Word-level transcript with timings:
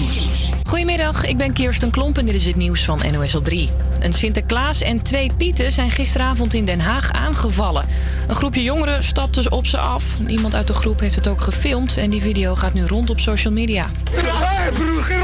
Nieuws. 0.00 0.50
Goedemiddag, 0.66 1.24
ik 1.24 1.36
ben 1.36 1.52
Kirsten 1.52 1.90
Klomp 1.90 2.18
en 2.18 2.26
dit 2.26 2.34
is 2.34 2.46
het 2.46 2.56
nieuws 2.56 2.84
van 2.84 3.00
NOS 3.12 3.34
op 3.34 3.44
3. 3.44 3.70
Een 4.00 4.12
Sinterklaas 4.12 4.82
en 4.82 5.02
twee 5.02 5.32
Pieten 5.36 5.72
zijn 5.72 5.90
gisteravond 5.90 6.54
in 6.54 6.64
Den 6.64 6.80
Haag 6.80 7.12
aangevallen. 7.12 7.88
Een 8.28 8.36
groepje 8.36 8.62
jongeren 8.62 9.04
stapte 9.04 9.50
op 9.50 9.66
ze 9.66 9.78
af. 9.78 10.04
Iemand 10.26 10.54
uit 10.54 10.66
de 10.66 10.72
groep 10.72 11.00
heeft 11.00 11.14
het 11.14 11.28
ook 11.28 11.40
gefilmd 11.40 11.96
en 11.96 12.10
die 12.10 12.20
video 12.20 12.54
gaat 12.54 12.72
nu 12.72 12.86
rond 12.86 13.10
op 13.10 13.20
social 13.20 13.52
media. 13.52 13.90
Hé 14.10 14.72
broer, 14.72 15.02
geen 15.02 15.20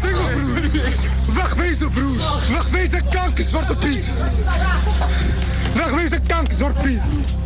broer. 0.00 1.34
Wegwezen 1.34 1.90
broer. 1.90 2.16
Wegwezen 2.48 3.04
kanker, 3.10 3.44
zwarte 3.44 3.74
Piet. 3.74 4.10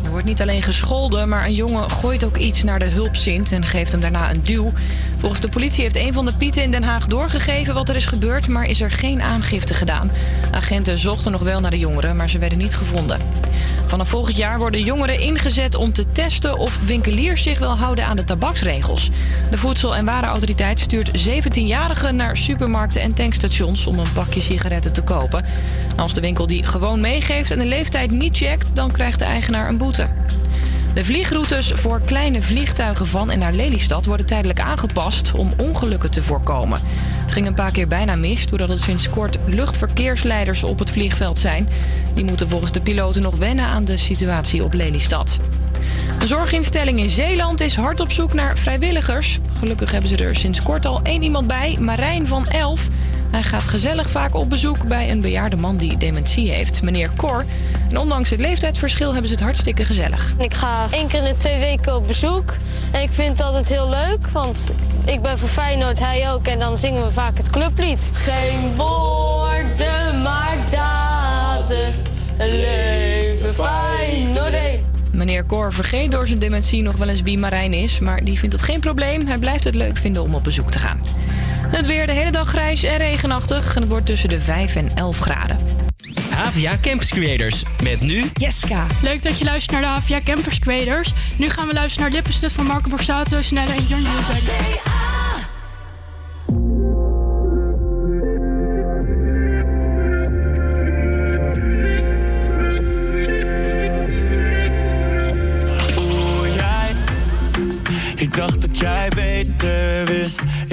Er 0.03 0.09
wordt 0.09 0.25
niet 0.25 0.41
alleen 0.41 0.63
gescholden, 0.63 1.29
maar 1.29 1.45
een 1.45 1.53
jongen 1.53 1.89
gooit 1.89 2.23
ook 2.23 2.37
iets 2.37 2.63
naar 2.63 2.79
de 2.79 2.85
hulpzint 2.85 3.51
en 3.51 3.65
geeft 3.65 3.91
hem 3.91 4.01
daarna 4.01 4.29
een 4.29 4.43
duw. 4.43 4.71
Volgens 5.17 5.41
de 5.41 5.49
politie 5.49 5.83
heeft 5.83 5.95
een 5.95 6.13
van 6.13 6.25
de 6.25 6.33
Pieten 6.33 6.63
in 6.63 6.71
Den 6.71 6.83
Haag 6.83 7.07
doorgegeven 7.07 7.73
wat 7.73 7.89
er 7.89 7.95
is 7.95 8.05
gebeurd, 8.05 8.47
maar 8.47 8.65
is 8.65 8.81
er 8.81 8.91
geen 8.91 9.21
aangifte 9.21 9.73
gedaan. 9.73 10.11
Agenten 10.51 10.97
zochten 10.97 11.31
nog 11.31 11.41
wel 11.41 11.59
naar 11.59 11.71
de 11.71 11.79
jongeren, 11.79 12.15
maar 12.15 12.29
ze 12.29 12.37
werden 12.37 12.57
niet 12.57 12.75
gevonden. 12.75 13.19
Vanaf 13.85 14.09
volgend 14.09 14.37
jaar 14.37 14.59
worden 14.59 14.83
jongeren 14.83 15.19
ingezet 15.19 15.75
om 15.75 15.93
te 15.93 16.11
testen 16.11 16.57
of 16.57 16.79
winkeliers 16.85 17.43
zich 17.43 17.59
wel 17.59 17.77
houden 17.77 18.05
aan 18.05 18.15
de 18.15 18.23
tabaksregels. 18.23 19.09
De 19.51 19.57
Voedsel- 19.57 19.95
en 19.95 20.05
Warenautoriteit 20.05 20.79
stuurt 20.79 21.11
17-jarigen 21.29 22.15
naar 22.15 22.37
supermarkten 22.37 23.01
en 23.01 23.13
tankstations 23.13 23.85
om 23.85 23.99
een 23.99 24.11
pakje 24.13 24.41
sigaretten 24.41 24.93
te 24.93 25.01
kopen. 25.01 25.45
Als 25.95 26.13
de 26.13 26.21
winkel 26.21 26.47
die 26.47 26.63
gewoon 26.63 26.99
meegeeft 26.99 27.51
en 27.51 27.59
de 27.59 27.65
leeftijd 27.65 28.11
niet 28.11 28.24
checkt, 28.31 28.75
dan 28.75 28.91
krijgt 28.91 29.19
de 29.19 29.25
eigenaar 29.25 29.69
een 29.69 29.77
boete. 29.77 30.07
De 30.93 31.05
vliegroutes 31.05 31.71
voor 31.71 32.01
kleine 32.05 32.41
vliegtuigen 32.41 33.07
van 33.07 33.31
en 33.31 33.39
naar 33.39 33.53
Lelystad 33.53 34.05
worden 34.05 34.25
tijdelijk 34.25 34.59
aangepast 34.59 35.31
om 35.31 35.53
ongelukken 35.57 36.11
te 36.11 36.23
voorkomen. 36.23 36.79
Het 37.21 37.31
ging 37.31 37.47
een 37.47 37.53
paar 37.53 37.71
keer 37.71 37.87
bijna 37.87 38.15
mis 38.15 38.47
doordat 38.47 38.69
het 38.69 38.79
sinds 38.79 39.09
kort 39.09 39.37
luchtverkeersleiders 39.45 40.63
op 40.63 40.79
het 40.79 40.89
vliegveld 40.89 41.39
zijn. 41.39 41.69
Die 42.13 42.25
moeten 42.25 42.49
volgens 42.49 42.71
de 42.71 42.81
piloten 42.81 43.21
nog 43.21 43.35
wennen 43.35 43.65
aan 43.65 43.85
de 43.85 43.97
situatie 43.97 44.63
op 44.63 44.73
Lelystad. 44.73 45.39
Een 46.19 46.27
zorginstelling 46.27 46.99
in 46.99 47.09
Zeeland 47.09 47.61
is 47.61 47.75
hard 47.75 47.99
op 47.99 48.11
zoek 48.11 48.33
naar 48.33 48.57
vrijwilligers. 48.57 49.39
Gelukkig 49.59 49.91
hebben 49.91 50.09
ze 50.09 50.17
er 50.17 50.35
sinds 50.35 50.63
kort 50.63 50.85
al 50.85 50.99
één 51.03 51.23
iemand 51.23 51.47
bij, 51.47 51.77
Marijn 51.79 52.27
van 52.27 52.47
Elf. 52.47 52.87
Hij 53.31 53.43
gaat 53.43 53.61
gezellig 53.61 54.09
vaak 54.09 54.35
op 54.35 54.49
bezoek 54.49 54.87
bij 54.87 55.11
een 55.11 55.21
bejaarde 55.21 55.55
man 55.55 55.77
die 55.77 55.97
dementie 55.97 56.51
heeft, 56.51 56.81
meneer 56.81 57.11
Cor. 57.17 57.45
En 57.89 57.97
ondanks 57.97 58.29
het 58.29 58.39
leeftijdsverschil 58.39 59.11
hebben 59.11 59.27
ze 59.27 59.33
het 59.33 59.43
hartstikke 59.43 59.83
gezellig. 59.83 60.33
Ik 60.37 60.53
ga 60.53 60.87
één 60.91 61.07
keer 61.07 61.19
in 61.19 61.25
de 61.25 61.35
twee 61.35 61.59
weken 61.59 61.95
op 61.95 62.07
bezoek. 62.07 62.53
En 62.91 63.01
ik 63.01 63.11
vind 63.11 63.29
het 63.29 63.41
altijd 63.41 63.69
heel 63.69 63.89
leuk, 63.89 64.27
want 64.31 64.71
ik 65.05 65.21
ben 65.21 65.39
voor 65.39 65.49
Feyenoord, 65.49 65.99
hij 65.99 66.31
ook. 66.31 66.47
En 66.47 66.59
dan 66.59 66.77
zingen 66.77 67.05
we 67.05 67.11
vaak 67.11 67.37
het 67.37 67.49
clublied. 67.49 68.11
Geen 68.13 68.75
woorden, 68.75 70.21
maar 70.21 70.57
daden. 70.71 71.93
Leven 72.37 73.53
Feyenoord. 73.53 73.84
Meneer 75.25 75.45
Cor 75.45 75.73
vergeet 75.73 76.11
door 76.11 76.27
zijn 76.27 76.39
dementie 76.39 76.81
nog 76.81 76.95
wel 76.95 77.07
eens 77.07 77.21
wie 77.21 77.37
Marijn 77.37 77.73
is, 77.73 77.99
maar 77.99 78.23
die 78.23 78.39
vindt 78.39 78.55
het 78.55 78.63
geen 78.63 78.79
probleem. 78.79 79.27
Hij 79.27 79.37
blijft 79.37 79.63
het 79.63 79.75
leuk 79.75 79.97
vinden 79.97 80.23
om 80.23 80.35
op 80.35 80.43
bezoek 80.43 80.71
te 80.71 80.79
gaan. 80.79 81.01
Het 81.67 81.85
weer 81.85 82.05
de 82.05 82.11
hele 82.11 82.31
dag 82.31 82.49
grijs 82.49 82.83
en 82.83 82.97
regenachtig 82.97 83.75
en 83.75 83.81
het 83.81 83.89
wordt 83.89 84.05
tussen 84.05 84.29
de 84.29 84.41
5 84.41 84.75
en 84.75 84.89
11 84.95 85.19
graden. 85.19 85.57
Havia 86.29 86.77
Campus 86.81 87.09
Creators. 87.09 87.63
Met 87.83 88.01
nu 88.01 88.25
Jeska. 88.33 88.85
Leuk 89.01 89.23
dat 89.23 89.37
je 89.37 89.45
luistert 89.45 89.71
naar 89.71 89.81
de 89.81 89.87
Havia 89.87 90.19
Campus 90.23 90.59
Creators. 90.59 91.13
Nu 91.37 91.49
gaan 91.49 91.67
we 91.67 91.73
luisteren 91.73 92.03
naar 92.03 92.15
Lippenstift 92.15 92.53
van 92.53 92.65
Marco 92.65 92.89
Borsato, 92.89 93.41
Snelle 93.41 93.73
en 93.73 93.85
Jan 93.87 94.05
Hulbeck. 94.05 94.94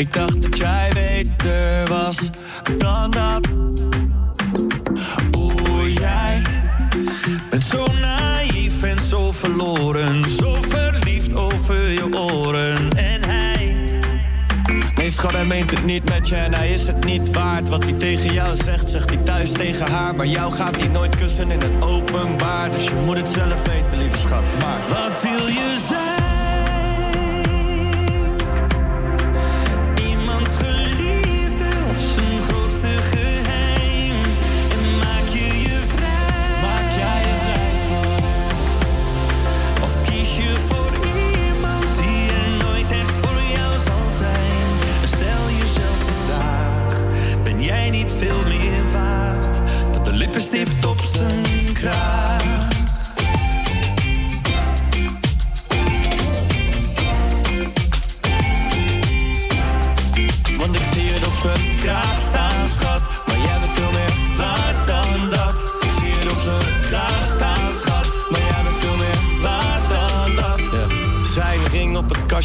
Ik 0.02 0.12
dacht 0.12 0.42
dat 0.42 0.56
jij 0.56 0.90
beter 0.94 1.88
was 1.88 2.16
dan 2.78 3.10
dat. 3.10 3.48
Oeh, 5.36 5.94
jij. 5.94 6.42
Bent 7.50 7.64
zo 7.64 7.86
naïef 8.00 8.82
en 8.82 8.98
zo 9.00 9.32
verloren. 9.32 10.28
Zo 10.28 10.56
verliefd 10.68 11.34
over 11.34 11.88
je 11.88 12.16
oren. 12.16 12.90
En 12.90 13.24
hij. 13.24 13.74
Nee, 14.94 15.10
schat, 15.10 15.32
hij 15.32 15.44
meent 15.44 15.70
het 15.70 15.84
niet 15.84 16.08
met 16.08 16.28
je 16.28 16.34
en 16.36 16.54
hij 16.54 16.72
is 16.72 16.86
het 16.86 17.04
niet 17.04 17.30
waard. 17.30 17.68
Wat 17.68 17.82
hij 17.82 17.92
tegen 17.92 18.32
jou 18.32 18.56
zegt, 18.56 18.88
zegt 18.88 19.10
hij 19.10 19.18
thuis 19.18 19.52
tegen 19.52 19.90
haar. 19.90 20.14
Maar 20.14 20.26
jou 20.26 20.52
gaat 20.52 20.76
hij 20.76 20.88
nooit 20.88 21.16
kussen 21.16 21.50
in 21.50 21.60
het 21.60 21.82
openbaar. 21.84 22.70
Dus 22.70 22.84
je 22.84 22.94
moet 23.04 23.16
het 23.16 23.28
zelf 23.28 23.66
weten, 23.66 23.98
lieve 23.98 24.18
schat. 24.18 24.44
Maar 24.60 24.80
wat 24.88 25.22
wil 25.22 25.46
je 25.46 25.78
zijn? 25.88 26.21
Niet 47.92 48.12
veel 48.12 48.44
meer 48.44 48.92
waard 48.92 49.60
dan 49.92 50.02
de 50.02 50.12
lippenstift 50.12 50.84
op 50.86 51.00
zijn 51.00 51.72
kraag? 51.72 52.31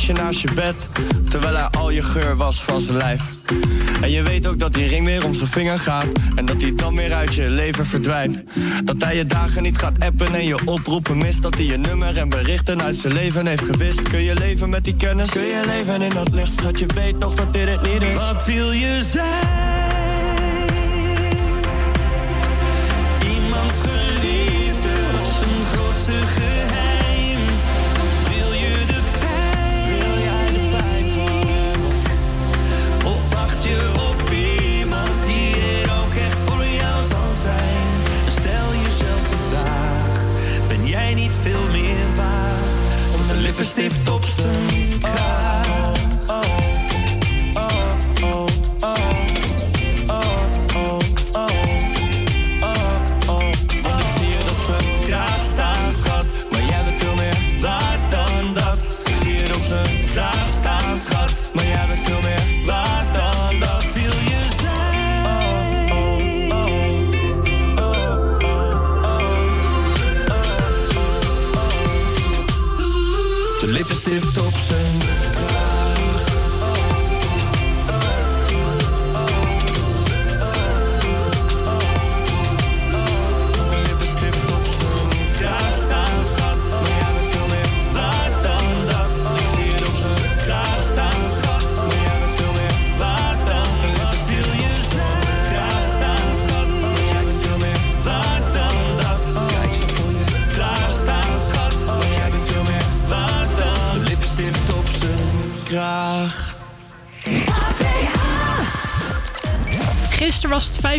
Naast 0.06 0.40
je 0.40 0.52
bed. 0.56 0.88
Terwijl 1.30 1.56
hij 1.56 1.68
al 1.68 1.90
je 1.90 2.02
geur 2.02 2.36
was 2.36 2.64
van 2.64 2.82
zijn 2.82 2.98
lijf. 2.98 3.22
En 4.02 4.12
je 4.12 4.24
weet 4.24 4.48
ook 4.48 4.60
dat 4.60 4.74
die 4.74 4.88
ring 4.88 5.06
weer 5.06 5.26
om 5.26 5.34
zijn 5.34 5.50
vinger 5.50 5.80
gaat. 5.80 6.06
En 6.36 6.46
dat 6.46 6.62
hij 6.62 6.76
dan 6.76 6.96
weer 6.96 7.14
uit 7.14 7.34
je 7.34 7.50
leven 7.50 7.86
verdwijnt. 7.86 8.42
Dat 8.84 9.04
hij 9.04 9.16
je 9.16 9.26
dagen 9.26 9.64
niet 9.64 9.78
gaat 9.78 10.00
appen 10.00 10.34
en 10.34 10.46
je 10.46 10.66
oproepen 10.66 11.18
mist. 11.18 11.42
Dat 11.42 11.56
hij 11.56 11.66
je 11.66 11.78
nummer 11.78 12.18
en 12.18 12.30
berichten 12.30 12.82
uit 12.82 12.96
zijn 12.96 13.14
leven 13.14 13.46
heeft 13.46 13.66
gewist. 13.66 14.02
Kun 14.02 14.24
je 14.24 14.34
leven 14.34 14.70
met 14.70 14.84
die 14.84 14.96
kennis? 14.96 15.30
Kun 15.30 15.46
je 15.46 15.64
leven 15.66 16.02
in 16.02 16.10
dat 16.10 16.32
licht? 16.32 16.58
Schat, 16.58 16.80
je 16.80 16.86
weet 16.96 17.20
toch 17.20 17.34
dat 17.34 17.54
dit 17.54 17.68
het 17.68 17.82
niet 17.82 18.02
is. 18.02 18.16
Wat 18.16 18.46
wil 18.46 18.72
je 18.72 19.02
zijn? 19.04 19.67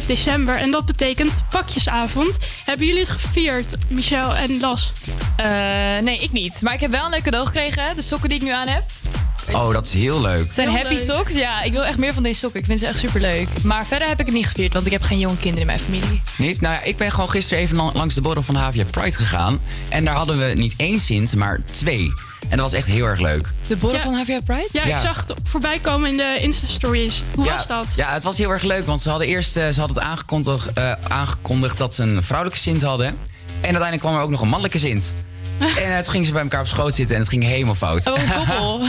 5 0.03 0.06
december 0.06 0.55
en 0.55 0.71
dat 0.71 0.87
betekent 0.87 1.43
pakjesavond. 1.50 2.39
Hebben 2.65 2.87
jullie 2.87 3.00
het 3.00 3.11
gevierd, 3.11 3.75
Michel 3.89 4.35
en 4.37 4.61
Las? 4.61 4.93
Eh, 5.37 5.47
nee, 6.03 6.19
ik 6.19 6.33
niet. 6.33 6.62
Maar 6.62 6.75
ik 6.75 6.81
heb 6.81 6.91
wel 6.91 7.05
een 7.05 7.11
leuk 7.11 7.23
cadeau 7.23 7.47
gekregen. 7.47 7.89
hè, 7.89 7.95
De 7.95 8.03
sokken 8.03 8.29
die 8.29 8.39
ik 8.39 8.45
nu 8.45 8.50
aan 8.50 8.69
heb. 8.69 8.83
Oh, 9.53 9.73
dat 9.73 9.87
is 9.87 9.93
heel 9.93 10.21
leuk. 10.21 10.47
Het 10.47 10.55
zijn 10.55 10.69
Heel 10.69 10.77
happy 10.79 10.95
leuk. 10.95 11.05
socks. 11.05 11.35
Ja, 11.35 11.62
ik 11.62 11.73
wil 11.73 11.85
echt 11.85 11.99
meer 11.99 12.15
van 12.15 12.23
deze 12.23 12.39
sokken. 12.39 12.61
Ik 12.61 12.67
vind 12.67 12.81
ze 12.81 12.87
echt 12.87 12.99
super 12.99 13.21
leuk. 13.21 13.49
Maar 13.62 13.87
verder 13.87 14.09
heb 14.09 14.21
ik 14.21 14.27
het 14.27 14.35
niet 14.35 14.47
gevierd, 14.47 14.73
want 14.73 14.87
ik 14.87 14.93
heb 14.93 15.03
geen 15.03 15.19
jonge 15.19 15.37
kinderen 15.37 15.61
in 15.61 15.67
mijn 15.67 15.79
familie. 15.79 16.23
Niet? 16.39 16.61
Nou 16.61 16.75
ja, 16.75 16.83
ik 16.83 16.97
ben 16.97 17.11
gewoon 17.11 17.31
gisteren 17.31 17.62
even 17.62 17.77
lang- 17.77 17.95
langs 17.95 18.15
de 18.15 18.21
borrel 18.21 18.43
van 18.43 18.55
de 18.55 18.61
HVA 18.61 18.85
Pride 18.91 19.17
gegaan. 19.17 19.61
En 19.89 20.05
daar 20.05 20.15
hadden 20.15 20.39
we 20.39 20.45
niet 20.55 20.75
één 20.77 21.00
Sint, 21.00 21.35
maar 21.37 21.61
twee. 21.71 22.12
En 22.49 22.56
dat 22.56 22.71
was 22.71 22.73
echt 22.73 22.87
heel 22.87 23.05
erg 23.06 23.21
leuk. 23.21 23.47
De 23.69 23.77
borrel 23.77 23.99
Ja. 23.99 24.05
van 24.05 24.15
HVA 24.15 24.39
Pride? 24.45 24.69
Ja, 24.73 24.87
Ja. 24.87 24.95
ik 24.95 25.00
zag 25.00 25.25
het 25.27 25.35
voorbij 25.45 25.79
komen 25.79 26.11
in 26.11 26.17
de 26.17 26.37
Insta-stories. 26.41 27.23
Hoe 27.35 27.45
ja, 27.45 27.53
was 27.53 27.67
dat? 27.67 27.87
Ja, 27.97 28.12
het 28.12 28.23
was 28.23 28.39
heel 28.39 28.50
erg 28.50 28.62
leuk, 28.62 28.87
want 28.87 29.00
ze 29.00 29.11
hadden 29.11 29.29
eerst 29.29 29.56
eh, 29.56 29.69
ze 29.69 29.79
hadden 29.81 29.97
het 29.99 30.06
aangekondigd, 30.06 30.73
eh, 30.73 30.93
aangekondigd 31.09 31.79
dat 31.79 31.95
ze 31.95 32.03
een 32.03 32.23
vrouwelijke 32.23 32.61
Sint 32.62 32.83
hadden. 32.83 33.06
En 33.06 33.17
uiteindelijk 33.61 34.00
kwam 34.00 34.15
er 34.15 34.21
ook 34.21 34.31
nog 34.31 34.41
een 34.41 34.49
mannelijke 34.49 34.79
Sint. 34.79 35.12
en 35.59 35.67
eh, 35.97 35.97
toen 35.99 36.11
gingen 36.12 36.27
ze 36.27 36.33
bij 36.33 36.43
elkaar 36.43 36.61
op 36.61 36.67
schoot 36.67 36.95
zitten 36.95 37.15
en 37.15 37.21
het 37.21 37.31
ging 37.31 37.43
helemaal 37.45 37.75
fout. 37.75 38.06
Oh, 38.06 38.19
een 38.19 38.33
koppel. 38.47 38.81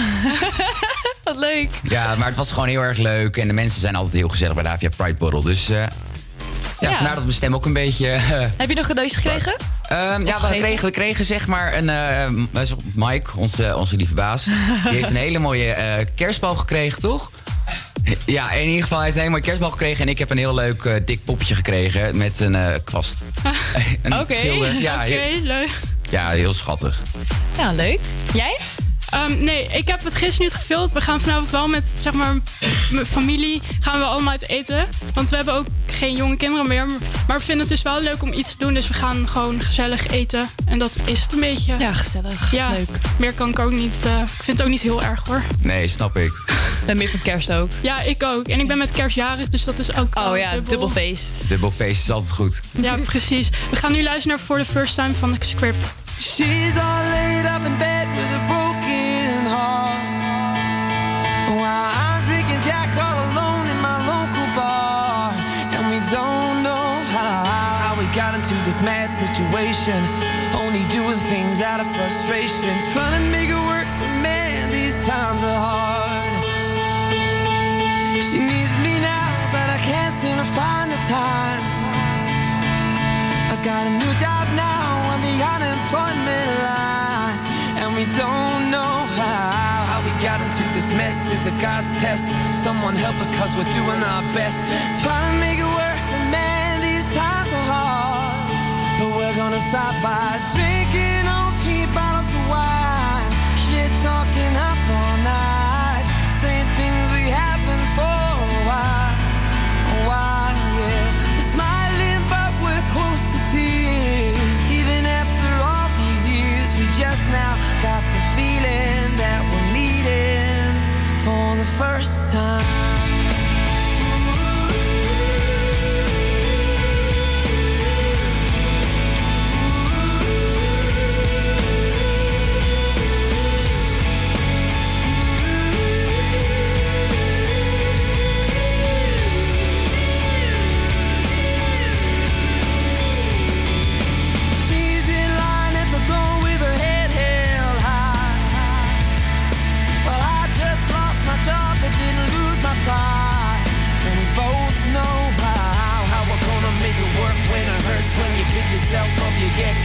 Wat 1.24 1.38
leuk. 1.38 1.70
Ja, 1.84 2.16
maar 2.16 2.28
het 2.28 2.38
was 2.38 2.52
gewoon 2.52 2.68
heel 2.68 2.82
erg 2.82 2.98
leuk. 2.98 3.38
En 3.38 3.48
de 3.48 3.54
mensen 3.54 3.82
zijn 3.82 3.96
altijd 3.96 4.14
heel 4.16 4.28
gezellig 4.30 4.54
bij 4.54 4.64
de 4.64 4.70
HVA 4.70 4.90
Pride 5.04 5.18
Borrel. 5.18 5.42
Dus 5.42 5.70
eh, 5.70 5.84
ja, 6.82 6.92
vandaar 6.96 7.16
dat 7.16 7.24
mijn 7.24 7.36
stem 7.36 7.56
ook 7.56 7.66
een 7.66 7.74
beetje... 7.74 8.10
eh, 8.10 8.22
Heb 8.58 8.70
je 8.70 8.76
nog 8.76 8.88
cadeautjes 8.88 9.22
gekregen? 9.22 9.56
Ehm, 9.88 10.26
ja, 10.26 10.40
we 10.50 10.56
kregen, 10.58 10.86
we 10.86 10.92
kregen 10.92 11.26
zeg 11.26 11.48
maar 11.48 11.78
een... 11.78 11.86
m- 12.34 12.50
Mike, 12.96 13.32
onze, 13.38 13.78
onze 13.78 13.96
lieve 13.96 14.14
baas, 14.14 14.44
die 14.44 14.54
heeft 14.94 15.10
een 15.10 15.16
hele 15.16 15.40
mooie 15.40 16.06
kerstbal 16.16 16.56
gekregen, 16.56 17.02
toch? 17.02 17.32
Ja, 18.26 18.52
in 18.52 18.68
ieder 18.68 18.82
geval, 18.82 18.98
hij 18.98 19.06
heeft 19.06 19.16
een 19.16 19.22
hele 19.24 19.34
mooie 19.34 19.46
kerstbal 19.46 19.70
gekregen... 19.70 20.02
en 20.02 20.10
ik 20.10 20.20
heb 20.20 20.30
een 20.30 20.38
heel 20.38 20.54
leuk 20.54 21.02
dik 21.06 21.26
poppetje 21.26 21.56
gekregen 21.56 22.18
met 22.18 22.40
een 22.40 22.58
kwast. 22.84 23.16
een 24.02 24.20
Oké. 24.20 24.34
schilder. 24.34 24.74
Ja, 24.74 24.94
Oké, 24.96 25.04
heel, 25.04 25.42
leuk. 25.42 25.70
ja, 26.10 26.30
heel 26.30 26.54
schattig. 26.54 27.00
Ja, 27.58 27.72
leuk. 27.72 28.00
Jij? 28.34 28.58
Ehm, 29.10 29.44
nee, 29.44 29.68
ik 29.68 29.88
heb 29.88 30.04
het 30.04 30.16
gisteren 30.16 30.42
niet 30.46 30.54
gevuld. 30.54 30.92
We 30.92 31.02
gaan 31.02 31.20
vanavond 31.22 31.50
wel 31.50 31.68
met 31.68 31.88
zeg 31.94 32.14
maar, 32.14 32.36
mijn 32.92 33.06
familie 33.06 33.62
gaan 33.80 34.00
we 34.00 34.06
allemaal 34.06 34.32
uit 34.32 34.48
eten. 34.50 34.88
Want 35.14 35.30
we 35.30 35.36
hebben 35.36 35.54
ook 35.54 35.66
geen 35.86 36.16
jonge 36.16 36.36
kinderen 36.38 36.68
meer. 36.68 36.86
Maar 37.28 37.38
we 37.38 37.44
vinden 37.44 37.60
het 37.60 37.70
dus 37.70 37.82
wel 37.82 38.02
leuk 38.02 38.22
om 38.22 38.34
iets 38.34 38.52
te 38.52 38.58
doen. 38.58 38.74
Dus 38.74 38.88
we 38.88 38.94
gaan 38.94 39.28
gewoon 39.28 39.62
gezellig 39.62 40.08
eten. 40.08 40.48
En 40.66 40.80
dat 40.80 40.98
is 41.06 41.20
het 41.20 41.34
een 41.34 41.40
beetje. 41.40 41.76
Ja, 41.80 41.94
gezellig. 41.94 42.52
Ja, 42.52 42.70
Leuk. 42.72 42.88
meer 43.18 43.34
kan 43.34 43.50
ik 43.50 43.60
ook 43.60 43.72
niet. 43.72 44.06
eh, 44.06 44.20
ik 44.20 44.28
vind 44.44 44.58
het 44.58 44.62
ook 44.62 44.72
niet 44.72 44.82
heel 44.82 45.04
erg 45.04 45.22
hoor. 45.28 45.42
Nee, 45.62 45.88
snap 45.88 46.18
ik. 46.18 46.32
En 46.86 46.98
meer 46.98 47.10
van 47.10 47.20
kerst 47.20 47.52
ook. 47.52 47.70
Ja, 47.82 48.02
ik 48.02 48.24
ook. 48.24 48.48
En 48.48 48.60
ik 48.60 48.68
ben 48.68 48.78
met 48.78 48.92
kerstjarig, 48.92 49.48
dus 49.50 49.64
dat 49.64 49.80
is 49.80 49.96
ook. 49.96 50.18
Oh 50.20 50.38
ja, 50.38 50.52
dubbel. 50.52 50.70
dubbel 50.70 50.90
feest. 50.90 51.32
Dubbelfeest 51.48 52.02
is 52.04 52.12
altijd 52.12 52.32
goed. 52.32 52.62
Ja, 52.82 52.96
precies. 52.98 53.50
We 53.70 53.76
gaan 53.76 53.92
nu 53.92 54.04
luisteren 54.04 54.38
naar 54.38 54.46
For 54.46 54.60
the 54.60 54.66
First 54.66 54.96
Time 54.96 55.14
van 55.14 55.32
de 55.32 55.46
script. 55.46 55.94
She's 56.20 56.76
all 56.76 57.04
laid 57.16 57.46
up 57.46 57.64
in 57.64 57.80
bed 57.80 58.10
with 58.12 58.28
a 58.28 58.44
broken 58.52 59.48
heart. 59.48 60.04
While 61.56 61.92
I'm 61.96 62.26
drinking 62.26 62.60
Jack 62.60 62.92
all 63.00 63.32
alone 63.32 63.72
in 63.72 63.80
my 63.80 64.04
local 64.04 64.48
bar. 64.54 65.32
And 65.72 65.88
we 65.88 66.04
don't 66.12 66.62
know 66.62 67.08
how, 67.08 67.46
how 67.48 67.96
we 67.98 68.06
got 68.08 68.36
into 68.36 68.56
this 68.68 68.82
mad 68.82 69.14
situation. 69.14 70.04
Only 70.54 70.84
doing 70.92 71.20
things 71.32 71.62
out 71.62 71.80
of 71.80 71.88
frustration. 71.96 72.76
Trying 72.92 73.24
to 73.24 73.30
make 73.32 73.48
it 73.48 73.64
work, 73.72 73.88
but 73.88 74.12
man, 74.20 74.72
these 74.72 75.08
times 75.08 75.42
are 75.42 75.56
hard. 75.56 76.36
She 78.28 78.40
needs 78.40 78.76
me 78.84 79.00
now, 79.00 79.48
but 79.54 79.70
I 79.72 79.80
can't 79.80 80.14
seem 80.14 80.36
to 80.36 80.44
find 80.44 80.92
the 80.92 81.00
time. 81.08 81.79
Got 83.64 83.88
a 83.88 83.90
new 83.90 84.14
job 84.16 84.48
now 84.56 85.12
on 85.12 85.20
the 85.20 85.36
unemployment 85.44 86.50
line, 86.64 87.40
and 87.76 87.94
we 87.94 88.06
don't 88.18 88.72
know 88.72 88.96
how, 89.20 89.84
how 89.84 90.00
we 90.02 90.12
got 90.24 90.40
into 90.40 90.64
this 90.74 90.90
mess. 90.96 91.30
Is 91.30 91.46
a 91.46 91.52
God's 91.60 91.92
test? 92.00 92.24
Someone 92.56 92.96
help 92.96 93.18
us, 93.18 93.30
cause 93.36 93.54
we're 93.58 93.72
doing 93.74 94.02
our 94.02 94.24
best. 94.32 94.66
Trying 95.04 95.34
to 95.34 95.40
make 95.40 95.60
it 95.60 95.68
work, 95.68 96.00
but 96.10 96.24
man, 96.32 96.80
these 96.82 97.06
times 97.14 97.52
are 97.52 97.68
hard. 97.76 98.50
But 98.98 99.10
we're 99.18 99.36
gonna 99.36 99.60
stop 99.60 99.94
by 100.02 100.40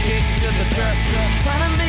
you 0.05 0.11
get 0.11 0.21
kicked 0.21 0.41
to 0.41 0.47
the 0.47 0.75
dirt. 0.75 0.97
Trying 1.43 1.71
to 1.71 1.84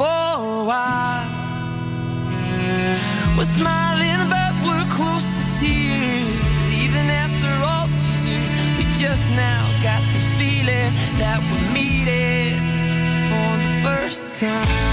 for 0.00 0.06
a 0.06 0.64
while. 0.64 1.28
We're 3.36 3.52
smiling, 3.60 4.22
but 4.34 4.52
we're 4.64 4.88
close 4.88 5.28
to 5.38 5.44
tears. 5.60 6.40
Even 6.84 7.04
after 7.24 7.50
all 7.68 7.86
these 7.86 8.24
years, 8.24 8.50
we 8.78 8.84
just 8.98 9.30
now 9.32 9.62
got 9.82 10.02
the 10.14 10.22
feeling 10.38 10.90
that 11.20 11.38
we're 11.48 11.68
meeting 11.74 12.56
for 13.28 13.50
the 13.64 13.72
first 13.84 14.40
time. 14.40 14.89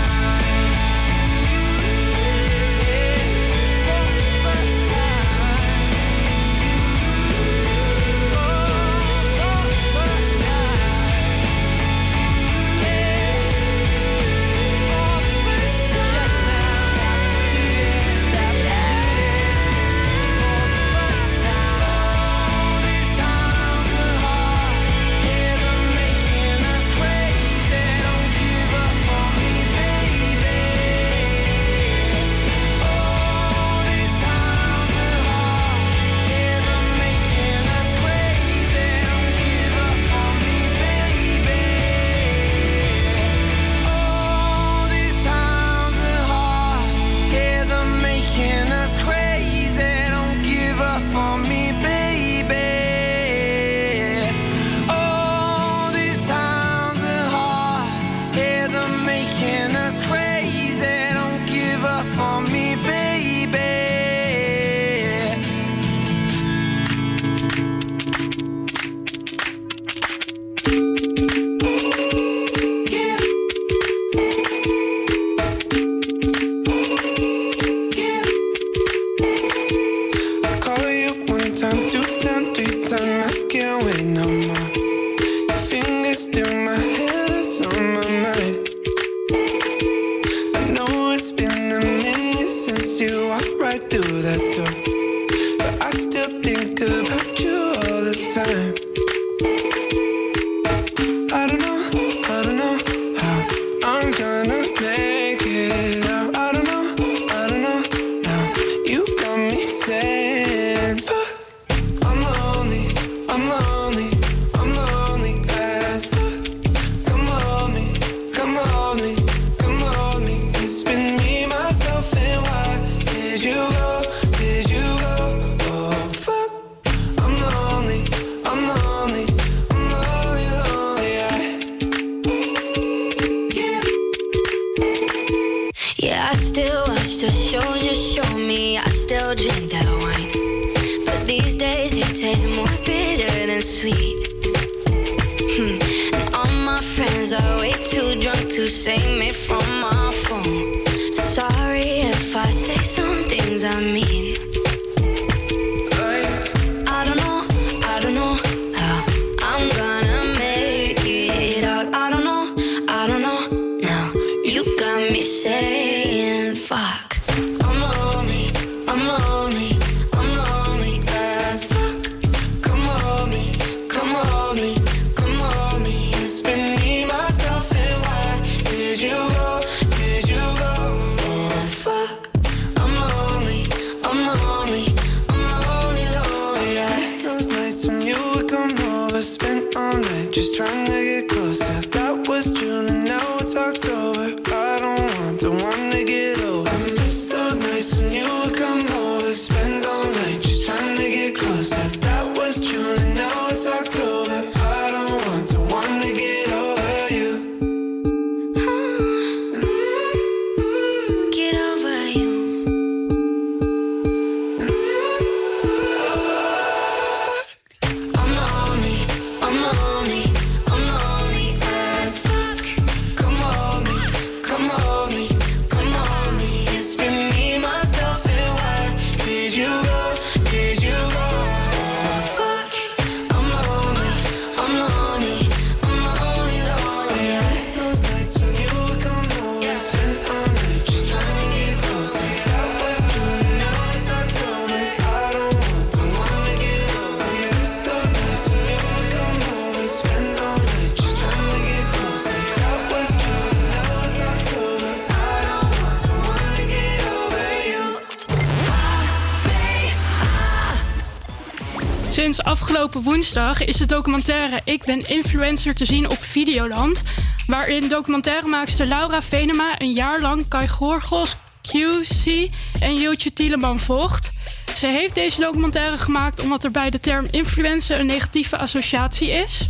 Is 263.38 263.78
de 263.78 263.86
documentaire 263.86 264.62
Ik 264.64 264.86
ben 264.86 265.10
influencer 265.10 265.76
te 265.76 265.86
zien 265.86 266.10
op 266.10 266.18
Videoland. 266.18 267.02
Waarin 267.48 267.88
documentairemaakster 267.88 268.86
Laura 268.86 269.22
Venema 269.22 269.76
een 269.78 269.92
jaar 269.94 270.22
lang 270.22 270.48
Kai 270.48 270.68
Gorgos, 270.68 271.36
QC 271.62 272.50
en 272.80 272.96
Jultje 272.96 273.34
Tieleman 273.34 273.80
volgt. 273.80 274.32
Ze 274.76 274.88
heeft 274.88 275.16
deze 275.16 275.42
documentaire 275.42 275.98
gemaakt 275.98 276.40
omdat 276.40 276.64
er 276.64 276.72
bij 276.72 276.90
de 276.90 277.00
term 277.00 277.28
influencer 277.32 278.00
een 278.00 278.06
negatieve 278.06 278.58
associatie 278.58 279.32
is. 279.32 279.68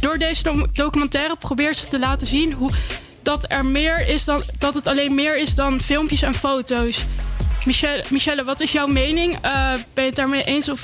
Door 0.00 0.18
deze 0.18 0.42
do- 0.42 0.66
documentaire 0.72 1.36
probeert 1.36 1.76
ze 1.76 1.86
te 1.86 1.98
laten 1.98 2.26
zien 2.26 2.52
hoe 2.52 2.70
dat, 3.22 3.44
er 3.48 3.64
meer 3.64 4.06
is 4.08 4.24
dan, 4.24 4.42
dat 4.58 4.74
het 4.74 4.86
alleen 4.86 5.14
meer 5.14 5.38
is 5.38 5.54
dan 5.54 5.80
filmpjes 5.80 6.22
en 6.22 6.34
foto's. 6.34 7.04
Michelle, 7.64 8.04
Michelle 8.08 8.44
wat 8.44 8.60
is 8.60 8.72
jouw 8.72 8.86
mening? 8.86 9.38
Eh, 9.40 9.72
ben 9.72 10.04
je 10.04 10.10
het 10.10 10.14
daarmee 10.16 10.44
eens 10.44 10.68
of 10.68 10.80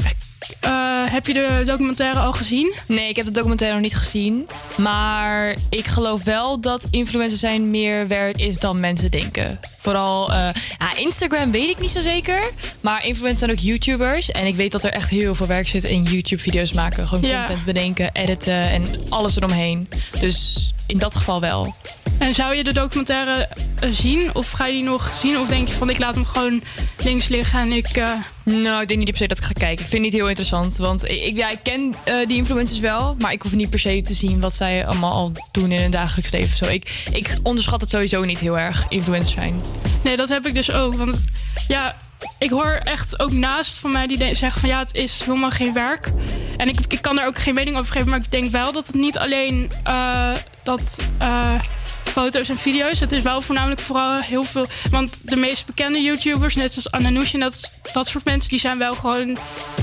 heb 1.18 1.26
je 1.26 1.32
de 1.32 1.62
documentaire 1.64 2.18
al 2.18 2.32
gezien? 2.32 2.74
Nee, 2.86 3.08
ik 3.08 3.16
heb 3.16 3.26
de 3.26 3.32
documentaire 3.32 3.74
nog 3.76 3.84
niet 3.84 3.96
gezien. 3.96 4.48
Maar 4.76 5.54
ik 5.70 5.86
geloof 5.86 6.22
wel 6.22 6.60
dat 6.60 6.84
influencer 6.90 7.38
zijn 7.38 7.70
meer 7.70 8.08
werk 8.08 8.40
is 8.40 8.58
dan 8.58 8.80
mensen 8.80 9.10
denken. 9.10 9.60
Vooral 9.78 10.32
eh, 10.32 10.48
ja, 10.78 10.96
Instagram 10.96 11.50
weet 11.50 11.68
ik 11.68 11.80
niet 11.80 11.90
zo 11.90 12.00
zeker. 12.00 12.50
Maar 12.80 13.04
influencers 13.04 13.38
zijn 13.38 13.50
ook 13.50 13.58
YouTubers. 13.58 14.30
En 14.30 14.46
ik 14.46 14.56
weet 14.56 14.72
dat 14.72 14.84
er 14.84 14.90
echt 14.92 15.10
heel 15.10 15.34
veel 15.34 15.46
werk 15.46 15.68
zit 15.68 15.84
in 15.84 16.02
YouTube-video's 16.02 16.72
maken. 16.72 17.08
Gewoon 17.08 17.30
Ja. 17.30 17.36
content 17.36 17.64
bedenken, 17.64 18.10
editen 18.12 18.62
en 18.70 18.84
alles 19.08 19.36
eromheen. 19.36 19.88
Dus 20.20 20.56
in 20.86 20.98
dat 20.98 21.16
geval 21.16 21.40
wel. 21.40 21.74
En 22.18 22.34
zou 22.34 22.54
je 22.54 22.64
de 22.64 22.72
documentaire 22.72 23.48
eh, 23.80 23.88
zien? 23.92 24.34
Of 24.34 24.50
ga 24.50 24.66
je 24.66 24.72
die 24.72 24.82
nog 24.82 25.12
zien? 25.22 25.38
Of 25.38 25.48
denk 25.48 25.68
je 25.68 25.74
van 25.74 25.90
ik 25.90 25.98
laat 25.98 26.14
hem 26.14 26.24
gewoon 26.24 26.62
links 27.02 27.28
liggen 27.28 27.60
en 27.60 27.72
ik... 27.72 27.86
eh, 27.86 28.08
Nou, 28.44 28.82
ik 28.82 28.88
denk 28.88 29.00
niet 29.00 29.08
per 29.08 29.16
se 29.16 29.26
dat 29.26 29.38
ik 29.38 29.44
ga 29.44 29.52
kijken. 29.52 29.84
Ik 29.84 29.90
vind 29.90 29.92
het 29.92 30.00
niet 30.00 30.12
heel 30.12 30.28
interessant. 30.28 30.76
Want 30.76 31.08
ik, 31.10 31.36
ja, 31.36 31.50
ik 31.50 31.58
ken 31.62 31.94
eh, 32.04 32.14
die 32.26 32.36
influencers 32.36 32.78
wel. 32.80 33.16
Maar 33.18 33.32
ik 33.32 33.42
hoef 33.42 33.54
niet 33.54 33.70
per 33.70 33.78
se 33.78 34.00
te 34.00 34.14
zien 34.14 34.40
wat 34.40 34.54
zij 34.54 34.86
allemaal 34.86 35.12
al 35.12 35.32
doen 35.52 35.72
in 35.72 35.80
hun 35.80 35.90
dagelijks 35.90 36.30
leven. 36.30 36.56
Zo, 36.56 36.64
ik, 36.64 37.04
ik 37.12 37.36
onderschat 37.42 37.80
het 37.80 37.90
sowieso 37.90 38.24
niet 38.24 38.40
heel 38.40 38.58
erg, 38.58 38.86
influencers 38.88 39.34
zijn. 39.34 39.60
Nee, 40.04 40.16
dat 40.16 40.28
heb 40.28 40.46
ik 40.46 40.54
dus 40.54 40.70
ook. 40.72 40.94
Want 40.94 41.24
ja, 41.68 41.96
ik 42.38 42.50
hoor 42.50 42.80
echt 42.84 43.20
ook 43.20 43.32
naast 43.32 43.72
van 43.72 43.92
mij 43.92 44.06
die 44.06 44.34
zeggen 44.34 44.60
van 44.60 44.68
ja, 44.68 44.78
het 44.78 44.94
is 44.94 45.20
helemaal 45.24 45.50
geen 45.50 45.72
werk. 45.72 46.12
En 46.56 46.68
ik, 46.68 46.78
ik 46.88 47.02
kan 47.02 47.16
daar 47.16 47.26
ook 47.26 47.38
geen 47.38 47.54
mening 47.54 47.76
over 47.76 47.92
geven. 47.92 48.08
Maar 48.08 48.18
ik 48.18 48.30
denk 48.30 48.50
wel 48.50 48.72
dat 48.72 48.86
het 48.86 48.96
niet 48.96 49.18
alleen 49.18 49.70
dat. 50.62 50.98
Foto's 52.08 52.48
en 52.48 52.58
video's. 52.58 53.00
Het 53.00 53.12
is 53.12 53.22
wel 53.22 53.40
voornamelijk 53.40 53.80
vooral 53.80 54.20
heel 54.20 54.44
veel. 54.44 54.66
Want 54.90 55.16
de 55.22 55.36
meest 55.36 55.66
bekende 55.66 56.00
YouTubers, 56.00 56.54
net 56.54 56.72
zoals 56.72 56.90
Ananoush 56.90 57.34
en 57.34 57.40
dat, 57.40 57.70
dat 57.92 58.06
soort 58.06 58.24
mensen, 58.24 58.50
die 58.50 58.58
zijn 58.58 58.78
wel 58.78 58.94
gewoon. 58.94 59.38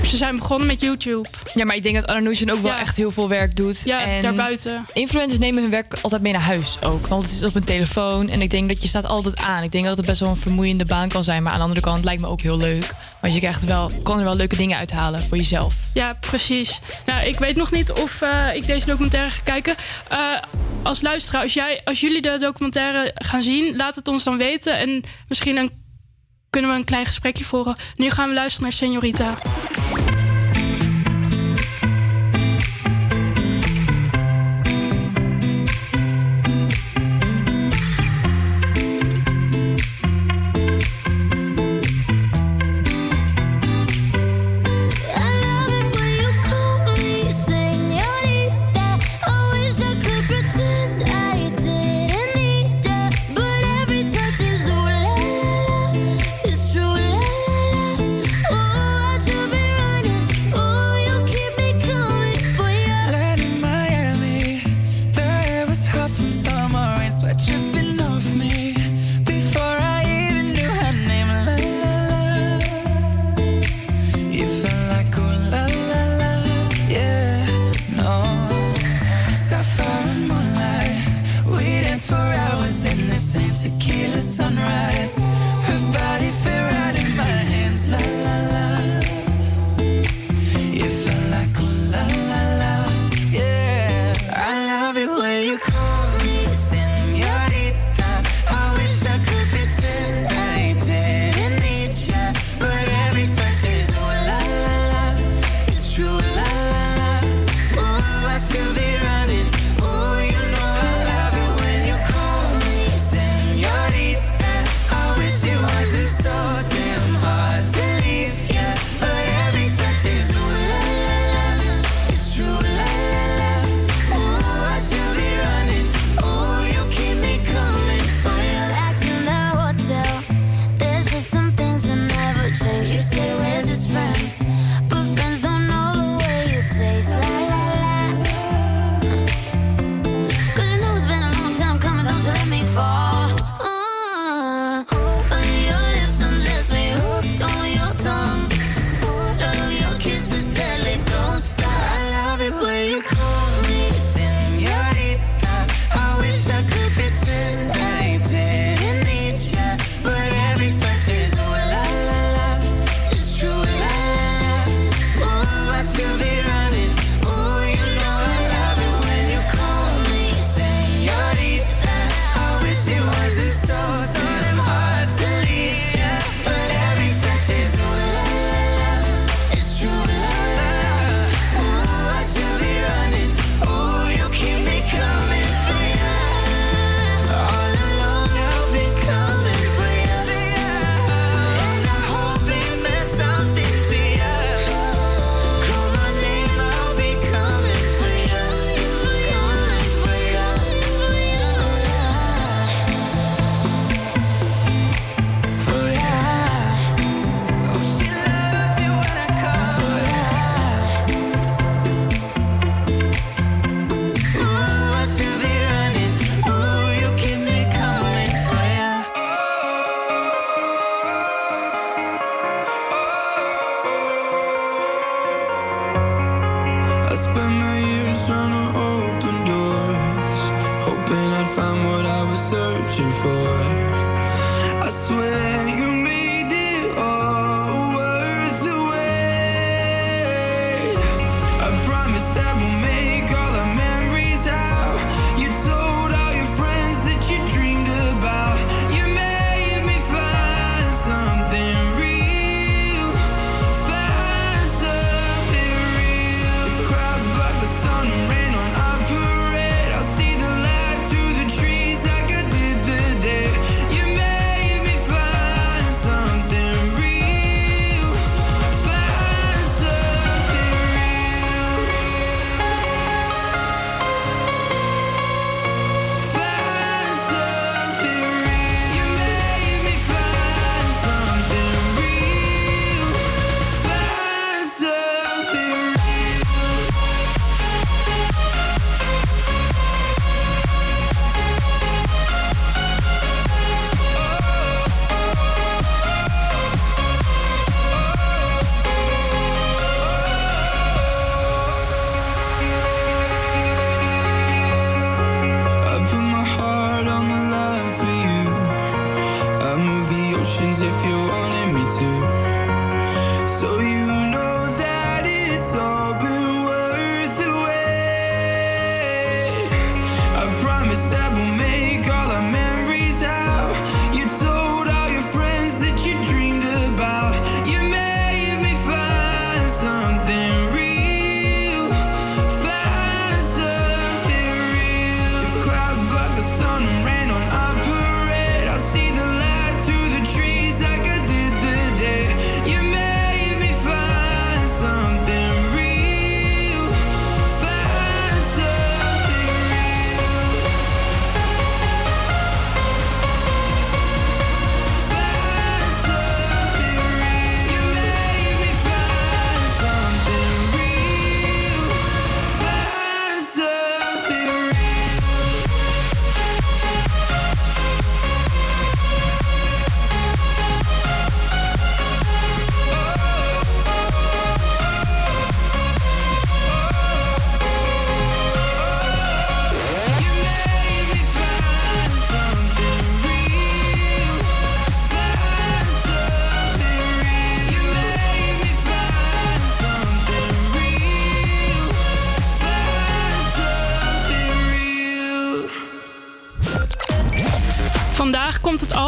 Ze 0.06 0.16
zijn 0.16 0.36
begonnen 0.36 0.66
met 0.66 0.80
YouTube. 0.80 1.28
Ja, 1.54 1.64
maar 1.64 1.76
ik 1.76 1.82
denk 1.82 1.94
dat 1.94 2.06
Ananoush 2.06 2.42
ook 2.42 2.62
wel 2.62 2.70
Ja. 2.72 2.78
echt 2.80 2.96
heel 2.96 3.10
veel 3.10 3.28
werk 3.28 3.56
doet. 3.56 3.82
Ja, 3.84 4.00
en 4.02 4.22
daarbuiten. 4.22 4.86
Influencers 4.92 5.38
nemen 5.38 5.62
hun 5.62 5.70
werk 5.70 5.94
altijd 6.02 6.22
mee 6.22 6.32
naar 6.32 6.40
huis 6.40 6.76
ook. 6.82 7.06
Want 7.06 7.22
het 7.22 7.32
is 7.32 7.42
op 7.42 7.54
een 7.54 7.64
telefoon. 7.64 8.28
En 8.28 8.42
ik 8.42 8.50
denk 8.50 8.68
dat 8.68 8.82
je 8.82 8.88
staat 8.88 9.06
altijd 9.06 9.36
aan. 9.36 9.62
Ik 9.62 9.72
denk 9.72 9.84
dat 9.84 9.96
het 9.96 10.06
best 10.06 10.20
wel 10.20 10.28
een 10.30 10.36
vermoeiende 10.36 10.84
baan 10.84 11.08
kan 11.08 11.24
zijn. 11.24 11.42
Maar 11.42 11.52
aan 11.52 11.58
de 11.58 11.64
andere 11.64 11.80
kant 11.80 12.04
lijkt 12.04 12.20
me 12.20 12.26
ook 12.28 12.40
heel 12.40 12.56
leuk. 12.58 12.90
Want 13.26 13.38
je 13.38 13.44
krijgt 13.44 13.64
wel, 13.64 13.90
kan 14.02 14.18
er 14.18 14.24
wel 14.24 14.36
leuke 14.36 14.56
dingen 14.56 14.78
uithalen 14.78 15.22
voor 15.22 15.36
jezelf. 15.36 15.74
Ja, 15.94 16.16
precies. 16.20 16.80
Nou, 17.06 17.24
ik 17.26 17.38
weet 17.38 17.56
nog 17.56 17.72
niet 17.72 17.92
of 17.92 18.22
eh, 18.22 18.54
ik 18.54 18.66
deze 18.66 18.86
documentaire 18.86 19.30
ga 19.30 19.40
kijken. 19.44 19.74
Eh, 20.08 20.18
als 20.82 21.02
luisteraar, 21.02 21.42
als, 21.42 21.54
jij, 21.54 21.80
als 21.84 22.00
jullie 22.00 22.22
de 22.22 22.38
documentaire 22.38 23.12
gaan 23.14 23.42
zien, 23.42 23.76
laat 23.76 23.94
het 23.94 24.08
ons 24.08 24.24
dan 24.24 24.36
weten. 24.36 24.78
En 24.78 25.04
misschien 25.28 25.70
kunnen 26.50 26.70
we 26.70 26.76
een 26.76 26.84
klein 26.84 27.06
gesprekje 27.06 27.44
voeren. 27.44 27.76
Nu 27.96 28.10
gaan 28.10 28.28
we 28.28 28.34
luisteren 28.34 28.62
naar 28.62 28.72
Senorita. 28.72 29.34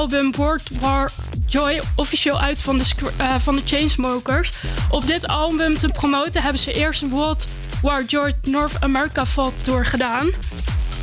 album 0.08 0.32
World 0.36 0.62
War 0.80 1.10
Joy 1.46 1.80
officieel 1.94 2.40
uit 2.40 2.62
van 2.62 2.78
de, 2.78 2.84
uh, 3.20 3.38
van 3.38 3.56
de 3.56 3.62
Chainsmokers. 3.64 4.52
Op 4.90 5.06
dit 5.06 5.26
album 5.26 5.78
te 5.78 5.88
promoten 5.88 6.42
hebben 6.42 6.60
ze 6.60 6.72
eerst 6.72 7.02
een 7.02 7.10
World 7.10 7.46
War 7.82 8.04
Joy 8.04 8.32
North 8.42 8.80
America 8.80 9.26
Folk 9.26 9.52
Tour 9.62 9.84
gedaan. 9.84 10.30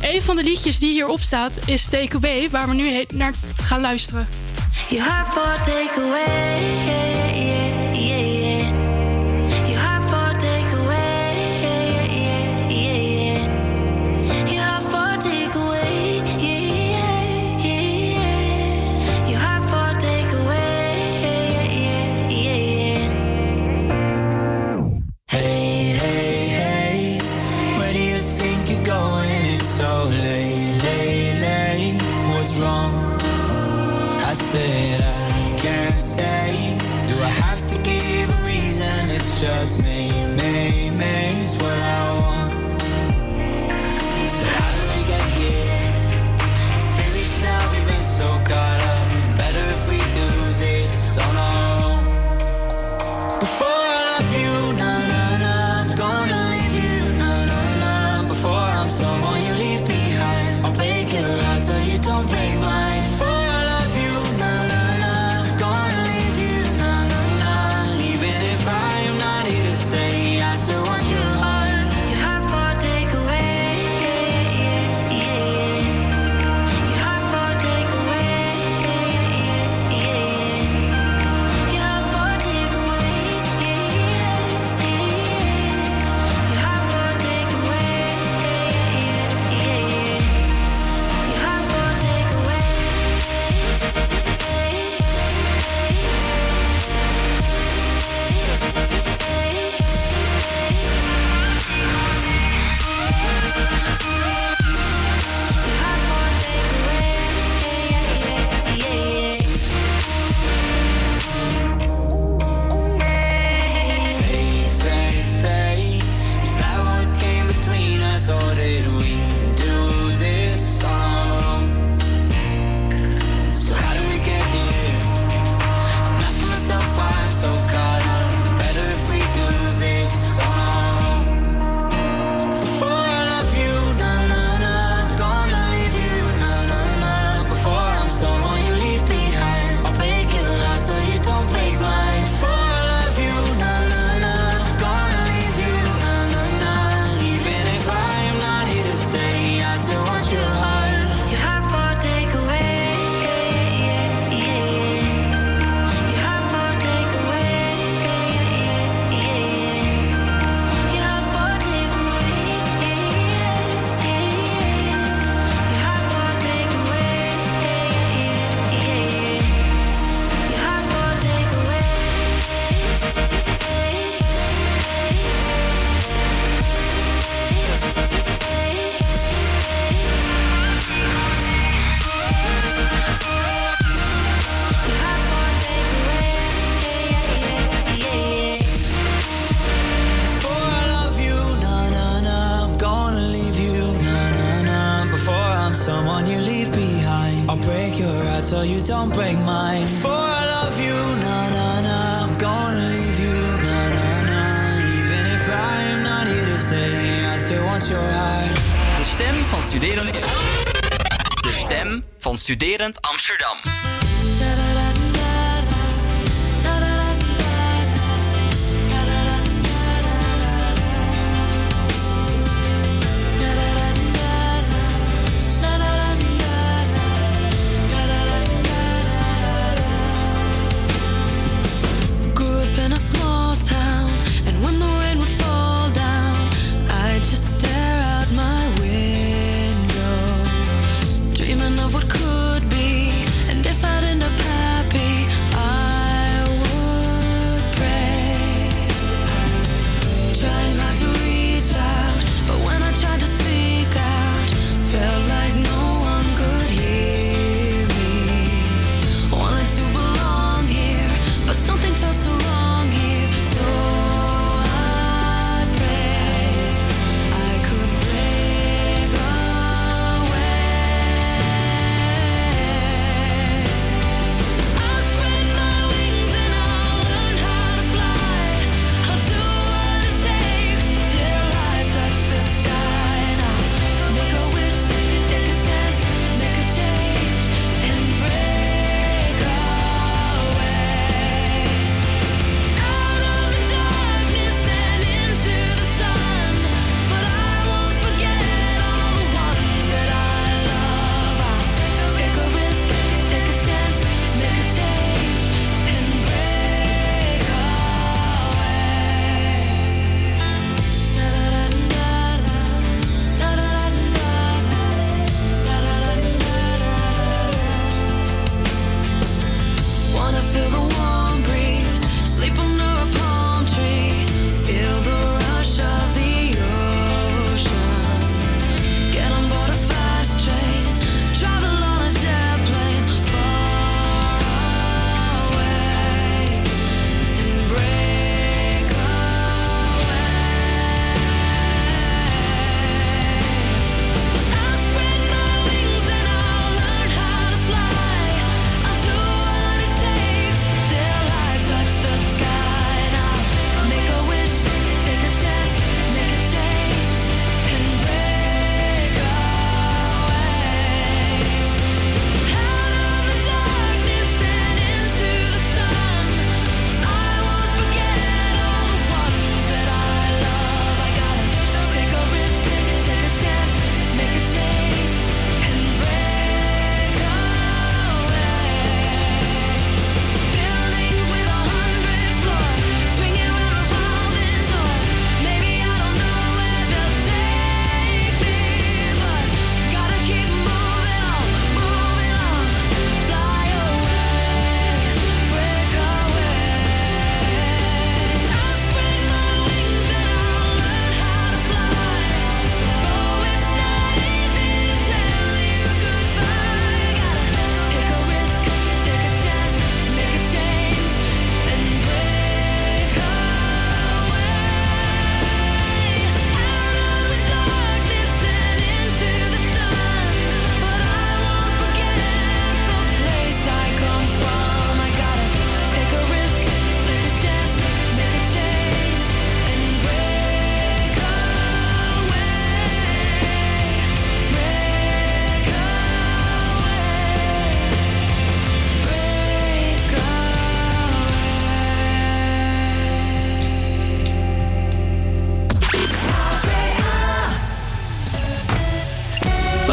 Een 0.02 0.22
van 0.22 0.36
de 0.36 0.42
liedjes 0.42 0.78
die 0.78 0.90
hierop 0.90 1.20
staat 1.20 1.58
is 1.64 1.88
Take 1.88 2.16
Away, 2.16 2.50
waar 2.50 2.68
we 2.68 2.74
nu 2.74 3.04
naar 3.14 3.32
gaan 3.62 3.80
luisteren. 3.80 4.28
For. 5.26 5.56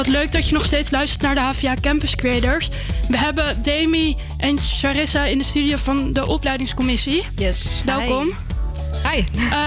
Leuk 0.07 0.31
dat 0.31 0.47
je 0.47 0.53
nog 0.53 0.65
steeds 0.65 0.91
luistert 0.91 1.21
naar 1.21 1.35
de 1.35 1.41
HVA 1.41 1.73
Campus 1.81 2.15
Creators. 2.15 2.69
We 3.09 3.17
hebben 3.17 3.63
Demi 3.63 4.15
en 4.37 4.57
Charissa 4.59 5.23
in 5.25 5.37
de 5.37 5.43
studio 5.43 5.77
van 5.77 6.13
de 6.13 6.27
opleidingscommissie. 6.27 7.23
Yes. 7.35 7.81
Welkom. 7.85 8.31
Hi. 9.11 9.23
Eh, 9.51 9.59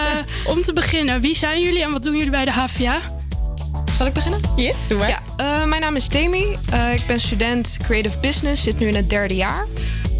om 0.46 0.62
te 0.62 0.72
beginnen, 0.72 1.20
wie 1.20 1.36
zijn 1.36 1.60
jullie 1.60 1.82
en 1.82 1.92
wat 1.92 2.02
doen 2.02 2.16
jullie 2.16 2.30
bij 2.30 2.44
de 2.44 2.50
HVA? 2.50 3.00
Zal 3.96 4.06
ik 4.06 4.12
beginnen? 4.12 4.40
Yes, 4.56 4.88
doe 4.88 4.98
maar. 4.98 5.08
Ja, 5.08 5.22
eh, 5.36 5.64
mijn 5.64 5.80
naam 5.80 5.96
is 5.96 6.08
Demi. 6.08 6.56
Eh, 6.70 6.94
ik 6.94 7.06
ben 7.06 7.20
student 7.20 7.76
Creative 7.82 8.18
Business, 8.18 8.62
zit 8.62 8.78
nu 8.78 8.86
in 8.86 8.94
het 8.94 9.10
derde 9.10 9.34
jaar. 9.34 9.66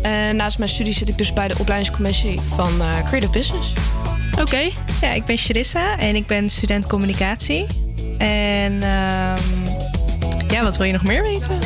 En 0.03 0.37
naast 0.37 0.59
mijn 0.59 0.71
studie 0.71 0.93
zit 0.93 1.09
ik 1.09 1.19
dus 1.19 1.33
bij 1.33 1.49
de 1.49 1.55
opleidingscommissie 1.59 2.41
van 2.55 2.83
Creative 3.05 3.33
Business. 3.33 3.73
Oké. 4.41 4.71
Ja, 5.01 5.13
ik 5.13 5.25
ben 5.25 5.37
Charissa 5.37 5.99
en 5.99 6.17
ik 6.17 6.27
ben 6.27 6.51
student 6.51 6.87
communicatie. 6.87 7.67
En... 8.19 8.83
Ehm, 8.83 9.66
ja, 10.57 10.63
wat 10.63 10.77
wil 10.77 10.87
je 10.87 10.93
nog 10.93 11.03
meer 11.03 11.23
weten? 11.23 11.59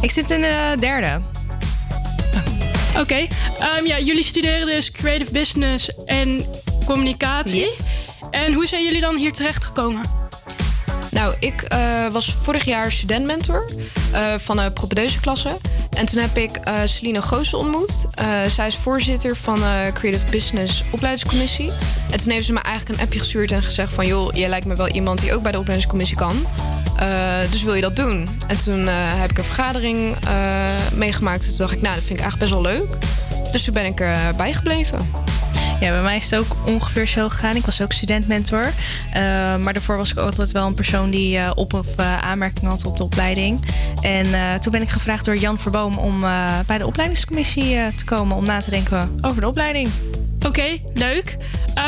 Ik 0.00 0.10
zit 0.10 0.30
in 0.30 0.40
de 0.40 0.74
derde. 0.78 1.20
Oké. 2.98 3.26
Ehm, 3.58 3.86
ja, 3.86 3.98
jullie 3.98 4.22
studeren 4.22 4.66
dus 4.66 4.90
creative 4.90 5.32
business 5.32 6.04
en 6.04 6.44
communicatie. 6.86 7.60
Yes. 7.60 7.80
En 8.30 8.52
hoe 8.52 8.66
zijn 8.66 8.84
jullie 8.84 9.00
dan 9.00 9.16
hier 9.16 9.32
terecht 9.32 9.64
gekomen? 9.64 10.21
Nou, 11.12 11.34
ik 11.38 11.62
eh, 11.62 12.06
was 12.08 12.36
vorig 12.42 12.64
jaar 12.64 12.92
studentmentor 12.92 13.64
eh, 14.12 14.34
van 14.36 14.56
de 14.56 14.70
propedeuse 14.70 15.20
klasse. 15.20 15.56
En 15.90 16.06
toen 16.06 16.20
heb 16.20 16.36
ik 16.36 16.58
uh, 16.68 16.74
Celine 16.84 17.22
Goosen 17.22 17.58
ontmoet. 17.58 18.06
zij 18.46 18.66
is 18.66 18.76
voorzitter 18.76 19.36
van 19.36 19.54
de 19.54 19.90
Creative 19.94 20.30
Business 20.30 20.84
Opleidingscommissie. 20.90 21.72
En 22.10 22.18
toen 22.18 22.32
heeft 22.32 22.46
ze 22.46 22.52
me 22.52 22.60
eigenlijk 22.60 22.98
een 22.98 23.04
appje 23.04 23.18
gestuurd 23.18 23.50
en 23.50 23.62
gezegd 23.62 23.92
van... 23.92 24.06
joh, 24.06 24.34
jij 24.34 24.48
lijkt 24.48 24.66
me 24.66 24.76
wel 24.76 24.88
iemand 24.88 25.20
die 25.20 25.34
ook 25.34 25.42
bij 25.42 25.52
de 25.52 25.58
opleidingscommissie 25.58 26.16
kan. 26.16 26.46
dus 27.50 27.62
wil 27.62 27.74
je 27.74 27.80
dat 27.80 27.96
doen? 27.96 28.28
En 28.46 28.56
toen 28.56 28.86
heb 28.86 29.30
ik 29.30 29.38
een 29.38 29.44
vergadering 29.44 30.16
meegemaakt. 30.94 31.42
En 31.42 31.48
toen 31.48 31.58
dacht 31.58 31.72
ik, 31.72 31.82
nou, 31.82 31.94
dat 31.94 32.04
vind 32.04 32.18
ik 32.18 32.24
eigenlijk 32.24 32.50
best 32.50 32.62
wel 32.62 32.72
leuk. 32.72 32.96
Dus 33.52 33.64
toen 33.64 33.74
ben 33.74 33.84
ik 33.84 34.00
erbij 34.00 34.52
gebleven. 34.52 34.98
Ja, 35.82 35.90
bij 35.90 36.02
mij 36.02 36.16
is 36.16 36.30
het 36.30 36.40
ook 36.40 36.56
ongeveer 36.66 37.06
zo 37.06 37.28
gegaan. 37.28 37.56
Ik 37.56 37.64
was 37.64 37.80
ook 37.80 37.92
studentmentor. 37.92 38.72
Eh, 39.12 39.22
maar 39.56 39.72
daarvoor 39.72 39.96
was 39.96 40.10
ik 40.10 40.18
altijd 40.18 40.52
wel 40.52 40.66
een 40.66 40.74
persoon 40.74 41.10
die 41.10 41.38
uh, 41.38 41.50
op 41.54 41.74
of 41.74 41.96
eh, 41.96 42.18
aanmerking 42.18 42.66
had 42.66 42.84
op 42.84 42.96
de 42.96 43.04
opleiding. 43.04 43.60
En 44.00 44.60
toen 44.60 44.72
ben 44.72 44.82
ik 44.82 44.88
gevraagd 44.88 45.24
door 45.24 45.36
Jan 45.36 45.58
Verboom 45.58 45.98
om 45.98 46.20
bij 46.66 46.78
de 46.78 46.86
opleidingscommissie 46.86 47.94
te 47.94 48.04
komen 48.04 48.36
om 48.36 48.44
na 48.44 48.60
te 48.60 48.70
denken 48.70 49.18
over 49.20 49.40
de 49.40 49.48
opleiding. 49.48 49.88
Oké, 50.46 50.78
leuk. 50.94 51.36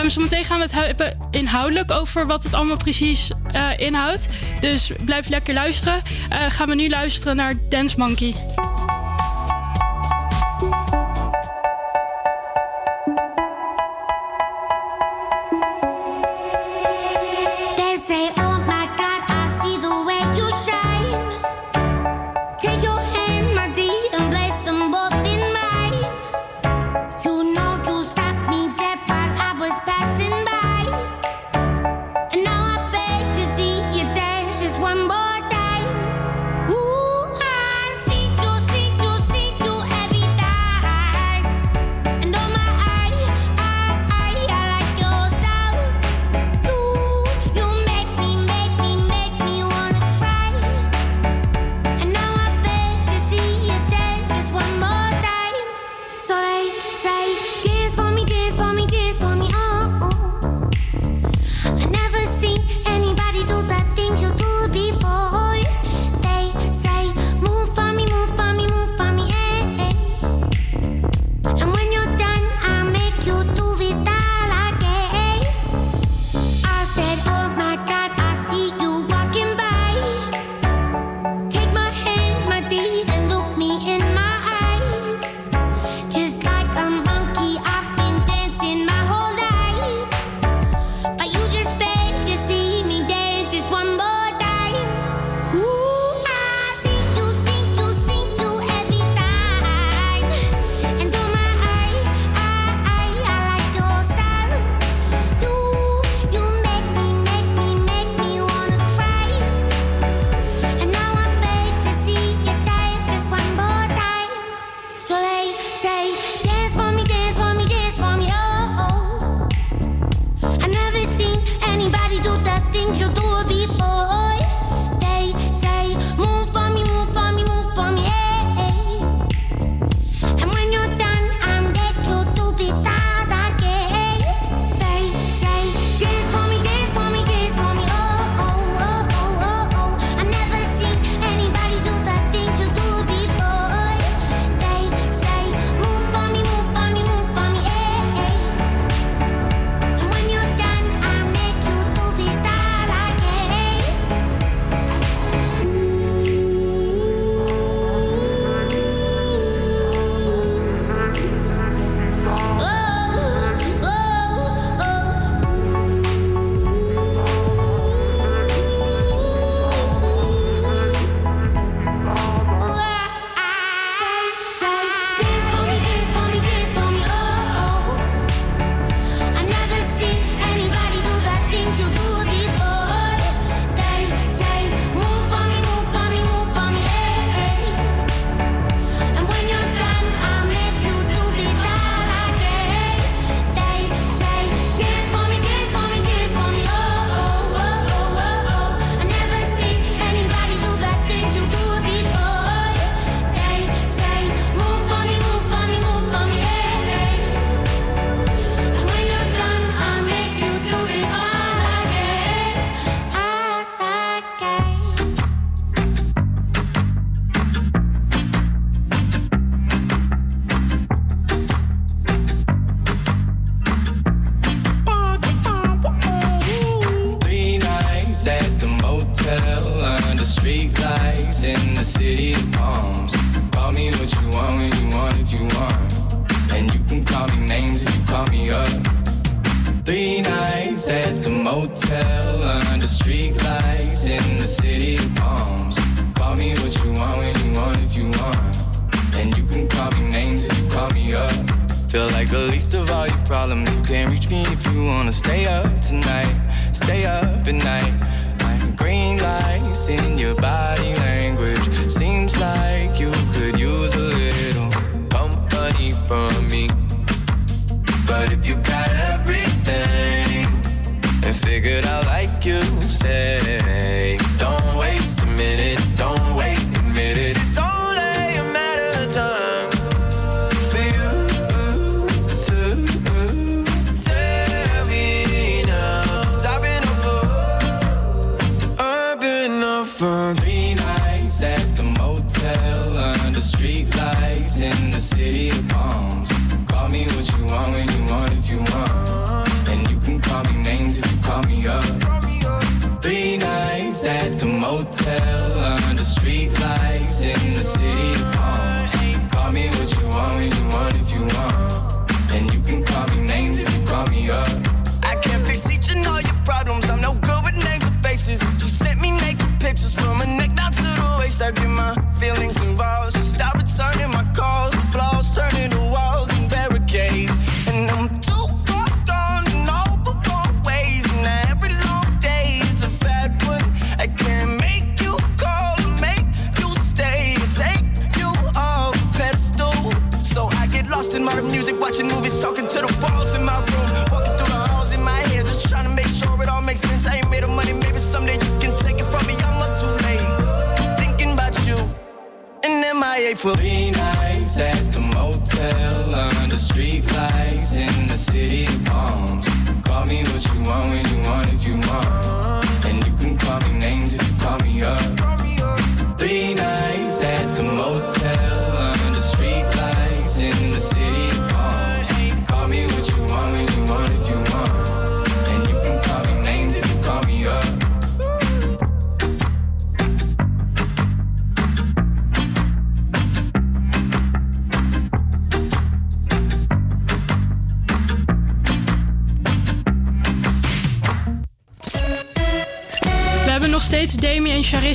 Um, 0.03 0.11
zometeen 0.11 0.45
gaan 0.45 0.57
we 0.57 0.63
het 0.63 0.73
hebben 0.73 1.19
inhoudelijk 1.31 1.91
over 1.91 2.27
wat 2.27 2.45
het 2.45 2.55
allemaal 2.55 2.77
precies 2.77 3.31
inhoudt. 3.77 4.29
Dus 4.61 4.93
blijf 5.05 5.29
lekker 5.29 5.55
luisteren. 5.55 6.03
gaan 6.49 6.69
we 6.69 6.75
nu 6.75 6.89
luisteren 6.89 7.37
naar 7.37 7.55
Dance 7.69 7.99
Monkey. 7.99 8.35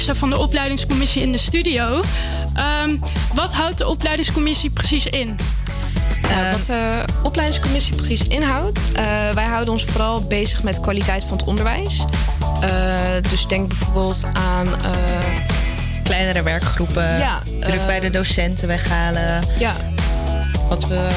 Van 0.06 0.30
de 0.30 0.38
opleidingscommissie 0.40 1.22
in 1.22 1.32
de 1.32 1.38
studio. 1.38 2.02
Ehm, 2.54 2.96
wat 3.34 3.54
houdt 3.54 3.78
de 3.78 3.88
opleidingscommissie 3.88 4.70
precies 4.70 5.06
in? 5.08 5.38
Uh, 6.26 6.52
wat 6.52 6.66
de 6.66 7.04
opleidingscommissie 7.24 7.96
precies 7.96 8.28
inhoudt. 8.28 8.80
eh, 8.94 9.04
wij 9.34 9.44
houden 9.46 9.74
ons 9.74 9.84
vooral 9.84 10.22
bezig 10.24 10.64
met 10.64 10.80
kwaliteit 10.80 11.24
van 11.26 11.38
het 11.38 11.48
onderwijs. 11.48 12.04
Eh, 12.62 12.70
dus 13.30 13.48
denk 13.48 13.68
bijvoorbeeld 13.68 14.24
aan. 14.34 14.68
eh, 14.68 14.92
Kleinere 16.04 16.42
werkgroepen, 16.44 17.18
Ja, 17.18 17.42
druk 17.60 17.80
eh, 17.80 17.86
bij 17.86 18.00
de 18.00 18.10
docenten 18.10 18.68
weghalen. 18.68 19.44
Ja. 19.60 19.74
Wat 20.70 20.88
we 20.88 21.08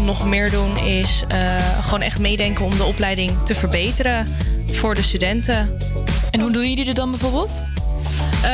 nog 0.00 0.26
meer 0.26 0.50
doen 0.50 0.76
is 0.78 1.24
eh, 1.28 1.54
gewoon 1.82 2.00
echt 2.02 2.18
meedenken 2.18 2.64
om 2.64 2.76
de 2.76 2.84
opleiding 2.84 3.32
te 3.44 3.54
verbeteren 3.54 4.26
voor 4.72 4.94
de 4.94 5.02
studenten. 5.02 5.78
En 6.30 6.40
hoe 6.40 6.52
doen 6.52 6.68
jullie 6.68 6.84
dit 6.84 6.96
dan 6.96 7.10
bijvoorbeeld? 7.10 7.64
Eh, 8.44 8.50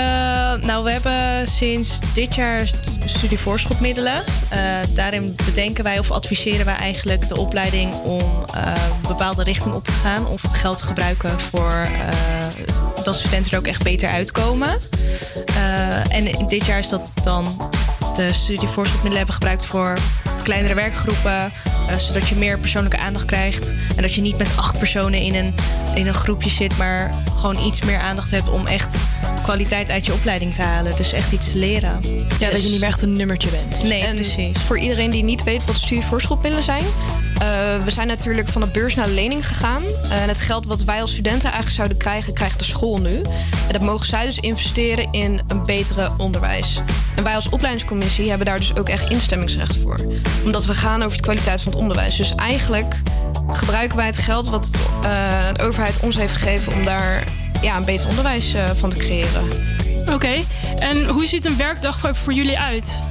nou, 0.66 0.84
we 0.84 0.91
hebben 0.91 1.49
sinds 1.49 1.99
dit 2.14 2.34
jaar 2.34 2.66
st- 2.66 2.76
studievoorschotmiddelen. 3.05 4.22
Eh, 4.49 4.59
daarin 4.95 5.36
bedenken 5.45 5.84
wij 5.84 5.99
of 5.99 6.11
adviseren 6.11 6.64
wij 6.64 6.74
eigenlijk 6.76 7.28
de 7.28 7.36
opleiding 7.38 7.95
om 7.95 8.20
eh, 8.55 8.62
een 8.66 9.09
bepaalde 9.09 9.43
richting 9.43 9.74
op 9.74 9.84
te 9.84 9.93
gaan. 9.93 10.26
Of 10.26 10.43
het 10.43 10.55
geld 10.55 10.78
te 10.78 10.84
gebruiken 10.84 11.41
voor 11.41 11.70
eh, 11.72 13.05
dat 13.05 13.16
studenten 13.16 13.53
er 13.53 13.59
ook 13.59 13.66
echt 13.66 13.82
beter 13.82 14.09
uitkomen. 14.09 14.78
Eh, 15.47 16.14
en 16.16 16.49
dit 16.49 16.66
jaar 16.66 16.78
is 16.78 16.88
dat 16.88 17.03
dan 17.22 17.70
de 18.16 18.32
studievoorschotmiddelen 18.32 19.16
hebben 19.16 19.34
gebruikt 19.34 19.66
voor 19.66 19.99
kleinere 20.43 20.74
werkgroepen. 20.74 21.53
eh, 21.88 21.97
zodat 21.97 22.28
je 22.28 22.34
meer 22.34 22.59
persoonlijke 22.59 22.99
aandacht 22.99 23.24
krijgt. 23.24 23.70
En 23.97 24.03
dat 24.03 24.14
je 24.14 24.20
niet 24.20 24.38
met 24.38 24.49
acht 24.57 24.78
personen 24.78 25.20
in 25.20 25.34
een, 25.34 25.55
in 25.95 26.07
een 26.07 26.14
groepje 26.14 26.51
zit, 26.51 26.76
maar 26.76 27.11
gewoon 27.41 27.59
iets 27.66 27.80
meer 27.80 27.99
aandacht 28.01 28.30
hebt 28.30 28.49
om 28.51 28.66
echt 28.66 28.97
kwaliteit 29.51 29.90
uit 29.90 30.07
je 30.07 30.12
opleiding 30.12 30.55
te 30.55 30.62
halen. 30.62 30.96
Dus 30.96 31.12
echt 31.12 31.32
iets 31.32 31.51
te 31.51 31.59
leren. 31.59 32.01
Ja, 32.38 32.51
dat 32.51 32.62
je 32.62 32.68
niet 32.68 32.80
meer 32.80 32.88
echt 32.88 33.03
een 33.03 33.12
nummertje 33.12 33.51
bent. 33.51 33.82
Nee, 33.82 34.03
en 34.03 34.14
precies. 34.14 34.59
Voor 34.59 34.78
iedereen 34.78 35.11
die 35.11 35.24
niet 35.24 35.42
weet 35.42 35.64
wat 35.64 35.76
studievoorschotmiddelen 35.76 36.64
zijn. 36.64 36.84
eh, 37.34 37.84
we 37.84 37.90
zijn 37.90 38.07
natuurlijk 38.07 38.48
van 38.48 38.61
de 38.61 38.66
beurs 38.66 38.94
naar 38.94 39.07
de 39.07 39.12
lening 39.12 39.46
gegaan. 39.46 39.82
Eh, 39.82 40.22
en 40.22 40.28
het 40.28 40.40
geld 40.40 40.66
wat 40.66 40.84
wij 40.84 41.01
als 41.01 41.11
studenten 41.11 41.42
eigenlijk 41.42 41.74
zouden 41.76 41.96
krijgen, 41.96 42.32
krijgt 42.32 42.59
de 42.59 42.64
school 42.64 42.96
nu. 42.96 43.16
En 43.66 43.72
dat 43.72 43.82
mogen 43.82 44.07
zij 44.07 44.24
dus 44.24 44.38
investeren 44.38 45.12
in 45.12 45.40
een 45.46 45.64
betere 45.64 46.11
onderwijs. 46.16 46.80
En 47.16 47.22
wij 47.22 47.34
als 47.34 47.48
opleidingscommissie 47.48 48.28
hebben 48.28 48.46
daar 48.46 48.59
dus 48.59 48.76
ook 48.76 48.88
echt 48.88 49.11
instemmingsrecht 49.11 49.76
voor. 49.76 49.96
Omdat 50.44 50.64
we 50.64 50.74
gaan 50.74 51.03
over 51.03 51.16
de 51.16 51.22
kwaliteit 51.22 51.62
van 51.62 51.72
het 51.72 51.80
onderwijs. 51.80 52.16
Dus 52.16 52.34
eigenlijk 52.34 52.94
gebruiken 53.51 53.96
wij 53.96 54.07
het 54.07 54.18
geld 54.18 54.48
wat 54.48 54.70
eh, 55.03 55.11
de 55.53 55.62
overheid 55.62 56.01
ons 56.01 56.16
heeft 56.16 56.32
gegeven 56.32 56.72
om 56.72 56.84
daar 56.84 57.24
ja, 57.62 57.76
een 57.76 57.84
beter 57.84 58.08
onderwijs 58.08 58.54
eh, 58.54 58.70
van 58.70 58.90
te 58.90 58.96
creëren. 58.96 59.44
Oké, 60.12 60.44
en 60.78 61.06
hoe 61.06 61.26
ziet 61.26 61.46
een 61.46 61.56
werkdag 61.56 61.98
voor, 61.98 62.14
voor 62.14 62.32
jullie 62.32 62.58
uit? 62.58 63.02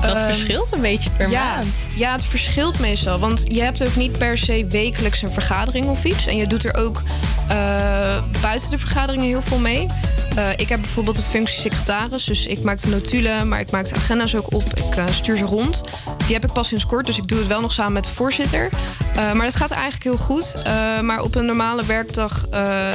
Dat 0.00 0.16
Ehm, 0.16 0.24
verschilt 0.24 0.72
een 0.72 0.80
beetje 0.80 1.10
per 1.10 1.30
ja, 1.30 1.54
maand. 1.54 1.66
Ja, 1.96 2.12
het 2.12 2.24
verschilt 2.24 2.78
meestal. 2.78 3.18
Want 3.18 3.44
je 3.48 3.62
hebt 3.62 3.82
ook 3.86 3.96
niet 3.96 4.18
per 4.18 4.38
se 4.38 4.66
wekelijks 4.68 5.22
een 5.22 5.32
vergadering 5.32 5.86
of 5.86 6.04
iets. 6.04 6.26
En 6.26 6.36
je 6.36 6.46
doet 6.46 6.64
er 6.64 6.74
ook 6.76 7.02
eh, 7.48 8.22
buiten 8.40 8.70
de 8.70 8.78
vergaderingen 8.78 9.26
heel 9.26 9.42
veel 9.42 9.58
mee. 9.58 9.86
Eh, 10.36 10.50
ik 10.56 10.68
heb 10.68 10.80
bijvoorbeeld 10.80 11.16
de 11.16 11.22
functie 11.22 11.60
secretaris. 11.60 12.24
Dus 12.24 12.46
ik 12.46 12.62
maak 12.62 12.80
de 12.80 12.88
notulen, 12.88 13.48
maar 13.48 13.60
ik 13.60 13.70
maak 13.70 13.88
de 13.88 13.94
agenda's 13.94 14.34
ook 14.34 14.52
op. 14.54 14.64
Ik 14.74 14.96
eh, 14.96 15.04
stuur 15.10 15.36
ze 15.36 15.44
rond. 15.44 15.82
Die 16.24 16.34
heb 16.34 16.44
ik 16.44 16.52
pas 16.52 16.68
sinds 16.68 16.86
kort, 16.86 17.06
dus 17.06 17.18
ik 17.18 17.28
doe 17.28 17.38
het 17.38 17.46
wel 17.46 17.60
nog 17.60 17.72
samen 17.72 17.92
met 17.92 18.04
de 18.04 18.10
voorzitter. 18.10 18.68
Maar 19.14 19.44
dat 19.44 19.54
gaat 19.54 19.70
eigenlijk 19.70 20.04
heel 20.04 20.16
goed. 20.16 20.56
Maar 21.02 21.22
op 21.22 21.34
een 21.34 21.46
normale 21.46 21.84
werkdag 21.84 22.46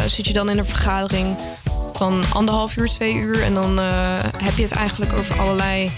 zit 0.07 0.27
je 0.27 0.33
dan 0.33 0.49
in 0.49 0.57
een 0.57 0.65
vergadering 0.65 1.35
van 1.93 2.23
anderhalf 2.33 2.77
uur, 2.77 2.87
twee 2.87 3.15
uur. 3.15 3.43
En 3.43 3.53
dan 3.53 3.77
heb 4.37 4.55
je 4.55 4.63
het 4.63 4.71
eigenlijk 4.71 5.13
over 5.13 5.39
allerlei 5.39 5.91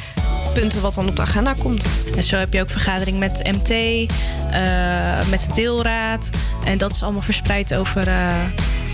punten 0.54 0.82
wat 0.82 0.94
dan 0.94 1.08
op 1.08 1.16
de 1.16 1.22
agenda 1.22 1.54
komt. 1.54 1.86
En 2.16 2.24
zo 2.24 2.38
heb 2.38 2.54
je 2.54 2.62
ook 2.62 2.70
vergadering 2.70 3.20
met 3.20 3.44
MT, 3.44 3.70
eh, 3.70 5.30
met 5.30 5.46
de 5.48 5.52
deelraad. 5.56 6.30
En 6.66 6.78
dat 6.78 6.92
is 6.92 7.04
allemaal 7.04 7.22
verspreid 7.22 7.74
over, 7.74 8.08
eh, 8.08 8.36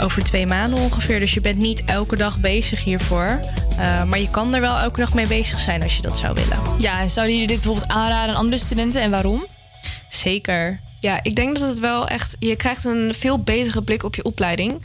over 0.01 0.23
twee 0.23 0.45
maanden 0.47 0.79
ongeveer. 0.79 1.19
Dus 1.19 1.33
je 1.33 1.41
bent 1.41 1.57
niet 1.57 1.83
elke 1.85 2.15
dag 2.15 2.39
bezig 2.39 2.83
hiervoor. 2.83 3.39
Eh, 3.77 4.03
maar 4.03 4.19
je 4.19 4.29
kan 4.29 4.53
er 4.53 4.61
wel 4.61 4.77
elke 4.77 4.99
dag 4.99 5.13
mee 5.13 5.27
bezig 5.27 5.59
zijn 5.59 5.83
als 5.83 5.95
je 5.95 6.01
dat 6.01 6.17
zou 6.17 6.33
willen. 6.33 6.59
Ja, 6.77 6.99
en 6.99 7.09
zouden 7.09 7.33
jullie 7.35 7.47
dit 7.49 7.61
bijvoorbeeld 7.61 7.91
aanraden 7.91 8.29
aan 8.29 8.39
andere 8.41 8.57
studenten 8.57 9.01
en 9.01 9.11
waarom? 9.11 9.45
Zeker. 10.09 10.79
Ja, 10.99 11.19
ik 11.23 11.35
denk 11.35 11.59
dat 11.59 11.69
het 11.69 11.79
wel 11.79 12.07
echt. 12.07 12.35
Je 12.39 12.55
krijgt 12.55 12.83
een 12.85 13.13
veel 13.17 13.39
betere 13.39 13.81
blik 13.81 14.03
op 14.03 14.15
je 14.15 14.23
opleiding. 14.23 14.81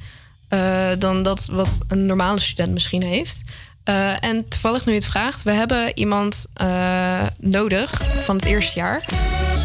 eh, 0.48 0.90
dan 0.98 1.22
dat 1.22 1.48
wat 1.52 1.78
een 1.88 2.06
normale 2.06 2.40
student 2.40 2.72
misschien 2.72 3.02
heeft. 3.02 3.40
Eh, 3.85 4.24
en 4.24 4.49
toevallig 4.49 4.87
nu 4.87 4.93
je 4.93 4.99
het 4.99 5.09
vraagt, 5.09 5.43
we 5.43 5.53
hebben 5.53 5.91
iemand 5.99 6.47
eh, 6.55 7.22
nodig 7.41 8.03
van 8.24 8.37
het 8.37 8.45
eerste 8.45 8.78
jaar. 8.78 9.05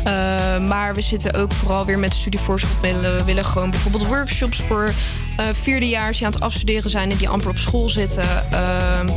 Eh, 0.04 0.58
maar 0.66 0.94
we 0.94 1.00
zitten 1.00 1.34
ook 1.34 1.52
vooral 1.52 1.84
weer 1.84 1.98
met 1.98 2.14
studievoorschotmiddelen. 2.14 3.16
We 3.16 3.24
willen 3.24 3.44
gewoon 3.44 3.70
bijvoorbeeld 3.70 4.06
workshops 4.06 4.60
voor 4.60 4.92
eh 5.36 5.46
vierdejaars 5.52 6.18
die 6.18 6.26
aan 6.26 6.32
het 6.32 6.42
afstuderen 6.42 6.90
zijn 6.90 7.10
en 7.10 7.16
die 7.16 7.28
amper 7.28 7.48
op 7.48 7.58
school 7.58 7.88
zitten. 7.88 8.24
Ehm, 8.50 9.08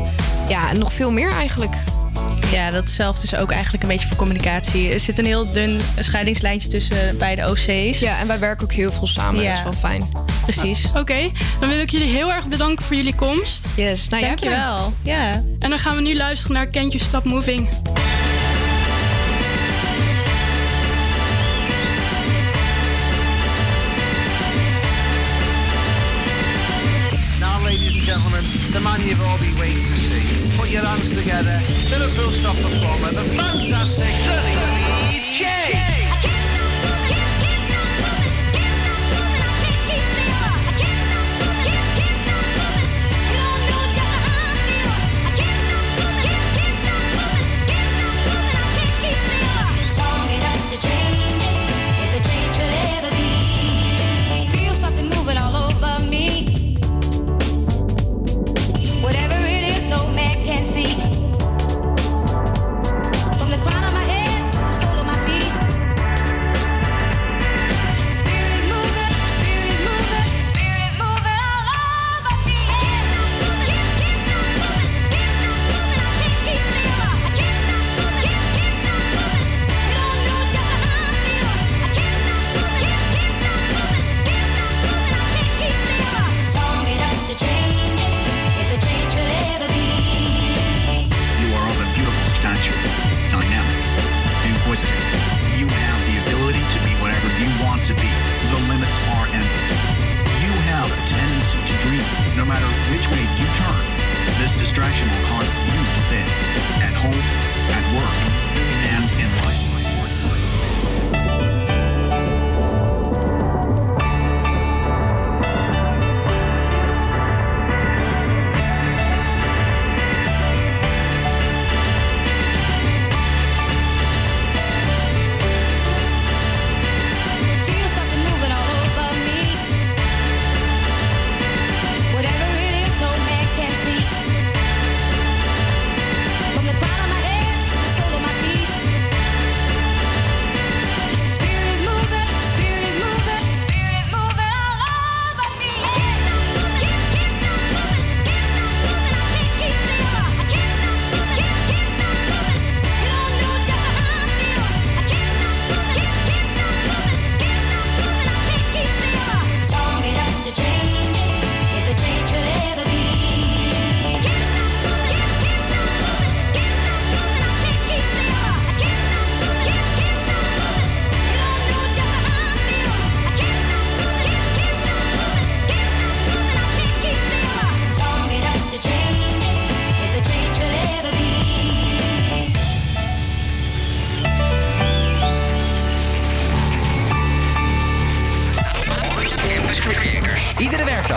ja, 0.47 0.69
en 0.69 0.79
nog 0.79 0.93
veel 0.93 1.11
meer 1.11 1.31
eigenlijk. 1.31 1.75
Ja, 2.51 2.69
datzelfde 2.69 3.23
is 3.23 3.35
ook 3.35 3.51
eigenlijk 3.51 3.83
een 3.83 3.89
beetje 3.89 4.07
voor 4.07 4.17
communicatie. 4.17 4.91
Er 4.91 4.99
zit 4.99 5.19
een 5.19 5.25
heel 5.25 5.51
dun 5.51 5.79
scheidingslijntje 5.99 6.67
tussen 6.67 7.17
beide 7.17 7.49
OC's. 7.49 7.99
Ja, 7.99 8.19
en 8.19 8.27
wij 8.27 8.39
werken 8.39 8.63
ook 8.63 8.73
heel 8.73 8.91
veel 8.91 9.07
samen. 9.07 9.41
Ja. 9.41 9.47
Dat 9.47 9.57
is 9.57 9.63
wel 9.63 9.73
fijn. 9.73 10.09
Precies. 10.41 10.91
Oké, 10.95 11.31
dan 11.59 11.69
wil 11.69 11.79
ik 11.79 11.89
jullie 11.89 12.09
heel 12.09 12.31
erg 12.31 12.47
bedanken 12.47 12.85
voor 12.85 12.95
jullie 12.95 13.15
komst. 13.15 13.67
Yes, 13.75 14.07
nou 14.07 14.21
jij 14.21 14.35
Dankjewel. 14.35 14.93
Ja. 15.01 15.31
En 15.59 15.69
dan 15.69 15.79
gaan 15.79 15.95
we 15.95 16.01
nu 16.01 16.15
luisteren 16.15 16.55
naar 16.55 16.69
You 16.69 16.99
Stop 16.99 17.23
Moving. 17.23 17.67
You've 29.07 29.21
all 29.21 29.37
been 29.39 29.57
waiting 29.57 29.83
to 29.83 29.95
see. 29.95 30.57
Put 30.57 30.69
your 30.69 30.83
hands 30.83 31.15
together. 31.15 31.61
Liverpool 31.89 32.31
stop 32.31 32.55
performer, 32.55 33.11
the 33.11 33.23
fantastic 33.35 34.13
Johnny 34.25 35.19
J. 35.37 35.96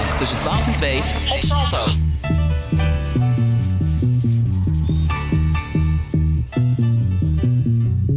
Werkdag 0.00 0.18
tussen 0.18 0.38
12 0.38 0.66
en 0.66 0.74
2 0.74 0.98
op 0.98 1.40
Salto. 1.40 1.90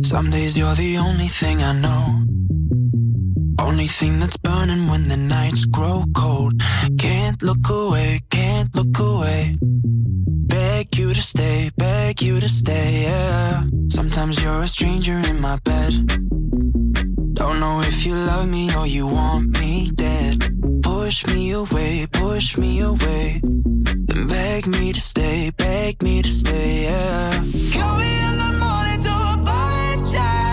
Some 0.02 0.30
days 0.30 0.56
you're 0.56 0.76
the 0.76 0.98
only 1.00 1.28
thing 1.28 1.62
I 1.62 1.74
know. 1.74 2.24
Only 3.58 3.88
thing 3.88 4.20
that's 4.20 4.38
burning 4.38 4.90
when 4.90 5.04
the 5.04 5.18
nights 5.18 5.66
grow 5.66 6.04
cold. 6.12 6.54
Can't 6.98 7.42
look 7.42 7.70
away, 7.70 8.20
can't 8.28 8.76
look 8.76 9.00
away. 9.00 9.58
Beg 10.48 10.96
you 10.96 11.14
to 11.14 11.22
stay, 11.22 11.72
beg 11.76 12.22
you 12.22 12.40
to 12.40 12.50
stay, 12.50 13.04
yeah. 13.04 13.64
Sometimes 13.88 14.42
you're 14.42 14.64
a 14.64 14.68
stranger 14.68 15.18
in 15.30 15.42
my 15.42 15.58
bed. 15.64 15.92
Don't 17.34 17.60
know 17.60 17.82
if 17.82 18.06
you 18.06 18.16
love 18.16 18.48
me 18.48 18.74
or 18.76 18.88
you 18.88 19.08
want 19.08 19.60
me 19.60 19.92
dead. 19.92 20.13
Push 21.04 21.28
me 21.28 21.52
away, 21.52 22.08
push 22.10 22.58
me 22.58 22.80
away. 22.80 23.42
Then 23.44 24.26
beg 24.26 24.68
me 24.68 24.94
to 24.94 25.02
stay, 25.02 25.50
beg 25.50 26.02
me 26.02 26.22
to 26.22 26.30
stay, 26.30 26.84
yeah. 26.84 27.44
Call 27.74 27.98
me 27.98 28.22
in 28.30 28.38
the 28.38 28.52
morning 28.64 29.04
to 29.04 29.14
apologize. 29.36 30.53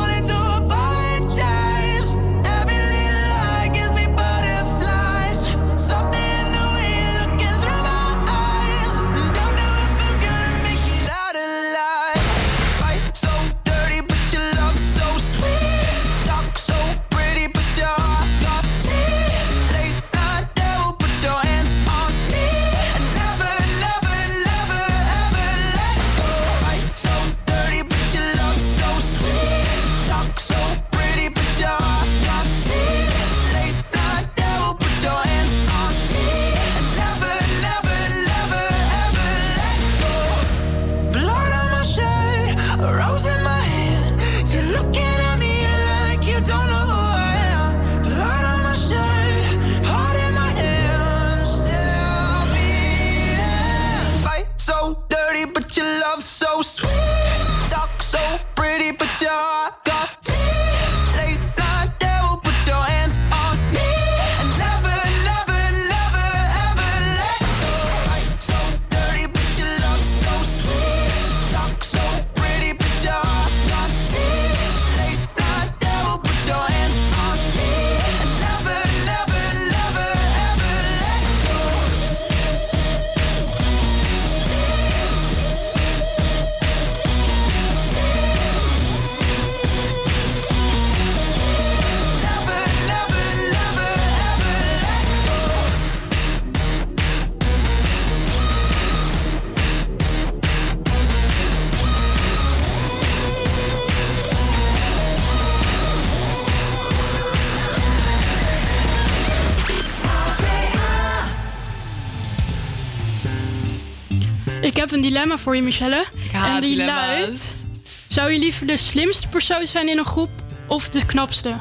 heb 114.81 114.91
een 114.91 115.01
dilemma 115.01 115.37
voor 115.37 115.55
je, 115.55 115.61
Michelle. 115.61 116.05
en 116.33 116.61
die 116.61 116.69
dilemma's. 116.69 116.95
luidt... 117.07 117.67
Zou 118.07 118.31
je 118.31 118.39
liever 118.39 118.67
de 118.67 118.77
slimste 118.77 119.27
persoon 119.27 119.67
zijn 119.67 119.89
in 119.89 119.97
een 119.97 120.05
groep 120.05 120.29
of 120.67 120.89
de 120.89 121.05
knapste? 121.05 121.55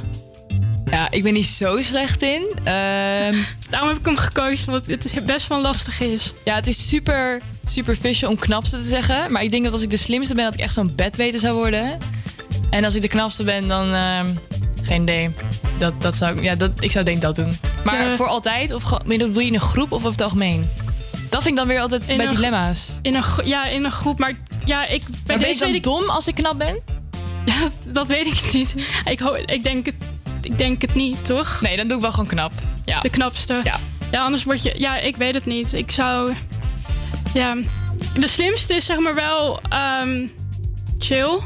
Ja, 0.85 1.11
ik 1.11 1.23
ben 1.23 1.33
niet 1.33 1.47
zo 1.47 1.83
slecht 1.83 2.23
in. 2.23 2.45
Ehm, 2.65 3.37
Daarom 3.71 3.89
heb 3.89 3.99
ik 3.99 4.05
hem 4.05 4.17
gekozen, 4.17 4.71
want 4.73 4.87
het 4.87 5.05
is 5.05 5.25
best 5.25 5.47
wel 5.47 5.61
lastig 5.61 6.01
is. 6.01 6.33
ja, 6.45 6.55
het 6.55 6.67
is 6.67 6.89
super 6.89 7.41
superficial 7.65 8.31
om 8.31 8.39
knapste 8.39 8.77
te 8.77 8.85
zeggen. 8.89 9.33
Maar 9.33 9.43
ik 9.43 9.51
denk 9.51 9.65
dat 9.65 9.73
als 9.73 9.83
ik 9.83 9.91
de 9.91 9.97
slimste 9.97 10.35
ben, 10.35 10.45
dat 10.45 10.55
ik 10.55 10.61
echt 10.61 10.75
zo'n 10.75 10.93
bedweter 10.95 11.41
zou 11.41 11.55
worden. 11.55 11.99
En 12.71 12.85
als 12.85 12.95
ik 12.95 13.03
de 13.03 13.09
knapste 13.09 13.45
ben, 13.45 13.69
dan... 13.69 13.93
ehm, 13.95 14.29
geen 14.83 15.03
idee. 15.03 15.31
Dat, 15.79 16.03
dat 16.03 16.17
zou, 16.17 16.37
ik- 16.37 16.43
ja, 16.43 16.55
dat, 16.55 16.71
ik 16.81 16.91
zou 16.91 17.05
denk 17.05 17.21
dat 17.23 17.35
doen. 17.37 17.59
Maar 17.85 18.11
voor 18.11 18.27
altijd? 18.27 18.73
Of 18.73 18.99
bedoel 19.07 19.39
je 19.41 19.47
in 19.47 19.55
een 19.55 19.61
groep 19.61 19.93
of 19.93 19.99
over 19.99 20.11
het 20.11 20.21
algemeen? 20.23 20.69
Dat 21.31 21.43
vind 21.43 21.47
ik 21.55 21.57
dan 21.57 21.67
weer 21.67 21.81
altijd 21.81 22.09
In 22.09 22.17
bij 22.17 22.27
een- 22.27 22.35
dilemma's. 22.35 22.99
In 23.03 23.15
een, 23.15 23.25
ja, 23.45 23.67
in 23.67 23.85
een 23.85 23.91
groep, 23.93 24.19
maar 24.19 24.35
ja, 24.65 24.87
ik, 24.87 25.05
bij 25.05 25.13
Maar 25.27 25.37
ben 25.39 25.47
deze 25.49 25.69
ik 25.69 25.83
dom 25.83 26.09
als 26.09 26.29
ik 26.29 26.35
knap 26.35 26.59
ben? 26.59 26.81
Ja, 27.45 27.55
dat 27.93 28.09
weet 28.09 28.27
ik 28.27 28.53
niet. 28.53 28.75
Ik, 29.05 29.21
ik, 29.47 29.63
denk 29.63 29.87
het, 29.87 29.95
ik 30.43 30.59
denk 30.59 30.83
het 30.83 30.95
niet, 30.95 31.25
toch? 31.25 31.61
Nee, 31.61 31.77
dan 31.77 31.87
doe 31.87 31.97
ik 31.97 32.03
wel 32.03 32.11
gewoon 32.13 32.27
knap. 32.29 32.53
Ja. 32.85 33.01
De 33.01 33.09
knapste. 33.11 33.61
Ja. 33.65 33.81
Ja, 34.11 34.23
anders 34.23 34.45
word 34.45 34.63
je... 34.63 34.75
Ja, 34.79 34.99
ik 34.99 35.17
weet 35.17 35.35
het 35.35 35.47
niet. 35.47 35.73
Ik 35.73 35.91
zou... 35.91 36.33
Ja, 37.35 37.57
de 38.19 38.29
slimste 38.29 38.75
is 38.75 38.85
zeg 38.85 38.99
maar 38.99 39.15
wel 39.15 39.61
ehm, 39.69 40.27
chill. 40.99 41.39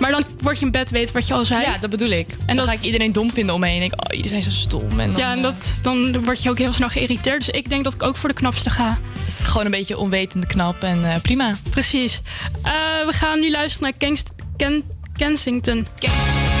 Maar 0.00 0.10
dan 0.10 0.24
word 0.42 0.58
je 0.58 0.64
een 0.64 0.70
bed 0.70 0.90
weet 0.90 1.12
wat 1.12 1.26
je 1.26 1.34
al 1.34 1.44
zei. 1.44 1.60
Ja, 1.62 1.78
dat 1.78 1.90
bedoel 1.90 2.10
ik. 2.10 2.30
En 2.30 2.36
dan 2.46 2.56
dat- 2.56 2.66
ga 2.66 2.72
ik 2.72 2.80
iedereen 2.80 3.12
dom 3.12 3.30
vinden 3.32 3.54
om 3.54 3.60
me 3.60 3.66
heen. 3.66 3.78
En 3.80 3.86
ik, 3.86 3.92
oh, 4.10 4.16
iedereen 4.16 4.38
is 4.38 4.44
zo 4.44 4.50
stom. 4.50 5.00
En 5.00 5.12
dan, 5.12 5.20
ja, 5.20 5.32
en 5.32 5.42
dat, 5.42 5.72
dan 5.82 6.24
word 6.24 6.42
je 6.42 6.50
ook 6.50 6.58
heel 6.58 6.72
snel 6.72 6.88
geïrriteerd. 6.88 7.38
Dus 7.46 7.48
ik 7.54 7.68
denk 7.68 7.84
dat 7.84 7.94
ik 7.94 8.02
ook 8.02 8.16
voor 8.16 8.28
de 8.28 8.34
knapste 8.34 8.70
ga. 8.70 8.98
Gewoon 9.42 9.64
een 9.64 9.70
beetje 9.70 9.98
onwetende 9.98 10.46
knap 10.46 10.82
en 10.82 11.04
eh, 11.04 11.20
prima. 11.20 11.56
Precies. 11.70 12.22
Eh, 12.62 12.72
we 13.06 13.12
gaan 13.12 13.40
nu 13.40 13.50
luisteren 13.50 13.94
naar 14.00 14.14
Ken 14.56 14.84
Kensington. 15.16 15.86
Now 16.00 16.51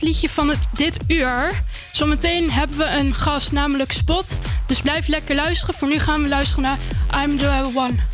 liedje 0.00 0.28
van 0.28 0.48
het, 0.48 0.58
dit 0.72 0.98
uur. 1.06 1.62
Zometeen 1.92 2.50
hebben 2.50 2.76
we 2.76 2.84
een 2.84 3.14
gast, 3.14 3.52
namelijk 3.52 3.92
Spot. 3.92 4.38
Dus 4.66 4.80
blijf 4.80 5.06
lekker 5.06 5.34
luisteren. 5.34 5.74
Voor 5.74 5.88
nu 5.88 5.98
gaan 5.98 6.22
we 6.22 6.28
luisteren 6.28 6.64
naar 6.64 6.78
I'm 7.22 7.38
the 7.38 7.70
One. 7.74 8.13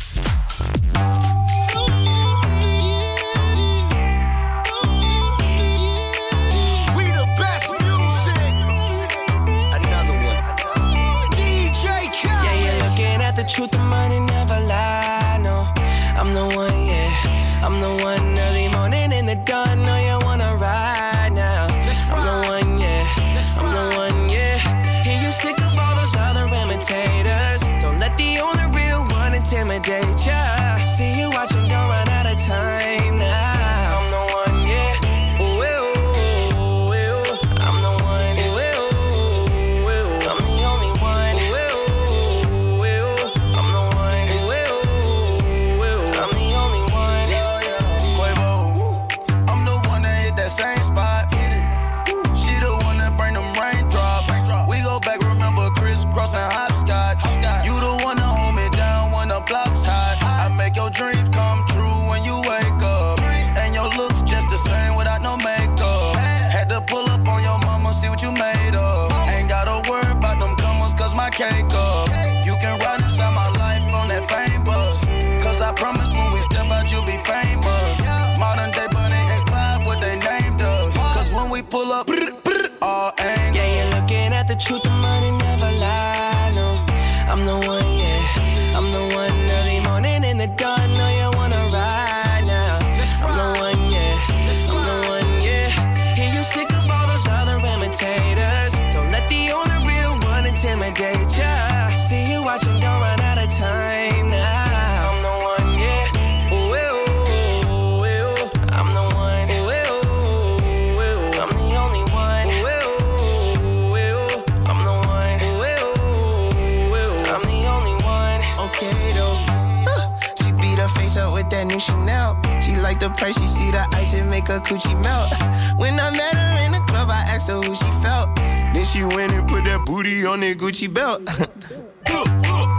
a 124.51 124.59
coochie 124.59 124.99
melt. 125.01 125.31
When 125.79 125.97
I 125.99 126.11
met 126.11 126.35
her 126.35 126.65
in 126.65 126.71
the 126.73 126.83
club, 126.91 127.07
I 127.09 127.23
asked 127.31 127.47
her 127.47 127.55
who 127.55 127.73
she 127.73 127.91
felt. 128.03 128.35
Then 128.35 128.83
she 128.83 129.03
went 129.03 129.31
and 129.31 129.47
put 129.47 129.63
that 129.63 129.85
booty 129.85 130.25
on 130.25 130.41
that 130.41 130.57
Gucci 130.57 130.91
belt. 130.91 131.23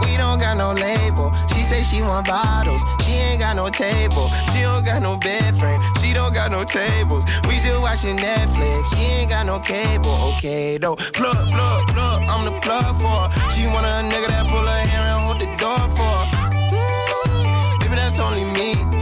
we 0.05 0.13
don't 0.17 0.37
got 0.37 0.57
no 0.57 0.73
label. 0.73 1.33
She 1.49 1.63
say 1.63 1.81
she 1.81 2.01
want 2.01 2.27
bottles. 2.27 2.81
She 3.01 3.13
ain't 3.13 3.39
got 3.39 3.55
no 3.55 3.69
table. 3.69 4.29
She 4.53 4.61
don't 4.61 4.85
got 4.85 5.01
no 5.01 5.17
bed 5.19 5.55
frame. 5.57 5.81
She 6.01 6.13
don't 6.13 6.33
got 6.33 6.51
no 6.51 6.63
tables. 6.63 7.25
We 7.47 7.57
just 7.57 7.81
watching 7.81 8.17
Netflix. 8.17 8.93
She 8.93 9.01
ain't 9.17 9.29
got 9.29 9.45
no 9.45 9.59
cable. 9.59 10.33
Okay 10.35 10.77
though. 10.77 10.95
Plug, 10.95 11.49
plug, 11.49 11.81
plug. 11.89 12.21
I'm 12.29 12.45
the 12.45 12.53
plug 12.61 12.93
for 13.01 13.09
her. 13.09 13.49
She 13.49 13.65
want 13.65 13.85
a 13.85 14.05
nigga 14.05 14.29
that 14.29 14.45
pull 14.45 14.61
her 14.61 14.81
hair 14.93 15.01
and 15.01 15.23
hold 15.25 15.41
the 15.41 15.49
door 15.57 15.81
for 15.97 16.13
her. 16.21 16.25
Mm, 16.69 17.79
baby, 17.81 17.95
that's 17.95 18.19
only 18.19 18.45
me 18.53 18.92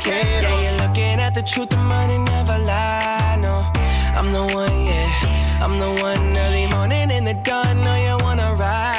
quiero. 0.00 0.42
Yeah, 0.42 0.60
you're 0.62 0.78
looking 0.86 1.20
at 1.20 1.34
the 1.34 1.42
truth, 1.42 1.70
the 1.70 1.76
money 1.76 2.18
never 2.18 2.58
lie. 2.58 3.36
No, 3.40 3.54
I'm 4.18 4.32
the 4.32 4.44
one, 4.54 4.84
yeah. 4.84 5.62
I'm 5.64 5.78
the 5.78 5.90
one 6.02 6.36
early 6.36 6.66
morning 6.66 7.10
in 7.10 7.24
the 7.24 7.34
gun. 7.34 7.82
No, 7.84 7.94
you 7.96 8.16
wanna 8.24 8.54
ride. 8.54 8.95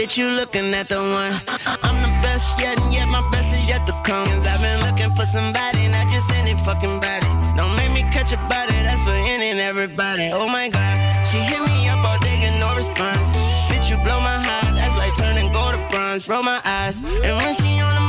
bitch, 0.00 0.16
you 0.16 0.30
looking 0.30 0.72
at 0.72 0.88
the 0.88 0.96
one. 0.96 1.34
I'm 1.84 1.98
the 2.00 2.12
best 2.24 2.58
yet, 2.58 2.80
and 2.80 2.92
yet 2.92 3.08
my 3.08 3.22
best 3.30 3.54
is 3.54 3.64
yet 3.68 3.86
to 3.86 3.92
come. 4.04 4.26
Cause 4.26 4.46
I've 4.46 4.60
been 4.60 4.80
looking 4.86 5.14
for 5.14 5.26
somebody, 5.26 5.88
not 5.88 6.08
just 6.08 6.30
any 6.32 6.54
fucking 6.64 7.00
body. 7.00 7.30
Don't 7.56 7.74
make 7.76 7.92
me 7.92 8.02
catch 8.10 8.32
a 8.32 8.38
body, 8.48 8.76
that's 8.86 9.04
for 9.04 9.18
any 9.34 9.50
and 9.52 9.60
everybody. 9.60 10.30
Oh 10.32 10.48
my 10.48 10.68
god, 10.68 10.96
she 11.26 11.38
hit 11.38 11.60
me 11.68 11.88
up 11.88 12.02
all 12.04 12.18
day, 12.20 12.40
get 12.40 12.58
no 12.58 12.74
response. 12.76 13.28
Bitch, 13.68 13.90
you 13.90 13.96
blow 14.06 14.20
my 14.20 14.38
heart. 14.40 14.74
that's 14.74 14.96
like 14.96 15.14
turning 15.16 15.52
gold 15.52 15.74
to 15.74 15.80
bronze. 15.90 16.28
Roll 16.28 16.42
my 16.42 16.60
eyes, 16.64 17.00
and 17.00 17.36
when 17.36 17.52
she 17.54 17.80
on 17.80 17.99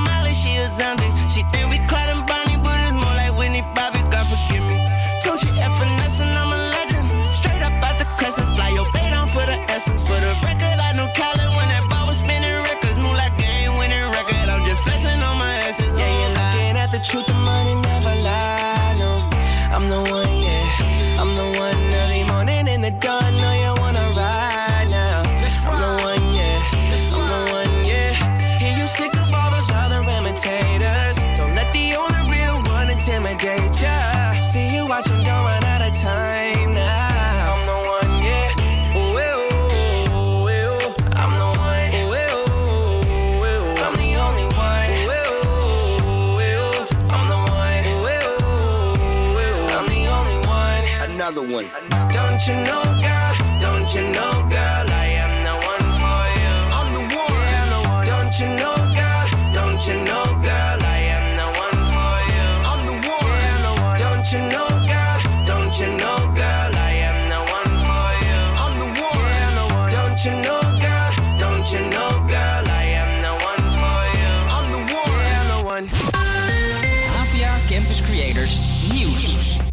one. 51.52 51.68
Don't 52.12 52.48
you 52.48 52.56
know, 52.56 52.84
God? 53.02 53.62
Don't 53.62 53.94
you 53.94 54.12
know? 54.12 54.31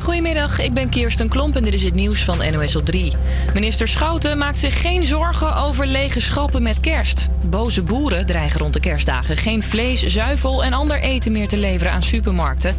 Goedemiddag, 0.09 0.61
ik 0.61 0.73
ben 0.73 0.89
Kirsten 0.89 1.29
Klomp 1.29 1.57
en 1.57 1.65
dit 1.65 1.75
is 1.75 1.83
het 1.83 1.95
nieuws 1.95 2.25
van 2.25 2.53
NOS 2.53 2.77
op 2.77 2.87
3. 2.87 3.13
Minister 3.55 3.89
Schouten 3.89 4.39
maakt 4.39 4.59
zich 4.59 4.81
geen 4.81 5.03
zorgen 5.03 5.57
over 5.57 5.87
lege 5.87 6.21
schappen 6.21 6.63
met 6.63 6.81
kerst. 6.81 7.29
Boze 7.43 7.83
boeren 7.83 8.27
dreigen 8.27 8.61
rond 8.61 8.73
de 8.73 8.81
kerstdagen 8.81 9.37
geen 9.37 9.63
vlees, 9.63 10.07
zuivel 10.07 10.65
en 10.65 10.73
ander 10.73 11.01
eten 11.01 11.33
meer 11.33 11.49
te 11.49 11.57
leveren 11.57 11.93
aan 11.93 12.03
supermarkten. 12.03 12.77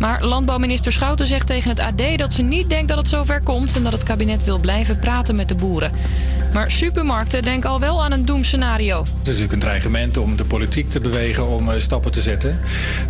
Maar 0.00 0.24
landbouwminister 0.24 0.92
Schouten 0.92 1.26
zegt 1.26 1.46
tegen 1.46 1.70
het 1.70 1.80
AD 1.80 2.18
dat 2.18 2.32
ze 2.32 2.42
niet 2.42 2.68
denkt 2.68 2.88
dat 2.88 2.98
het 2.98 3.08
zover 3.08 3.40
komt 3.42 3.76
en 3.76 3.82
dat 3.82 3.92
het 3.92 4.02
kabinet 4.02 4.44
wil 4.44 4.58
blijven 4.58 4.98
praten 4.98 5.36
met 5.36 5.48
de 5.48 5.54
boeren. 5.54 5.92
Maar 6.52 6.70
supermarkten 6.70 7.42
denken 7.42 7.70
al 7.70 7.80
wel 7.80 8.04
aan 8.04 8.12
een 8.12 8.24
doemscenario. 8.24 8.98
Het 8.98 9.08
is 9.08 9.26
natuurlijk 9.26 9.52
een 9.52 9.58
dreigement 9.58 10.16
om 10.16 10.36
de 10.36 10.44
politiek 10.44 10.90
te 10.90 11.00
bewegen 11.00 11.48
om 11.48 11.70
eh, 11.70 11.78
stappen 11.78 12.12
te 12.12 12.20
zetten. 12.20 12.60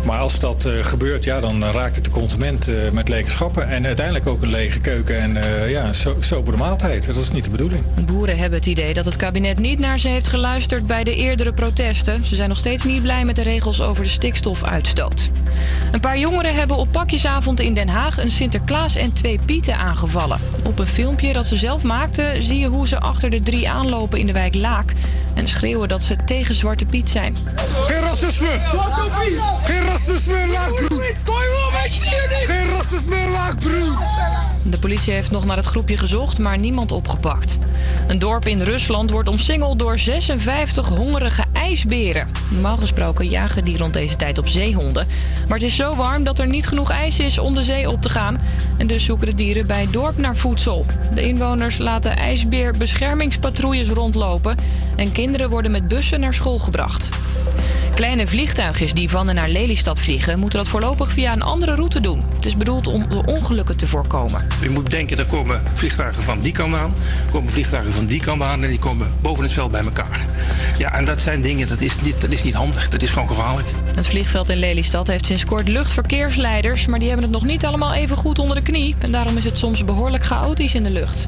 Maar 0.05 0.19
als 0.19 0.39
dat 0.39 0.65
eh, 0.65 0.73
gebeurt, 0.81 1.23
ja, 1.23 1.39
dan 1.39 1.63
eh, 1.63 1.73
raakt 1.73 1.95
het 1.95 2.05
de 2.05 2.11
consument 2.11 2.67
met 2.91 3.09
lege 3.09 3.29
schappen. 3.29 3.69
En 3.69 3.85
uiteindelijk 3.85 4.27
ook 4.27 4.41
een 4.41 4.49
lege 4.49 4.79
keuken 4.79 5.17
en 5.17 5.37
ja, 5.69 5.87
een 5.87 5.93
so 5.93 6.15
sobere 6.19 6.57
maaltijd. 6.57 7.05
Dat 7.05 7.15
is 7.15 7.31
niet 7.31 7.43
de 7.43 7.49
bedoeling. 7.49 7.83
Boeren 8.05 8.37
hebben 8.37 8.59
het 8.59 8.67
idee 8.67 8.93
dat 8.93 9.05
het 9.05 9.15
kabinet 9.15 9.59
niet 9.59 9.79
naar 9.79 9.99
ze 9.99 10.07
heeft 10.07 10.27
geluisterd 10.27 10.87
bij 10.87 11.03
de 11.03 11.15
eerdere 11.15 11.53
protesten. 11.53 12.25
Ze 12.25 12.35
zijn 12.35 12.49
nog 12.49 12.57
steeds 12.57 12.83
niet 12.83 13.01
blij 13.01 13.25
met 13.25 13.35
de 13.35 13.43
regels 13.43 13.81
over 13.81 14.03
de 14.03 14.09
stikstofuitstoot. 14.09 15.31
Een 15.91 15.99
paar 15.99 16.19
jongeren 16.19 16.55
hebben 16.55 16.77
op 16.77 16.91
pakjesavond 16.91 17.59
in 17.59 17.73
Den 17.73 17.87
Haag 17.87 18.17
een 18.17 18.31
Sinterklaas 18.31 18.95
en 18.95 19.13
twee 19.13 19.39
Pieten 19.45 19.77
aangevallen. 19.77 20.39
Op 20.63 20.79
een 20.79 20.87
filmpje 20.87 21.33
dat 21.33 21.45
ze 21.45 21.57
zelf 21.57 21.83
maakten 21.83 22.43
zie 22.43 22.59
je 22.59 22.67
hoe 22.67 22.87
ze 22.87 22.99
achter 22.99 23.29
de 23.29 23.41
drie 23.41 23.69
aanlopen 23.69 24.19
in 24.19 24.25
de 24.25 24.33
wijk 24.33 24.55
Laak 24.55 24.93
en 25.33 25.47
schreeuwen 25.47 25.87
dat 25.87 26.03
ze 26.03 26.15
tegen 26.25 26.55
Zwarte 26.55 26.85
Piet 26.85 27.09
zijn. 27.09 27.35
Geen 27.83 28.01
racisme! 28.01 28.59
Geen 29.61 29.81
racisme, 29.81 30.47
laagbroed! 30.51 31.03
Geen 32.45 32.69
racisme, 32.69 33.29
laagbroed! 33.31 33.97
De 34.65 34.79
politie 34.79 35.13
heeft 35.13 35.31
nog 35.31 35.45
naar 35.45 35.57
het 35.57 35.65
groepje 35.65 35.97
gezocht, 35.97 36.39
maar 36.39 36.57
niemand 36.57 36.91
opgepakt. 36.91 37.57
Een 38.07 38.19
dorp 38.19 38.47
in 38.47 38.61
Rusland 38.61 39.11
wordt 39.11 39.29
omsingeld 39.29 39.79
door 39.79 39.99
56 39.99 40.87
hongerige 40.87 41.43
ijsberen. 41.63 42.27
Normaal 42.49 42.77
gesproken 42.77 43.27
jagen 43.29 43.63
die 43.63 43.77
rond 43.77 43.93
deze 43.93 44.15
tijd 44.15 44.37
op 44.37 44.47
zeehonden. 44.47 45.07
Maar 45.47 45.57
het 45.57 45.67
is 45.67 45.75
zo 45.75 45.95
warm 45.95 46.23
dat 46.23 46.39
er 46.39 46.47
niet 46.47 46.67
genoeg 46.67 46.91
ijs 46.91 47.19
is 47.19 47.37
om 47.37 47.53
de 47.53 47.63
zee 47.63 47.89
op 47.89 48.01
te 48.01 48.09
gaan. 48.09 48.41
En 48.77 48.87
dus 48.87 49.05
zoeken 49.05 49.27
de 49.27 49.35
dieren 49.35 49.67
bij 49.67 49.81
het 49.81 49.93
dorp 49.93 50.17
naar 50.17 50.35
voedsel. 50.35 50.85
De 51.13 51.21
inwoners 51.21 51.77
laten 51.77 52.17
ijsbeerbeschermingspatrouilles 52.17 53.89
rondlopen. 53.89 54.57
En 54.95 55.11
kinderen 55.11 55.49
worden 55.49 55.71
met 55.71 55.87
bussen 55.87 56.19
naar 56.19 56.33
school 56.33 56.59
gebracht. 56.59 57.09
Kleine 57.95 58.27
vliegtuigjes 58.27 58.93
die 58.93 59.09
van 59.09 59.29
en 59.29 59.35
naar 59.35 59.49
Lelystad 59.49 59.99
vliegen... 59.99 60.39
moeten 60.39 60.59
dat 60.59 60.67
voorlopig 60.67 61.11
via 61.11 61.33
een 61.33 61.41
andere 61.41 61.75
route 61.75 61.99
doen. 61.99 62.23
Het 62.35 62.45
is 62.45 62.57
bedoeld 62.57 62.87
om 62.87 63.09
de 63.09 63.21
ongelukken 63.25 63.77
te 63.77 63.87
voorkomen. 63.87 64.47
U 64.63 64.69
moet 64.69 64.89
denken, 64.89 65.17
er 65.17 65.25
komen 65.25 65.61
vliegtuigen 65.73 66.23
van 66.23 66.41
die 66.41 66.51
kant 66.51 66.75
aan, 66.75 66.93
komen 67.31 67.51
vliegtuigen 67.51 67.93
van 67.93 68.05
die 68.05 68.19
kant 68.19 68.41
aan 68.41 68.63
en 68.63 68.69
die 68.69 68.79
komen 68.79 69.11
boven 69.21 69.43
het 69.43 69.53
veld 69.53 69.71
bij 69.71 69.81
elkaar. 69.81 70.25
Ja, 70.77 70.93
en 70.93 71.05
dat 71.05 71.21
zijn 71.21 71.41
dingen, 71.41 71.67
dat 71.67 71.81
is 71.81 72.01
niet, 72.01 72.21
dat 72.21 72.31
is 72.31 72.43
niet 72.43 72.53
handig, 72.53 72.89
dat 72.89 73.01
is 73.01 73.09
gewoon 73.09 73.27
gevaarlijk. 73.27 73.67
Het 73.95 74.07
vliegveld 74.07 74.49
in 74.49 74.57
Lelystad 74.57 75.07
heeft 75.07 75.25
sinds 75.25 75.45
kort 75.45 75.67
luchtverkeersleiders... 75.67 76.85
maar 76.85 76.99
die 76.99 77.07
hebben 77.07 77.25
het 77.25 77.33
nog 77.33 77.45
niet 77.45 77.65
allemaal 77.65 77.93
even 77.93 78.15
goed 78.15 78.39
onder 78.39 78.55
de 78.55 78.63
knie. 78.63 78.95
En 78.99 79.11
daarom 79.11 79.37
is 79.37 79.43
het 79.43 79.57
soms 79.57 79.85
behoorlijk 79.85 80.25
chaotisch 80.25 80.75
in 80.75 80.83
de 80.83 80.91
lucht. 80.91 81.27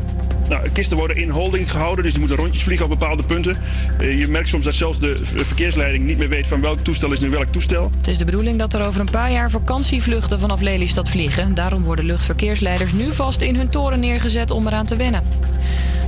Nou, 0.49 0.69
kisten 0.69 0.97
worden 0.97 1.17
in 1.17 1.29
holding 1.29 1.71
gehouden, 1.71 2.03
dus 2.03 2.11
die 2.11 2.21
moeten 2.21 2.39
rondjes 2.39 2.63
vliegen 2.63 2.85
op 2.85 2.99
bepaalde 2.99 3.23
punten. 3.23 3.57
Eh, 3.99 4.19
je 4.19 4.27
merkt 4.27 4.49
soms 4.49 4.65
dat 4.65 4.73
zelfs 4.73 4.99
de 4.99 5.17
verkeersleiding 5.23 6.05
niet 6.05 6.17
meer 6.17 6.29
weet 6.29 6.47
van 6.47 6.61
welk 6.61 6.79
toestel 6.79 7.11
is 7.11 7.19
nu 7.19 7.29
welk 7.29 7.51
toestel. 7.51 7.91
Het 7.97 8.07
is 8.07 8.17
de 8.17 8.25
bedoeling 8.25 8.59
dat 8.59 8.73
er 8.73 8.85
over 8.85 8.99
een 8.99 9.09
paar 9.09 9.31
jaar 9.31 9.51
vakantievluchten 9.51 10.39
vanaf 10.39 10.61
Lelystad 10.61 11.09
vliegen. 11.09 11.53
Daarom 11.53 11.83
worden 11.83 12.05
luchtverkeersleiders 12.05 12.91
nu 12.93 13.13
vast 13.13 13.41
in 13.41 13.55
hun 13.55 13.69
toren 13.69 13.99
neergezet 13.99 14.51
om 14.51 14.67
eraan 14.67 14.85
te 14.85 14.95
wennen. 14.95 15.23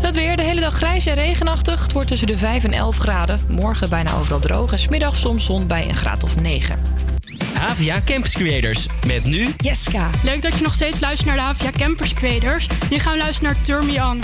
Het 0.02 0.16
weer 0.16 0.36
de 0.36 0.44
hele 0.44 0.62
dag 0.62 0.74
grijs 0.74 1.06
en 1.06 1.16
regenachtig. 1.16 1.84
Het 1.84 1.92
wordt 1.92 2.08
tussen 2.08 2.28
de 2.28 2.38
5 2.38 2.64
en 2.64 2.74
11 2.74 2.98
graden. 2.98 3.40
Morgen 3.48 3.90
bijna 3.90 4.16
overal 4.16 4.40
droog 4.40 4.72
en 4.72 4.80
's 4.80 4.88
middags 4.88 5.20
soms 5.20 5.46
zon 5.46 5.68
bij 5.68 5.88
een 5.88 5.96
graad 5.96 6.24
of 6.24 6.42
9. 6.42 7.16
Havia 7.54 8.02
Campus 8.06 8.34
Creators. 8.34 8.88
Met 9.06 9.26
nu 9.26 9.48
Jessica. 9.58 10.10
Leuk 10.24 10.42
dat 10.42 10.56
je 10.56 10.64
nog 10.64 10.74
steeds 10.74 11.00
luistert 11.00 11.28
naar 11.28 11.38
de 11.38 11.42
Havia 11.42 11.72
Campers 11.78 12.14
Creators. 12.14 12.68
Nu 12.90 13.00
gaan 13.00 13.14
we 13.14 13.18
luisteren 13.18 13.54
naar 13.54 13.64
Turn 13.64 13.86
Me 13.86 14.06
On. 14.06 14.22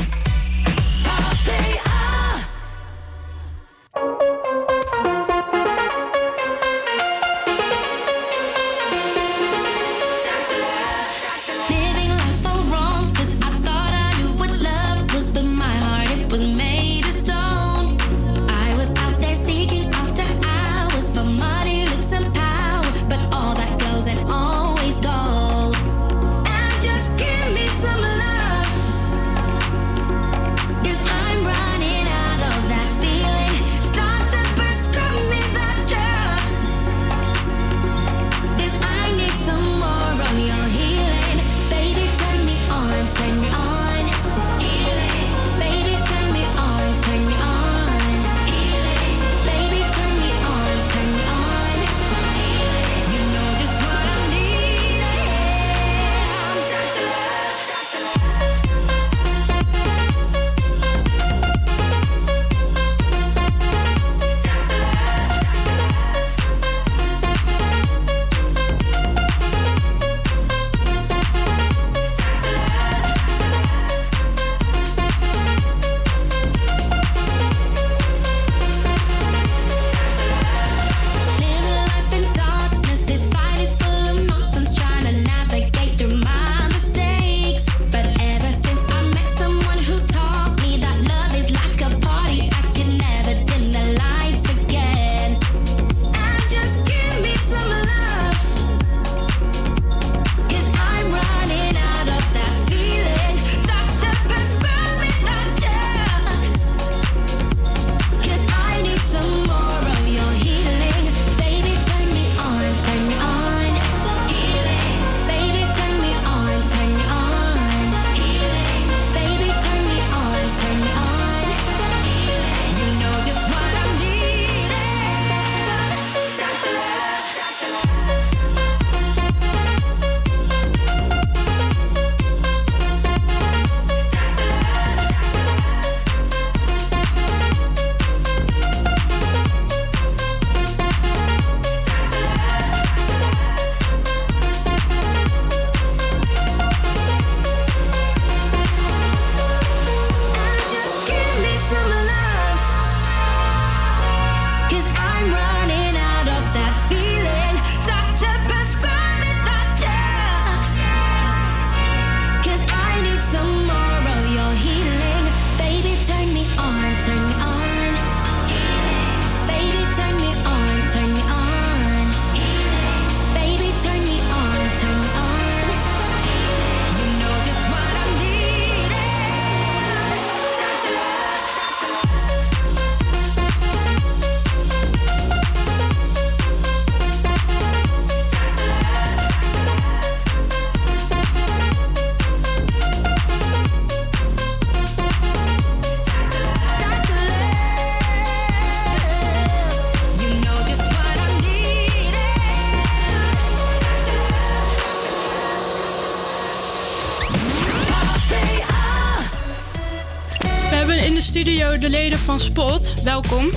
De 211.84 211.90
leden 211.90 212.20
van 212.20 212.40
Spot. 212.40 212.94
Welkom. 213.04 213.50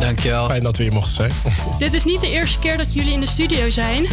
Dankjewel. 0.00 0.46
Fijn 0.46 0.62
dat 0.62 0.76
we 0.76 0.82
hier 0.82 0.92
mochten 0.92 1.12
zijn. 1.14 1.32
Dit 1.78 1.94
is 1.94 2.04
niet 2.04 2.20
de 2.20 2.30
eerste 2.30 2.58
keer 2.58 2.76
dat 2.76 2.92
jullie 2.92 3.12
in 3.12 3.20
de 3.20 3.26
studio 3.26 3.70
zijn. 3.70 4.06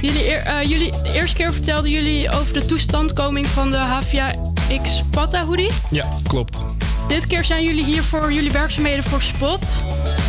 Jullie, 0.00 0.32
eh, 0.32 0.70
jullie, 0.70 0.90
de 1.02 1.12
eerste 1.12 1.36
keer 1.36 1.52
vertelden 1.52 1.90
jullie 1.90 2.30
over 2.30 2.52
de 2.52 2.64
toestandkoming 2.64 3.46
van 3.46 3.70
de 3.70 3.76
Havia 3.76 4.34
X 4.82 5.02
Pata 5.10 5.44
hoodie. 5.44 5.70
Ja, 5.90 6.08
klopt. 6.28 6.64
Dit 7.08 7.26
keer 7.26 7.44
zijn 7.44 7.64
jullie 7.64 7.84
hier 7.84 8.02
voor 8.02 8.32
jullie 8.32 8.50
werkzaamheden 8.50 9.04
voor 9.04 9.22
Spot. 9.22 9.76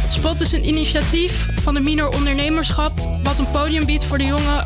Spot 0.09 0.41
is 0.41 0.51
een 0.51 0.67
initiatief 0.67 1.47
van 1.61 1.73
de 1.73 1.79
Minor 1.79 2.09
Ondernemerschap... 2.09 2.91
wat 3.23 3.39
een 3.39 3.49
podium 3.49 3.85
biedt 3.85 4.03
voor 4.03 4.17
de 4.17 4.25
jonge 4.25 4.63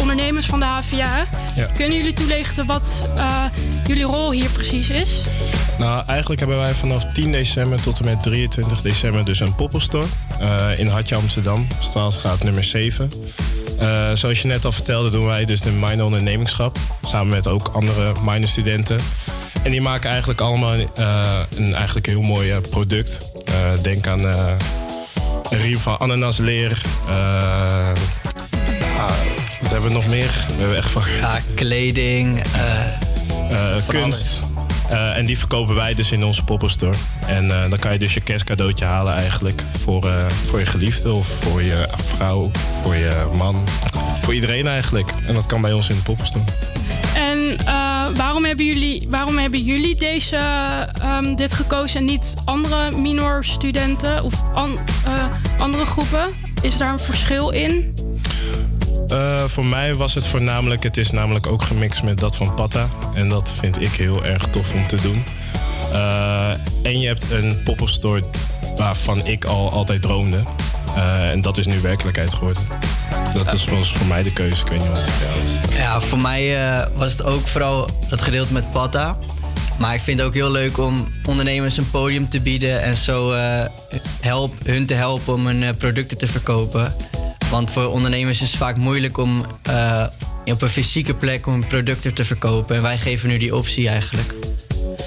ondernemers 0.00 0.46
van 0.46 0.60
de 0.60 0.66
HVA. 0.66 1.26
Ja. 1.54 1.66
Kunnen 1.76 1.96
jullie 1.96 2.12
toelichten 2.12 2.66
wat 2.66 3.10
eh, 3.16 3.44
jullie 3.86 4.04
rol 4.04 4.32
hier 4.32 4.50
precies 4.50 4.90
is? 4.90 5.22
Nou, 5.80 6.02
eigenlijk 6.06 6.40
hebben 6.40 6.58
wij 6.58 6.74
vanaf 6.74 7.04
10 7.12 7.32
december 7.32 7.80
tot 7.80 7.98
en 7.98 8.04
met 8.04 8.22
23 8.22 8.80
december 8.80 9.24
dus 9.24 9.40
een 9.40 9.54
poppelstore 9.54 10.06
eh, 10.40 10.78
in 10.78 10.86
Hartje 10.86 11.14
Amsterdam, 11.14 11.66
Straalstraat 11.80 12.42
nummer 12.44 12.64
7. 12.64 13.10
Eh, 13.78 14.12
zoals 14.12 14.42
je 14.42 14.48
net 14.48 14.64
al 14.64 14.72
vertelde 14.72 15.10
doen 15.10 15.26
wij 15.26 15.44
dus 15.44 15.60
de 15.60 15.70
minor 15.70 16.04
ondernemingschap, 16.04 16.78
samen 17.04 17.28
met 17.28 17.46
ook 17.46 17.68
andere 17.68 18.12
minor 18.24 18.48
studenten. 18.48 19.00
En 19.62 19.70
die 19.70 19.80
maken 19.80 20.10
eigenlijk 20.10 20.40
allemaal 20.40 20.74
eh, 20.74 21.40
een 21.56 21.74
eigenlijk 21.74 22.06
heel 22.06 22.22
mooi 22.22 22.60
product. 22.60 23.30
Denk 23.82 24.06
aan 24.06 24.24
een 24.24 25.60
riem 25.60 25.78
van 25.78 26.00
ananasleer. 26.00 26.82
ah, 27.08 27.92
wat 29.60 29.70
hebben 29.70 29.88
we 29.88 29.96
nog 29.96 30.06
meer? 30.06 30.44
We 30.46 30.60
hebben 30.60 30.76
echt 30.76 30.90
van... 30.90 31.02
Ja, 31.20 31.40
kleding. 31.54 32.42
Kunst. 33.86 34.49
Eh, 34.90 35.16
en 35.16 35.24
die 35.26 35.38
verkopen 35.38 35.74
wij 35.74 35.94
dus 35.94 36.12
in 36.12 36.24
onze 36.24 36.44
poppenstore. 36.44 36.96
En 37.26 37.50
eh, 37.50 37.70
dan 37.70 37.78
kan 37.78 37.92
je 37.92 37.98
dus 37.98 38.14
je 38.14 38.20
kerstcadeautje 38.20 38.84
halen 38.84 39.14
eigenlijk. 39.14 39.62
Voor, 39.82 40.04
eh, 40.08 40.26
voor 40.46 40.58
je 40.58 40.66
geliefde 40.66 41.12
of 41.12 41.26
voor 41.26 41.62
je 41.62 41.88
vrouw, 41.96 42.50
voor 42.82 42.94
je 42.94 43.30
man. 43.36 43.64
Voor 44.22 44.34
iedereen 44.34 44.66
eigenlijk. 44.66 45.12
En 45.26 45.34
dat 45.34 45.46
kan 45.46 45.60
bij 45.60 45.72
ons 45.72 45.88
in 45.88 45.96
de 45.96 46.02
poppenstore. 46.02 46.44
En 47.14 47.56
waarom, 48.16 48.44
hebben 48.44 48.66
jullie, 48.66 49.06
waarom 49.10 49.38
hebben 49.38 49.62
jullie 49.62 49.96
deze, 49.96 50.36
ehm, 50.36 51.34
dit 51.34 51.52
gekozen 51.52 51.98
en 51.98 52.04
niet 52.04 52.34
andere 52.44 52.90
minor 52.90 53.44
studenten 53.44 54.22
of 54.22 54.34
an- 54.54 54.78
andere 55.58 55.84
groepen? 55.86 56.26
Is 56.62 56.76
daar 56.76 56.92
een 56.92 56.98
verschil 56.98 57.50
in? 57.50 57.94
Eh, 59.10 59.44
voor 59.44 59.66
mij 59.66 59.94
was 59.94 60.14
het 60.14 60.26
voornamelijk, 60.26 60.82
het 60.82 60.96
is 60.96 61.10
namelijk 61.10 61.46
ook 61.46 61.62
gemixt 61.62 62.02
met 62.02 62.18
dat 62.18 62.36
van 62.36 62.54
Patta. 62.54 62.88
En 63.14 63.28
dat 63.28 63.50
vind 63.58 63.80
ik 63.80 63.92
heel 63.92 64.24
erg 64.24 64.46
tof 64.46 64.74
om 64.74 64.86
te 64.86 65.00
doen. 65.00 65.24
Eh, 65.92 66.50
en 66.82 67.00
je 67.00 67.06
hebt 67.06 67.30
een 67.30 67.60
pop-up 67.64 67.88
store 67.88 68.22
waarvan 68.76 69.26
ik 69.26 69.44
al 69.44 69.72
altijd 69.72 70.02
droomde. 70.02 70.42
Eh, 70.96 71.30
en 71.30 71.40
dat 71.40 71.58
is 71.58 71.66
nu 71.66 71.80
werkelijkheid 71.80 72.34
geworden. 72.34 72.62
Dat 73.34 73.52
is, 73.52 73.64
was 73.64 73.92
voor 73.92 74.06
mij 74.06 74.22
de 74.22 74.32
keuze. 74.32 74.62
Ik 74.62 74.70
weet 74.70 74.78
niet 74.78 74.88
wat 74.88 75.02
het 75.02 75.10
voor 75.10 75.26
jou 75.26 75.46
is. 75.46 75.76
Ja, 75.76 76.00
voor 76.00 76.18
mij 76.18 76.56
was 76.96 77.12
het 77.12 77.22
ook 77.22 77.48
vooral 77.48 77.88
het 78.08 78.22
gedeelte 78.22 78.52
met 78.52 78.70
Patta. 78.70 79.18
Maar 79.78 79.94
ik 79.94 80.00
vind 80.00 80.18
het 80.18 80.28
ook 80.28 80.34
heel 80.34 80.50
leuk 80.50 80.78
om 80.78 81.08
ondernemers 81.24 81.76
een 81.76 81.90
podium 81.90 82.28
te 82.28 82.40
bieden 82.40 82.82
en 82.82 82.96
zo 82.96 83.32
help, 84.20 84.54
hun 84.64 84.86
te 84.86 84.94
helpen 84.94 85.34
om 85.34 85.46
hun 85.46 85.76
producten 85.76 86.18
te 86.18 86.26
verkopen. 86.26 86.94
Want 87.50 87.70
voor 87.70 87.86
ondernemers 87.86 88.40
is 88.42 88.48
het 88.50 88.58
vaak 88.58 88.76
moeilijk 88.76 89.18
om 89.18 89.44
eh, 89.62 90.04
op 90.44 90.62
een 90.62 90.68
fysieke 90.68 91.14
plek 91.14 91.46
om 91.46 91.66
producten 91.66 92.14
te 92.14 92.24
verkopen. 92.24 92.76
En 92.76 92.82
wij 92.82 92.98
geven 92.98 93.28
nu 93.28 93.38
die 93.38 93.56
optie 93.56 93.88
eigenlijk. 93.88 94.34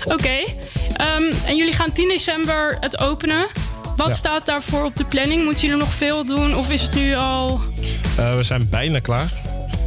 Oké. 0.05 0.37
Ehm, 0.93 1.23
en 1.45 1.55
jullie 1.57 1.73
gaan 1.73 1.91
10 1.91 2.07
december 2.07 2.77
het 2.79 2.99
openen. 2.99 3.47
Wat 3.95 4.07
Ja. 4.07 4.13
staat 4.13 4.45
daarvoor 4.45 4.83
op 4.83 4.95
de 4.95 5.05
planning? 5.05 5.43
Moeten 5.43 5.61
jullie 5.61 5.77
nog 5.77 5.93
veel 5.93 6.25
doen 6.25 6.55
of 6.55 6.69
is 6.69 6.81
het 6.81 6.93
nu 6.95 7.15
al... 7.15 7.59
Eh, 8.17 8.35
we 8.35 8.43
zijn 8.43 8.69
bijna 8.69 8.99
klaar. 8.99 9.31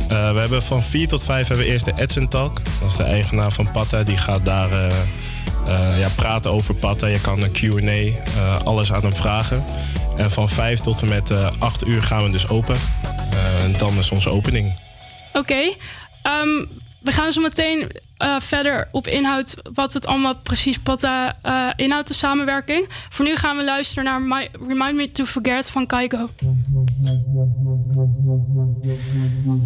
Eh, 0.09 0.33
we 0.33 0.39
hebben 0.39 0.63
van 0.63 0.83
4 0.83 1.09
tot 1.09 1.25
5 1.25 1.49
hebben 1.49 1.67
we 1.67 1.73
eerst 1.73 1.85
de 1.85 1.93
Edson 1.97 2.29
Talk. 2.29 2.61
Dat 2.81 2.91
is 2.91 2.97
de 2.97 3.03
eigenaar 3.03 3.53
van 3.53 3.71
Patta. 3.71 4.03
Die 4.03 4.17
gaat 4.17 4.45
daar 4.45 4.73
eh, 4.73 4.87
eh, 5.67 5.99
ja, 6.01 6.09
praten 6.17 6.53
over 6.53 6.75
Patta. 6.75 7.07
Je 7.07 7.21
kan 7.21 7.43
een 7.43 7.53
Q&A, 7.53 7.91
eh, 7.91 8.13
alles 8.65 8.93
aan 8.93 9.03
hem 9.03 9.15
vragen. 9.15 9.65
En 10.17 10.31
van 10.31 10.49
5 10.49 10.81
tot 10.81 11.01
en 11.03 11.09
met 11.09 11.31
eh 11.31 11.49
8 11.59 11.87
uur 11.87 12.03
gaan 12.03 12.25
we 12.25 12.31
dus 12.31 12.49
open. 12.49 12.77
Eh, 13.33 13.65
en 13.65 13.75
dan 13.79 13.99
is 13.99 14.11
onze 14.11 14.31
opening. 14.31 14.73
Oké. 15.33 15.63
Ehm, 16.23 16.65
we 17.01 17.13
gaan 17.13 17.33
zo 17.33 17.41
meteen 17.41 17.91
eh, 18.17 18.37
verder 18.41 18.89
op 18.93 19.07
inhoud 19.07 19.55
wat 19.75 19.95
het 19.95 20.07
allemaal 20.07 20.37
precies 20.37 20.79
eh 21.03 21.29
inhoudt, 21.77 22.09
de 22.09 22.15
samenwerking. 22.15 22.89
Voor 23.09 23.25
nu 23.25 23.37
gaan 23.37 23.57
we 23.57 23.65
luisteren 23.65 24.05
naar 24.05 24.21
My- 24.23 24.49
Remind 24.69 24.95
Me 24.95 25.11
to 25.13 25.25
Forget 25.25 25.71
van 25.71 25.87
Kaigo. 25.87 26.31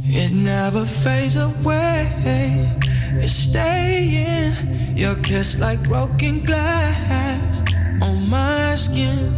It 0.08 0.32
never 0.34 0.84
fades 0.86 1.36
away. 1.36 2.08
It's 3.20 3.42
staying. 3.42 4.54
Your 4.94 5.16
kiss 5.20 5.54
like 5.54 5.78
broken 5.88 6.40
glass 6.44 7.62
on 8.02 8.28
my 8.28 8.74
skin. 8.74 9.32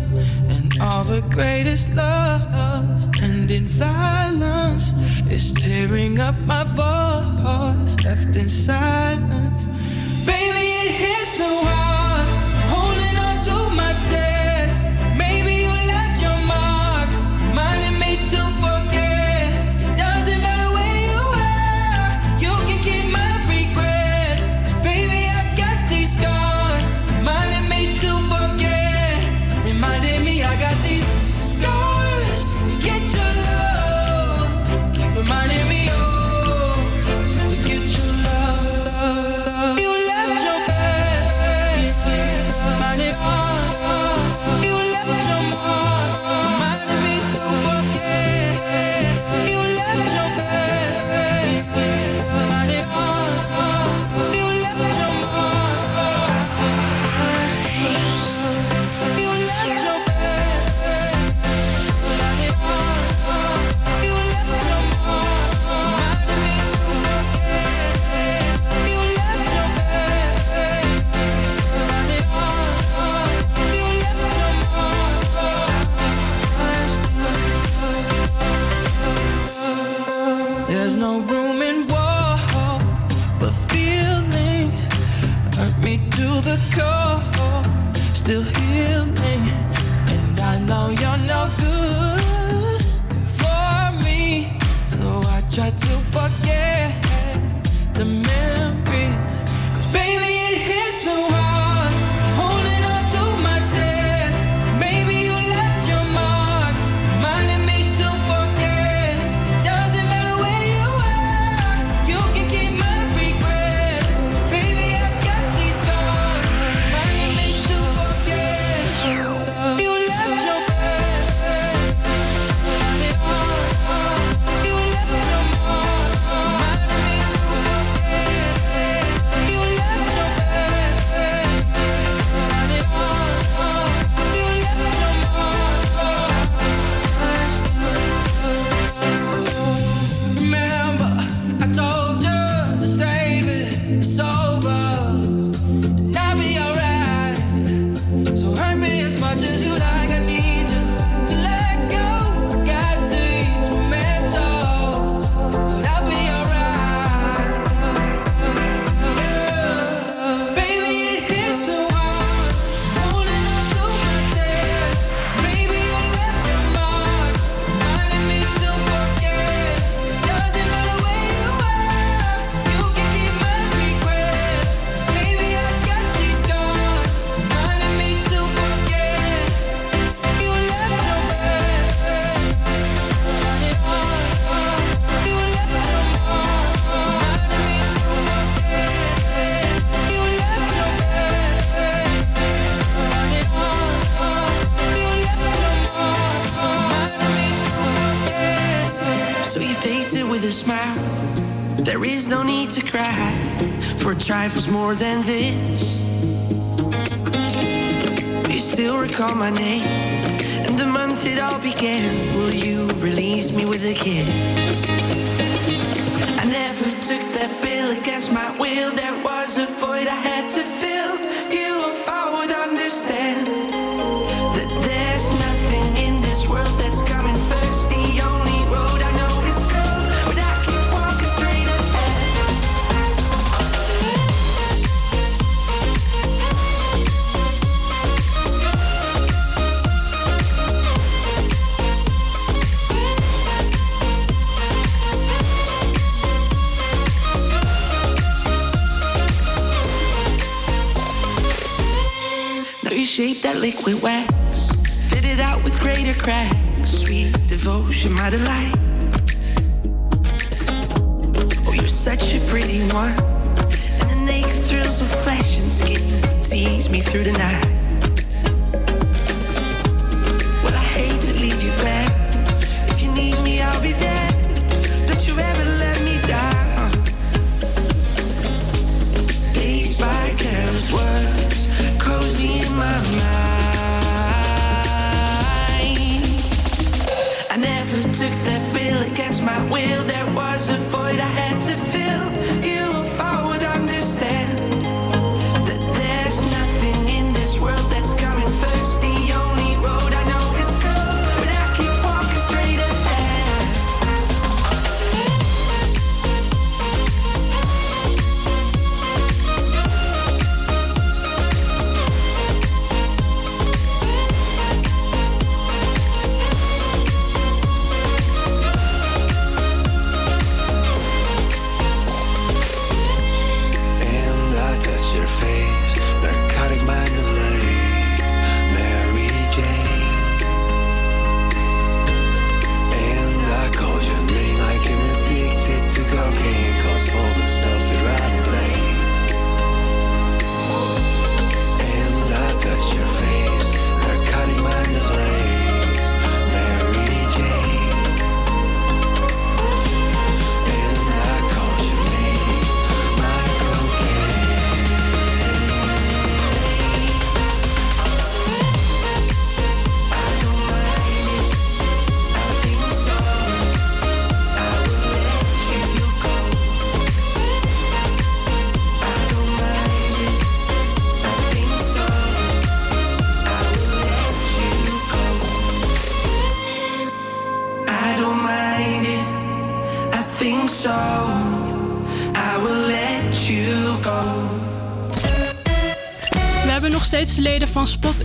And 0.48 0.80
all 0.80 1.04
the 1.04 1.22
greatest 1.30 1.94
loves 1.94 3.06
end 3.22 3.50
in 3.50 3.64
violence. 3.64 4.92
is 5.30 5.52
tearing 5.52 6.18
up 6.18 6.38
my 6.46 6.64
voice, 6.64 7.96
left 8.04 8.36
in 8.36 8.48
silence. 8.48 9.64
Baby, 10.26 10.66
it 10.82 10.92
hits 11.02 11.38
so 11.38 11.64
hard. 11.64 12.01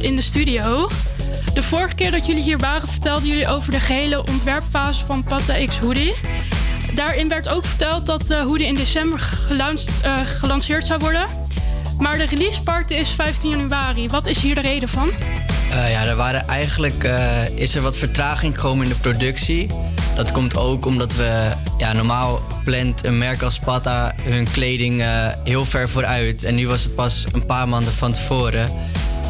In 0.02 0.16
de 0.16 0.22
studio. 0.22 0.90
De 1.54 1.62
vorige 1.62 1.96
keer 1.96 2.12
dat 2.12 2.26
jullie 2.26 2.44
hier 2.44 2.58
waren, 2.58 2.88
vertelden 2.88 3.28
jullie 3.28 3.48
over 3.48 3.72
de 3.72 3.80
gehele 3.80 4.26
ontwerpfase 4.26 5.06
van 5.06 5.24
Patta 5.24 5.66
X 5.66 5.78
Hoodie. 5.78 6.14
Daarin 6.94 7.30
werd 7.30 7.50
ook 7.50 7.66
verteld 7.66 8.06
dat 8.06 8.28
de 8.28 8.36
hoodie 8.36 8.68
in 8.68 8.76
december 8.76 9.30
eh, 10.02 10.20
gelanceerd 10.26 10.86
zou 10.86 11.00
worden. 11.00 11.26
Maar 12.00 12.18
de 12.18 12.26
release 12.26 12.62
party 12.62 12.94
is 12.94 13.10
15 13.10 13.50
januari. 13.50 14.08
Wat 14.08 14.28
is 14.28 14.40
hier 14.40 14.56
de 14.56 14.62
reden 14.62 14.90
van? 14.90 15.10
Eh, 15.72 15.92
ja, 15.92 16.06
er 16.06 16.16
waren 16.16 16.48
eigenlijk 16.48 17.04
eh, 17.04 17.50
is 17.56 17.76
er 17.76 17.82
wat 17.82 17.98
vertraging 17.98 18.56
gekomen 18.56 18.84
in 18.84 18.92
de 18.92 19.00
productie. 19.00 19.68
Dat 20.16 20.32
komt 20.32 20.58
ook 20.58 20.86
omdat 20.86 21.16
we 21.16 21.50
ja, 21.78 21.94
normaal 21.94 22.42
plant 22.64 23.06
een 23.06 23.18
merk 23.18 23.42
als 23.42 23.60
Pata 23.60 24.16
hun 24.22 24.52
kleding 24.52 25.04
heel 25.44 25.66
ver 25.66 25.90
vooruit. 25.90 26.44
En 26.44 26.56
nu 26.56 26.68
was 26.68 26.84
het 26.84 26.96
pas 26.96 27.26
een 27.32 27.46
paar 27.46 27.68
maanden 27.68 27.94
van 27.94 28.12
tevoren. 28.12 28.70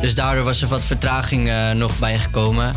Dus 0.01 0.15
daardoor 0.15 0.43
was 0.43 0.61
er 0.61 0.67
wat 0.67 0.85
vertraging 0.85 1.49
eh, 1.49 1.71
nog 1.71 1.99
bijgekomen. 1.99 2.71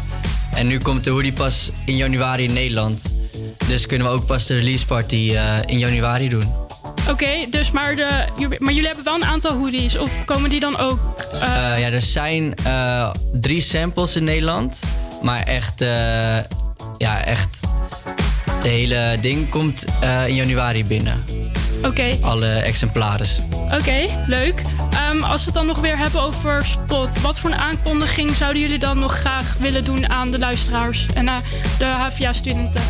En 0.55 0.67
nu 0.67 0.79
komt 0.79 1.05
de 1.05 1.11
hoodie 1.11 1.33
pas 1.33 1.71
in 1.85 1.97
januari 1.97 2.45
in 2.45 2.53
Nederland. 2.53 3.15
Dus 3.67 3.87
kunnen 3.87 4.07
we 4.07 4.13
ook 4.13 4.27
pas 4.27 4.47
de 4.47 4.55
release 4.55 4.87
party 4.87 5.33
eh, 5.35 5.43
in 5.67 5.79
januari 5.79 6.29
doen. 6.29 6.55
Oké, 7.11 7.47
dus 7.51 7.71
maar, 7.71 7.97
de, 7.97 8.09
maar 8.59 8.73
jullie 8.73 8.87
hebben 8.87 9.05
wel 9.05 9.15
een 9.15 9.25
aantal 9.25 9.53
hoodies. 9.53 9.99
Of 9.99 10.25
komen 10.25 10.51
die 10.51 10.61
dan 10.61 10.79
ook... 10.79 10.99
eh, 11.33 11.41
ja, 11.79 11.91
er 11.91 12.03
zijn 12.03 12.55
drie 13.33 13.61
samples 13.61 14.17
in 14.17 14.25
Nederland. 14.25 14.81
Maar 15.23 15.43
echt, 15.43 15.81
ja, 16.99 17.25
echt. 17.25 17.61
De 18.63 18.69
hele 18.69 19.17
ding 19.21 19.49
komt 19.49 19.85
in 20.27 20.35
januari 20.35 20.85
binnen. 20.85 21.25
Oké. 21.87 22.17
Alle 22.21 22.49
exemplaren. 22.49 23.27
Oké, 23.73 24.05
leuk. 24.27 24.63
Ehm, 24.91 25.23
als 25.23 25.41
we 25.41 25.45
het 25.45 25.55
dan 25.55 25.67
nog 25.67 25.81
weer 25.81 25.99
hebben 25.99 26.23
over 26.23 26.65
Spot. 26.67 27.21
Wat 27.21 27.39
voor 27.39 27.51
een 27.51 27.59
aankondiging 27.59 28.31
zouden 28.31 28.63
jullie 28.63 28.79
dan 28.79 28.99
nog 28.99 29.13
graag 29.15 29.57
willen 29.59 29.83
doen 29.83 30.09
aan 30.09 30.31
de 30.31 30.39
luisteraars 30.39 31.07
en 31.15 31.31
aan 31.31 31.43
de 31.79 31.85
HVA-studenten? 31.85 32.83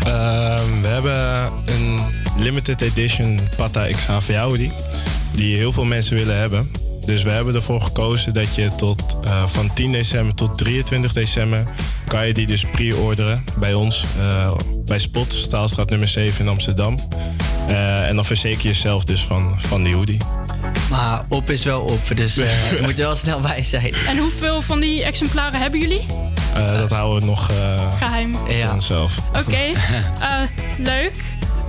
Ehm, 0.00 0.80
we 0.80 0.86
hebben 0.86 1.52
een 1.64 2.00
limited 2.36 2.80
edition 2.80 3.40
Pata 3.56 3.86
X 3.90 4.06
HVA 4.06 4.42
hoodie. 4.42 4.72
Die 5.32 5.56
heel 5.56 5.72
veel 5.72 5.84
mensen 5.84 6.16
willen 6.16 6.36
hebben. 6.38 6.70
Dus 7.06 7.22
we 7.22 7.30
hebben 7.30 7.54
ervoor 7.54 7.80
gekozen 7.80 8.34
dat 8.34 8.54
je 8.54 8.74
tot, 8.74 9.16
eh, 9.24 9.46
van 9.46 9.72
10 9.74 9.92
december 9.92 10.34
tot 10.34 10.58
23 10.58 11.12
december... 11.12 11.64
kan 12.06 12.26
je 12.26 12.34
die 12.34 12.46
dus 12.46 12.64
pre-orderen 12.64 13.44
bij 13.58 13.74
ons. 13.74 14.04
eh, 14.18 14.52
bij 14.84 14.98
Spot, 14.98 15.32
Staalstraat 15.32 15.90
nummer 15.90 16.08
7 16.08 16.44
in 16.44 16.50
Amsterdam. 16.50 16.98
Eh, 17.68 18.08
en 18.08 18.14
dan 18.14 18.24
verzeker 18.24 18.62
je 18.62 18.68
jezelf 18.68 19.04
dus 19.04 19.24
van, 19.24 19.54
van 19.58 19.82
die 19.82 19.94
hoodie. 19.94 20.18
Maar 20.90 21.24
op 21.28 21.50
is 21.50 21.64
wel 21.64 21.80
op, 21.80 22.16
dus 22.16 22.34
je 22.34 22.78
moet 22.80 22.90
er 22.90 22.96
wel 22.96 23.16
snel 23.16 23.40
bij 23.40 23.62
zijn. 23.62 23.94
En 24.06 24.18
hoeveel 24.18 24.62
van 24.62 24.80
die 24.80 25.04
exemplaren 25.04 25.60
hebben 25.60 25.80
jullie? 25.80 26.06
Eh, 26.54 26.78
dat 26.78 26.90
houden 26.90 27.20
we 27.20 27.26
nog 27.26 27.50
eh 27.50 27.96
Geheim. 27.98 28.34
voor 28.34 28.72
onszelf. 28.72 29.18
Oké, 29.36 29.56
eh, 30.20 30.40
leuk. 30.78 31.16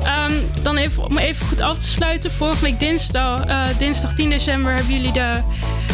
Ehm, 0.04 0.34
dan 0.62 0.78
even, 0.78 1.06
om 1.06 1.18
even 1.18 1.46
goed 1.46 1.62
af 1.62 1.78
te 1.78 1.88
sluiten. 1.88 2.32
Vorige 2.32 2.62
week 2.62 2.80
dinsdag, 2.80 3.46
eh, 3.46 3.62
dinsdag 3.78 4.14
10 4.14 4.30
december 4.30 4.74
hebben 4.74 4.94
jullie 4.94 5.12
de 5.12 5.42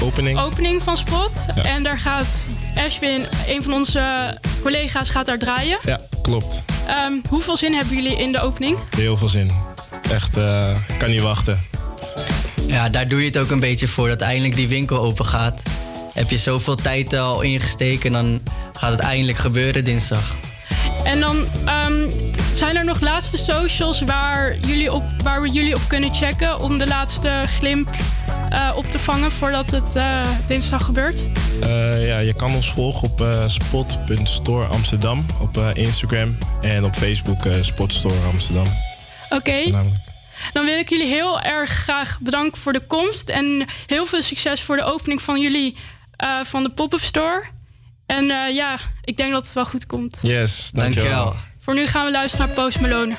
Opening. 0.04 0.40
opening 0.40 0.84
van 0.84 0.98
Spot. 0.98 1.46
Ja. 1.56 1.64
En 1.64 1.84
daar 1.84 2.00
gaat 2.00 2.48
Ashwin, 2.76 3.26
een 3.48 3.64
van 3.64 3.74
onze 3.74 4.34
collega's, 4.62 5.10
gaat 5.10 5.26
daar 5.26 5.38
draaien. 5.40 5.78
Ja, 5.84 6.00
klopt. 6.22 6.64
Ehm, 6.88 7.14
hoeveel 7.30 7.58
zin 7.58 7.74
hebben 7.74 7.96
jullie 7.96 8.18
in 8.18 8.32
de 8.32 8.42
opening? 8.42 8.78
Heel 8.96 9.18
veel 9.18 9.30
zin. 9.30 9.52
Echt, 10.12 10.38
eh, 10.38 10.72
kan 10.98 11.10
niet 11.10 11.22
wachten. 11.22 11.62
Ja, 12.76 12.90
daar 12.90 13.08
doe 13.08 13.20
je 13.20 13.26
het 13.26 13.38
ook 13.38 13.50
een 13.50 13.60
beetje 13.60 13.88
voor. 13.88 14.08
Dat 14.08 14.22
eindelijk 14.22 14.56
die 14.56 14.68
winkel 14.68 14.98
open 14.98 15.26
gaat. 15.26 15.64
Heb 16.14 16.30
je 16.30 16.38
zoveel 16.38 16.76
tijd 16.76 17.14
al 17.14 17.42
ingesteken, 17.42 18.12
dan 18.12 18.42
gaat 18.74 18.92
het 18.92 19.00
eindelijk 19.00 19.38
gebeuren 19.38 19.84
dinsdag. 19.84 20.36
En 21.04 21.20
dan 21.20 21.38
ehm, 21.66 22.10
zijn 22.54 22.76
er 22.76 22.86
nog 22.86 23.00
laatste 23.00 23.38
socials 23.38 24.02
waar, 24.02 24.58
jullie 24.58 24.92
op, 24.92 25.04
waar 25.24 25.42
we 25.42 25.50
jullie 25.50 25.76
op 25.76 25.82
kunnen 25.88 26.14
checken 26.14 26.60
om 26.60 26.78
de 26.78 26.88
laatste 26.88 27.44
glimp 27.46 27.90
eh, 28.50 28.72
op 28.76 28.86
te 28.86 29.00
vangen 29.00 29.32
voordat 29.32 29.72
het 29.72 29.96
eh, 29.96 30.22
dinsdag 30.48 30.84
gebeurt. 30.84 31.26
Eh, 31.62 32.08
ja, 32.08 32.18
je 32.18 32.34
kan 32.34 32.56
ons 32.56 32.72
volgen 32.72 33.10
op 33.12 33.22
eh, 33.22 33.48
spot.store 33.48 34.66
Amsterdam 34.66 35.26
op 35.42 35.58
eh, 35.58 35.68
Instagram 35.74 36.38
en 36.62 36.84
op 36.84 36.96
Facebook 36.96 37.46
eh, 37.46 37.54
Spotstore 37.62 38.26
Amsterdam. 38.32 38.68
Oké. 39.30 39.72
Dan 40.54 40.66
wil 40.66 40.78
ik 40.78 40.90
jullie 40.90 41.08
heel 41.08 41.42
erg 41.42 41.70
graag 41.70 42.20
bedanken 42.20 42.62
voor 42.62 42.74
de 42.74 42.86
komst. 42.88 43.30
En 43.30 43.66
heel 43.86 44.06
veel 44.06 44.22
succes 44.22 44.62
voor 44.62 44.76
de 44.76 44.84
opening 44.84 45.22
van 45.22 45.40
jullie 45.40 45.76
eh, 46.16 46.40
van 46.44 46.64
de 46.64 46.70
pop-up 46.70 47.00
store. 47.02 47.44
En 48.06 48.32
eh, 48.32 48.56
ja, 48.56 48.78
ik 49.04 49.18
denk 49.18 49.34
dat 49.34 49.44
het 49.44 49.54
wel 49.54 49.66
goed 49.66 49.86
komt. 49.86 50.18
Yes, 50.22 50.70
dankjewel. 50.74 51.36
Voor 51.60 51.74
nu 51.74 51.88
gaan 51.88 52.06
we 52.06 52.12
luisteren 52.12 52.48
naar 52.48 52.56
Post 52.56 52.80
Malone. 52.80 53.16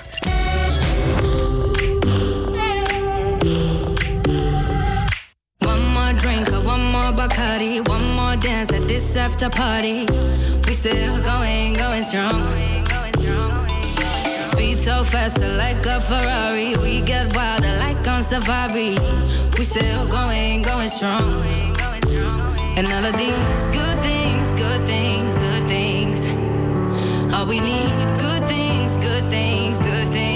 One 5.58 5.80
more 5.80 6.14
drink 6.14 6.48
one 6.48 6.82
more 6.82 7.12
Bacardi, 7.12 7.80
one 7.80 8.04
more 8.14 8.38
dance 8.38 8.74
at 8.74 8.88
this 8.88 9.16
after 9.16 9.48
party. 9.48 10.04
We 10.60 10.72
still 10.72 11.22
going, 11.22 11.78
going 11.78 12.04
strong. 12.04 12.42
Speed 14.66 14.78
so 14.78 15.04
faster 15.04 15.46
like 15.46 15.86
a 15.86 16.00
Ferrari. 16.00 16.74
We 16.82 17.00
get 17.00 17.36
wilder 17.36 17.78
like 17.78 18.04
on 18.08 18.24
safari. 18.24 18.98
We 19.56 19.64
still 19.64 20.08
going, 20.08 20.62
going 20.62 20.88
strong. 20.88 21.44
And 22.76 22.84
all 22.88 23.04
of 23.04 23.16
these 23.16 23.38
good 23.70 24.02
things, 24.02 24.54
good 24.54 24.84
things, 24.84 25.38
good 25.38 25.68
things. 25.68 26.18
All 27.32 27.46
we 27.46 27.60
need, 27.60 27.94
good 28.18 28.48
things, 28.48 28.96
good 28.96 29.24
things, 29.30 29.78
good 29.78 30.08
things. 30.08 30.35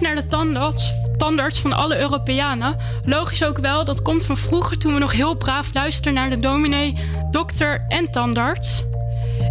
naar 0.00 0.14
de 0.14 0.26
tandarts, 0.26 0.92
tandarts 1.16 1.60
van 1.60 1.72
alle 1.72 1.98
Europeanen. 1.98 2.76
Logisch 3.04 3.44
ook 3.44 3.58
wel, 3.58 3.84
dat 3.84 4.02
komt 4.02 4.24
van 4.24 4.36
vroeger 4.36 4.78
toen 4.78 4.92
we 4.92 4.98
nog 4.98 5.12
heel 5.12 5.34
braaf 5.36 5.74
luisterden 5.74 6.14
naar 6.14 6.30
de 6.30 6.40
dominee, 6.40 6.94
dokter 7.30 7.84
en 7.88 8.10
tandarts. 8.10 8.82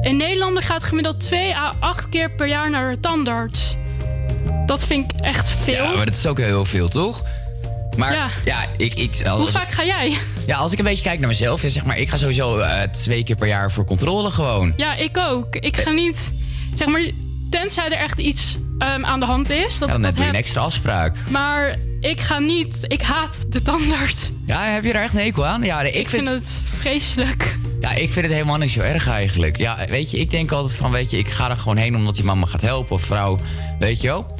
In 0.01 0.17
Nederland 0.17 0.65
gaat 0.65 0.83
gemiddeld 0.83 1.19
2 1.19 1.55
à 1.55 1.73
8 1.79 2.09
keer 2.09 2.31
per 2.31 2.47
jaar 2.47 2.69
naar 2.69 2.93
de 2.93 2.99
tandarts. 2.99 3.75
Dat 4.65 4.85
vind 4.85 5.11
ik 5.11 5.19
echt 5.21 5.49
veel. 5.49 5.83
Ja, 5.83 5.95
maar 5.95 6.05
dat 6.05 6.15
is 6.15 6.25
ook 6.25 6.37
heel 6.37 6.65
veel, 6.65 6.87
toch? 6.89 7.23
Maar 7.97 8.13
Ja. 8.13 8.29
ja, 8.45 8.65
ik... 8.77 8.93
ik 8.93 9.27
als, 9.27 9.41
Hoe 9.41 9.51
vaak 9.51 9.71
ga 9.71 9.85
jij? 9.85 10.17
Ja, 10.47 10.57
als 10.57 10.71
ik 10.71 10.77
een 10.77 10.83
beetje 10.83 11.03
kijk 11.03 11.19
naar 11.19 11.27
mezelf, 11.27 11.61
ja, 11.61 11.67
zeg 11.67 11.85
maar, 11.85 11.97
ik 11.97 12.09
ga 12.09 12.17
sowieso 12.17 12.57
eh, 12.57 12.81
twee 12.81 13.23
keer 13.23 13.35
per 13.35 13.47
jaar 13.47 13.71
voor 13.71 13.85
controle 13.85 14.29
gewoon. 14.29 14.73
Ja, 14.77 14.95
ik 14.95 15.17
ook. 15.17 15.55
Ik 15.55 15.77
ga 15.77 15.91
niet, 15.91 16.31
zeg 16.75 16.87
maar, 16.87 17.01
tenzij 17.49 17.85
er 17.85 17.97
echt 17.97 18.19
iets 18.19 18.57
ehm, 18.77 19.05
aan 19.05 19.19
de 19.19 19.25
hand 19.25 19.49
is. 19.49 19.77
Dat 19.77 19.87
ja, 19.87 19.93
dan 19.93 20.01
dat 20.01 20.01
net 20.01 20.13
weer 20.15 20.25
heb. 20.25 20.33
een 20.33 20.39
extra 20.39 20.61
afspraak. 20.61 21.15
Maar 21.29 21.75
ik 21.99 22.19
ga 22.21 22.39
niet, 22.39 22.75
ik 22.81 23.01
haat 23.01 23.39
de 23.49 23.61
tandarts. 23.61 24.29
Ja, 24.45 24.63
heb 24.63 24.83
je 24.83 24.93
er 24.93 25.01
echt 25.01 25.13
een 25.13 25.19
hekel 25.19 25.45
aan? 25.45 25.63
Ja, 25.63 25.81
ik, 25.81 25.93
Ik 25.93 26.09
vind 26.09 26.27
het 26.29 26.61
vreselijk. 26.77 27.57
Ja, 27.81 27.91
ik 27.91 28.11
vind 28.11 28.25
het 28.25 28.33
helemaal 28.33 28.57
niet 28.57 28.69
zo 28.69 28.79
erg 28.81 29.07
eigenlijk. 29.07 29.57
Ja, 29.57 29.77
weet 29.89 30.11
je, 30.11 30.17
ik 30.19 30.29
denk 30.31 30.51
altijd 30.51 30.75
van, 30.75 30.91
weet 30.91 31.11
je, 31.11 31.17
ik 31.17 31.27
ga 31.27 31.49
er 31.49 31.57
gewoon 31.57 31.77
heen 31.77 31.95
omdat 31.95 32.15
die 32.15 32.23
mama 32.23 32.45
gaat 32.45 32.61
helpen 32.61 32.95
of 32.95 33.01
vrouw, 33.01 33.37
weet 33.79 34.01
je 34.01 34.07
wel. 34.07 34.35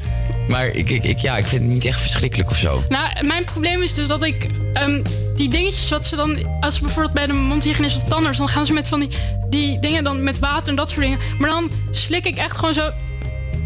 Maar 0.48 0.68
ik, 0.68 0.90
ik, 0.90 1.04
ik, 1.04 1.18
ja, 1.18 1.38
ik 1.38 1.46
vind 1.46 1.62
het 1.62 1.72
niet 1.72 1.86
echt 1.86 2.00
verschrikkelijk 2.02 2.50
of 2.50 2.58
zo. 2.58 2.84
Nou, 2.90 3.26
mijn 3.26 3.44
probleem 3.44 3.82
is 3.82 3.94
dus 3.94 4.08
dat 4.08 4.24
ik 4.24 4.48
ehm, 4.74 5.04
die 5.36 5.50
dingetjes 5.50 5.90
wat 5.90 6.06
ze 6.06 6.16
dan, 6.16 6.60
als 6.60 6.76
ze 6.76 6.82
bijvoorbeeld 6.82 7.14
bij 7.14 7.26
de 7.26 7.34
mondhygiënist 7.34 7.98
of 7.98 8.04
tandarts, 8.04 8.38
dan 8.38 8.48
gaan 8.48 8.66
ze 8.66 8.74
met 8.74 8.88
van 8.88 9.00
die, 9.00 9.10
die 9.50 9.80
dingen 9.80 10.04
dan 10.04 10.24
met 10.24 10.40
water 10.40 10.70
en 10.70 10.76
dat 10.76 10.90
soort 10.90 11.02
dingen. 11.02 11.20
Maar 11.40 11.50
dan 11.50 11.72
slik 11.92 12.26
ik 12.26 12.38
echt 12.38 12.58
gewoon 12.58 12.74
zo. 12.74 12.92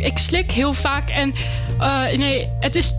Ik 0.01 0.17
slik 0.17 0.51
heel 0.51 0.73
vaak 0.73 1.09
en 1.09 1.33
eh, 1.79 2.17
nee, 2.17 2.47
het 2.59 2.75
is. 2.75 2.93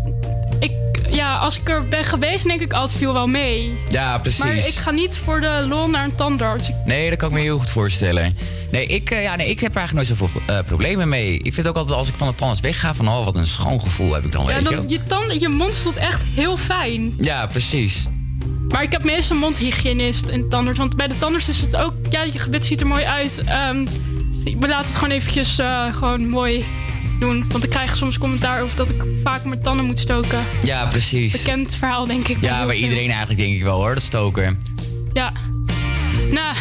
Ik, 0.59 0.73
ja, 1.11 1.37
als 1.37 1.59
ik 1.59 1.69
er 1.69 1.89
ben 1.89 2.05
geweest, 2.05 2.47
denk 2.47 2.61
ik 2.61 2.73
altijd 2.73 2.99
viel 2.99 3.13
wel 3.13 3.27
mee. 3.27 3.75
Ja, 3.89 4.19
precies. 4.19 4.45
Maar 4.45 4.55
ik 4.55 4.75
ga 4.75 4.91
niet 4.91 5.17
voor 5.17 5.41
de 5.41 5.65
lol 5.69 5.89
naar 5.89 6.05
een 6.05 6.15
tandarts. 6.15 6.71
Nee, 6.85 7.09
dat 7.11 7.19
kan 7.19 7.29
ik 7.29 7.35
me 7.35 7.41
heel 7.41 7.59
goed 7.59 7.71
voorstellen. 7.71 8.37
Nee, 8.71 8.87
ik, 8.87 9.11
eh, 9.11 9.23
ja, 9.23 9.37
nee, 9.37 9.49
ik 9.49 9.61
heb 9.61 9.71
er 9.71 9.79
eigenlijk 9.79 10.09
nooit 10.09 10.19
zoveel 10.19 10.43
eh, 10.47 10.63
problemen 10.65 11.09
mee. 11.09 11.39
Ik 11.39 11.55
vind 11.55 11.69
ook 11.69 11.77
altijd 11.77 11.89
wel 11.89 11.99
als 11.99 12.09
ik 12.09 12.15
van 12.15 12.29
de 12.29 12.35
tandarts 12.35 12.61
wegga, 12.63 12.95
van 12.95 13.09
oh, 13.09 13.25
wat 13.25 13.37
een 13.37 13.47
schoon 13.47 13.81
gevoel 13.81 14.13
heb 14.13 14.25
ik 14.25 14.33
dan, 14.33 14.47
Ja, 14.47 14.55
weet 14.55 14.69
je 14.69 14.75
dan, 14.75 14.89
je, 14.89 15.03
tanden, 15.03 15.41
je 15.41 15.49
mond 15.49 15.75
voelt 15.77 15.97
echt 15.97 16.25
heel 16.35 16.57
fijn. 16.57 17.15
Ja, 17.21 17.47
precies. 17.47 18.07
Maar 18.69 18.83
ik 18.83 18.93
heb 18.93 19.05
meestal 19.05 19.37
een 19.37 19.43
mondhygiënist 19.43 20.29
en 20.29 20.49
tandarts. 20.49 20.79
Want 20.79 20.97
bij 20.97 21.09
de 21.09 21.19
tandarts 21.19 21.49
is 21.49 21.61
het 21.61 21.77
ook... 21.77 21.93
Ja, 22.11 22.23
je 22.23 22.39
gebit 22.39 22.65
ziet 22.65 22.81
er 22.81 22.87
mooi 22.87 23.05
uit. 23.05 23.43
Ehm, 23.45 23.87
we 24.45 24.69
laten 24.69 24.87
het 24.87 24.97
gewoon 24.97 25.11
eventjes 25.11 25.59
gewoon 25.91 26.29
mooi 26.29 26.65
doen. 27.23 27.45
Want 27.49 27.65
ik 27.65 27.71
krijg 27.71 27.97
soms 27.97 28.19
commentaar 28.19 28.63
over 28.63 28.77
dat 28.77 28.89
ik 28.89 29.03
vaak 29.23 29.45
mijn 29.45 29.63
tanden 29.63 29.87
moet 29.87 29.99
stoken. 29.99 30.39
Ja, 30.63 30.87
precies. 30.87 31.33
Bekend 31.33 31.75
verhaal, 31.77 32.07
denk 32.07 32.29
ik. 32.29 32.37
Ja, 32.41 32.67
bij 32.67 32.77
iedereen 32.77 33.09
eigenlijk 33.11 33.41
denk 33.41 33.55
ik 33.55 33.63
wel 33.63 33.77
hoor, 33.77 33.95
dat 33.95 34.03
stoken. 34.03 34.61
Ja. 35.13 35.33
Nou, 36.31 36.57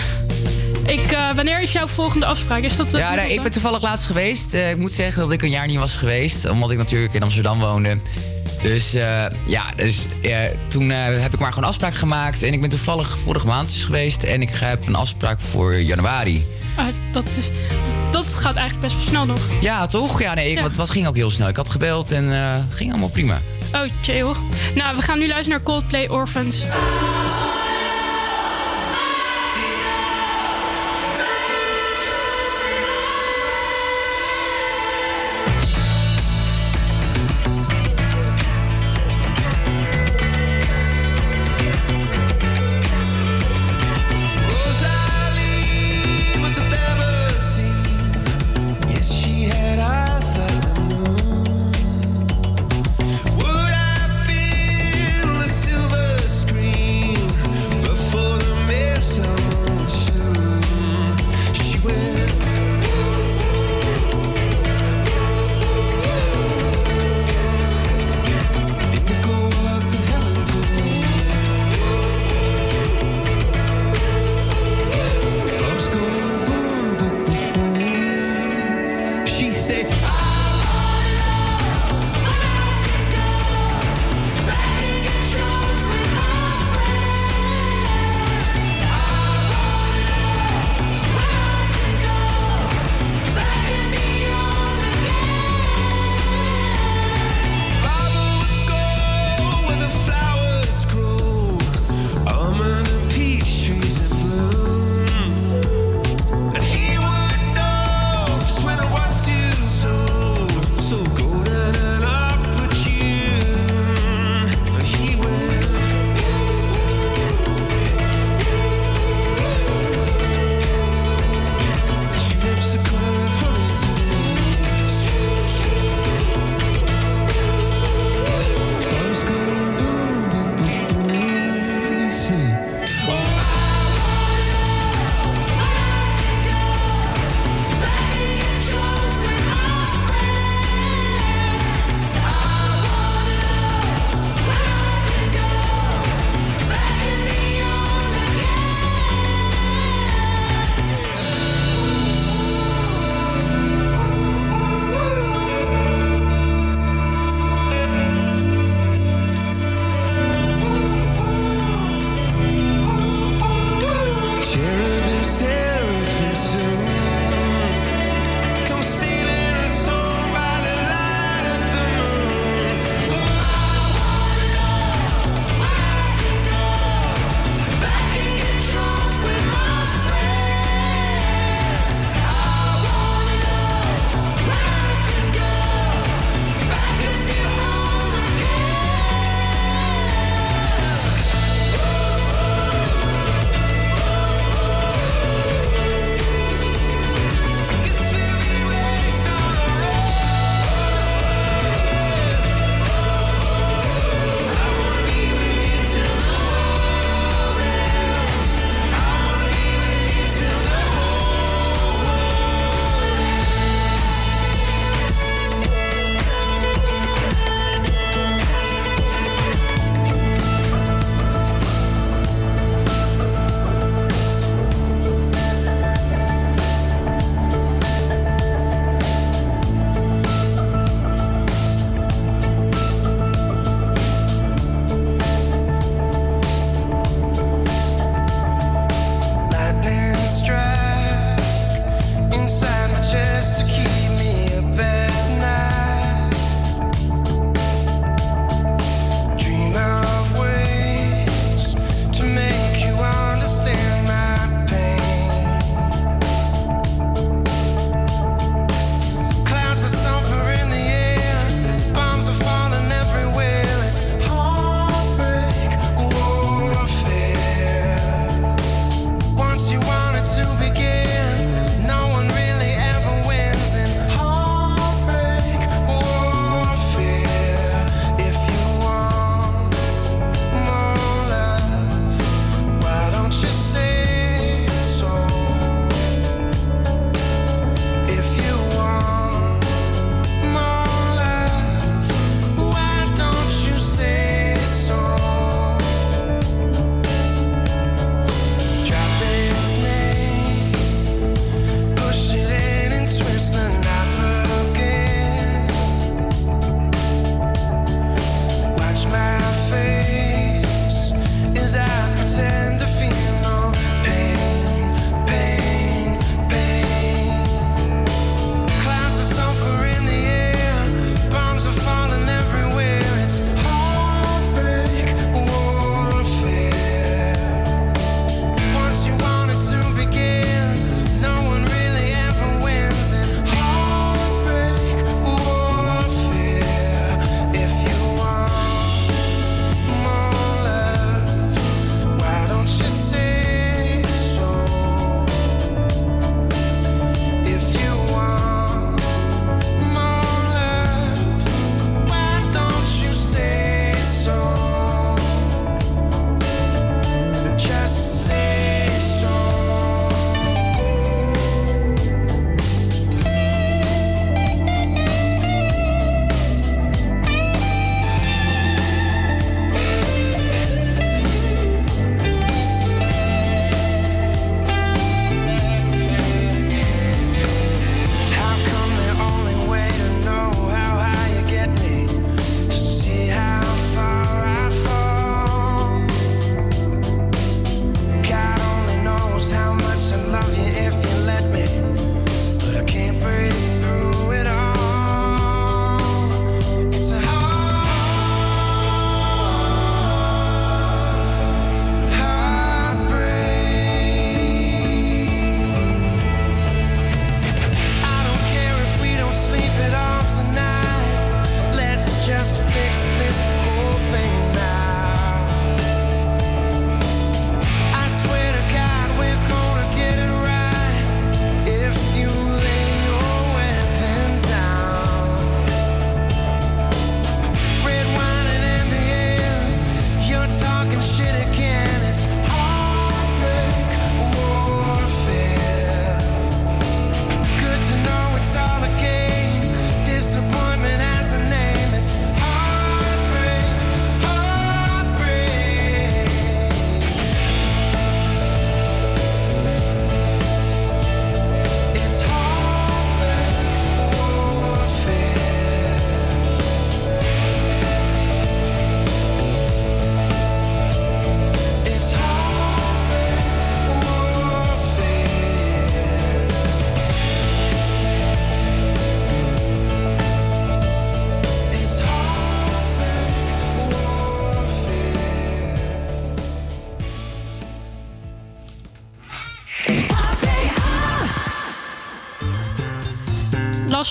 ik, 0.85 1.11
eh, 1.11 1.35
wanneer 1.35 1.61
is 1.61 1.71
jouw 1.71 1.87
volgende 1.87 2.25
afspraak? 2.25 2.63
Is 2.63 2.75
dat... 2.75 2.93
eh, 2.93 2.99
Ja, 2.99 3.15
nee, 3.15 3.33
ik 3.33 3.41
ben 3.41 3.51
toevallig 3.51 3.81
laatst 3.81 4.05
geweest. 4.05 4.53
Eh, 4.53 4.69
ik 4.69 4.77
moet 4.77 4.91
zeggen 4.91 5.21
dat 5.21 5.31
ik 5.31 5.41
een 5.41 5.49
jaar 5.49 5.67
niet 5.67 5.77
was 5.77 5.95
geweest, 5.97 6.49
omdat 6.49 6.71
ik 6.71 6.77
natuurlijk 6.77 7.13
in 7.13 7.23
Amsterdam 7.23 7.59
woonde. 7.59 7.97
Dus 8.61 8.91
ja, 9.45 9.71
dus, 9.75 10.05
toen 10.67 10.89
heb 10.89 11.33
ik 11.33 11.39
maar 11.39 11.53
gewoon 11.53 11.69
afspraak 11.69 11.93
gemaakt. 11.95 12.43
En 12.43 12.53
ik 12.53 12.61
ben 12.61 12.69
toevallig 12.69 13.17
vorige 13.17 13.45
maand 13.45 13.69
dus 13.69 13.83
geweest. 13.83 14.23
En 14.23 14.41
ik 14.41 14.49
heb 14.53 14.87
een 14.87 14.95
afspraak 14.95 15.39
voor 15.39 15.75
januari. 15.75 16.45
Ah, 16.75 16.85
dat, 17.11 17.25
is, 17.25 17.49
dat 18.11 18.35
gaat 18.35 18.55
eigenlijk 18.55 18.79
best 18.79 18.95
wel 18.95 19.05
snel 19.07 19.25
nog. 19.25 19.39
Ja, 19.61 19.85
toch? 19.85 20.21
Ja, 20.21 20.33
nee, 20.33 20.51
ik, 20.51 20.57
Ja. 20.57 20.63
Het 20.63 20.75
was, 20.75 20.89
ging 20.89 21.07
ook 21.07 21.15
heel 21.15 21.29
snel. 21.29 21.47
Ik 21.47 21.55
had 21.55 21.69
gebeld 21.69 22.11
en 22.11 22.33
eh, 22.33 22.55
ging 22.69 22.91
allemaal 22.91 23.09
prima. 23.09 23.39
Oh, 23.73 23.81
chill. 24.01 24.31
Nou, 24.75 24.95
we 24.95 25.01
gaan 25.01 25.19
nu 25.19 25.27
luisteren 25.27 25.49
naar 25.49 25.63
Coldplay 25.63 26.07
Orphans. 26.07 26.63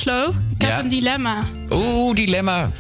Ik 0.07 0.63
heb 0.63 0.79
een 0.79 0.89
dilemma. 0.89 1.39
Oeh, 1.71 2.15
dilemma. 2.15 2.71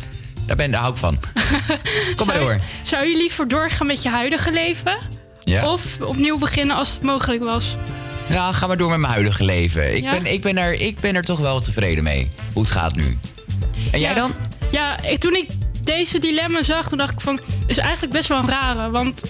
Daar, 0.47 0.57
ben, 0.57 0.71
daar 0.71 0.81
hou 0.81 0.93
ik 0.93 0.99
van. 0.99 1.19
Kom 2.17 2.27
maar 2.27 2.39
door. 2.39 2.61
Zou 2.83 3.07
je 3.07 3.17
liever 3.17 3.49
doorgaan 3.49 3.87
met 3.87 4.03
je 4.03 4.09
huidige 4.09 4.53
leven? 4.53 4.99
Ja. 5.45 5.73
Of 5.73 6.01
opnieuw 6.01 6.39
beginnen 6.39 6.77
als 6.77 6.91
het 6.93 7.03
mogelijk 7.03 7.43
was? 7.43 7.77
Nou, 8.29 8.55
ga 8.55 8.67
maar 8.67 8.77
door 8.77 8.91
met 8.91 8.99
mijn 8.99 9.13
huidige 9.13 9.45
leven. 9.45 9.97
Ik, 9.97 10.03
Ja? 10.03 10.11
ben, 10.11 10.27
ik, 10.33 10.43
ben, 10.43 10.59
er, 10.59 10.73
ik 10.73 11.01
ben 11.01 11.15
er 11.15 11.25
toch 11.25 11.39
wel 11.39 11.61
tevreden 11.61 12.05
mee. 12.05 12.31
Hoe 12.53 12.63
het 12.63 12.71
gaat 12.71 12.95
nu. 12.95 13.19
En 13.93 14.01
jij 14.01 14.15
dan? 14.15 14.33
Ja, 14.73 15.03
ik- 15.03 15.21
toen 15.21 15.35
ik 15.37 15.49
deze 15.85 16.19
dilemma 16.19 16.63
zag, 16.63 16.89
toen 16.89 16.99
dacht 16.99 17.13
ik 17.13 17.21
van... 17.21 17.41
is 17.67 17.79
eigenlijk 17.79 18.13
best 18.13 18.29
wel 18.29 18.39
een 18.39 18.49
rare, 18.49 18.91
want... 18.91 19.23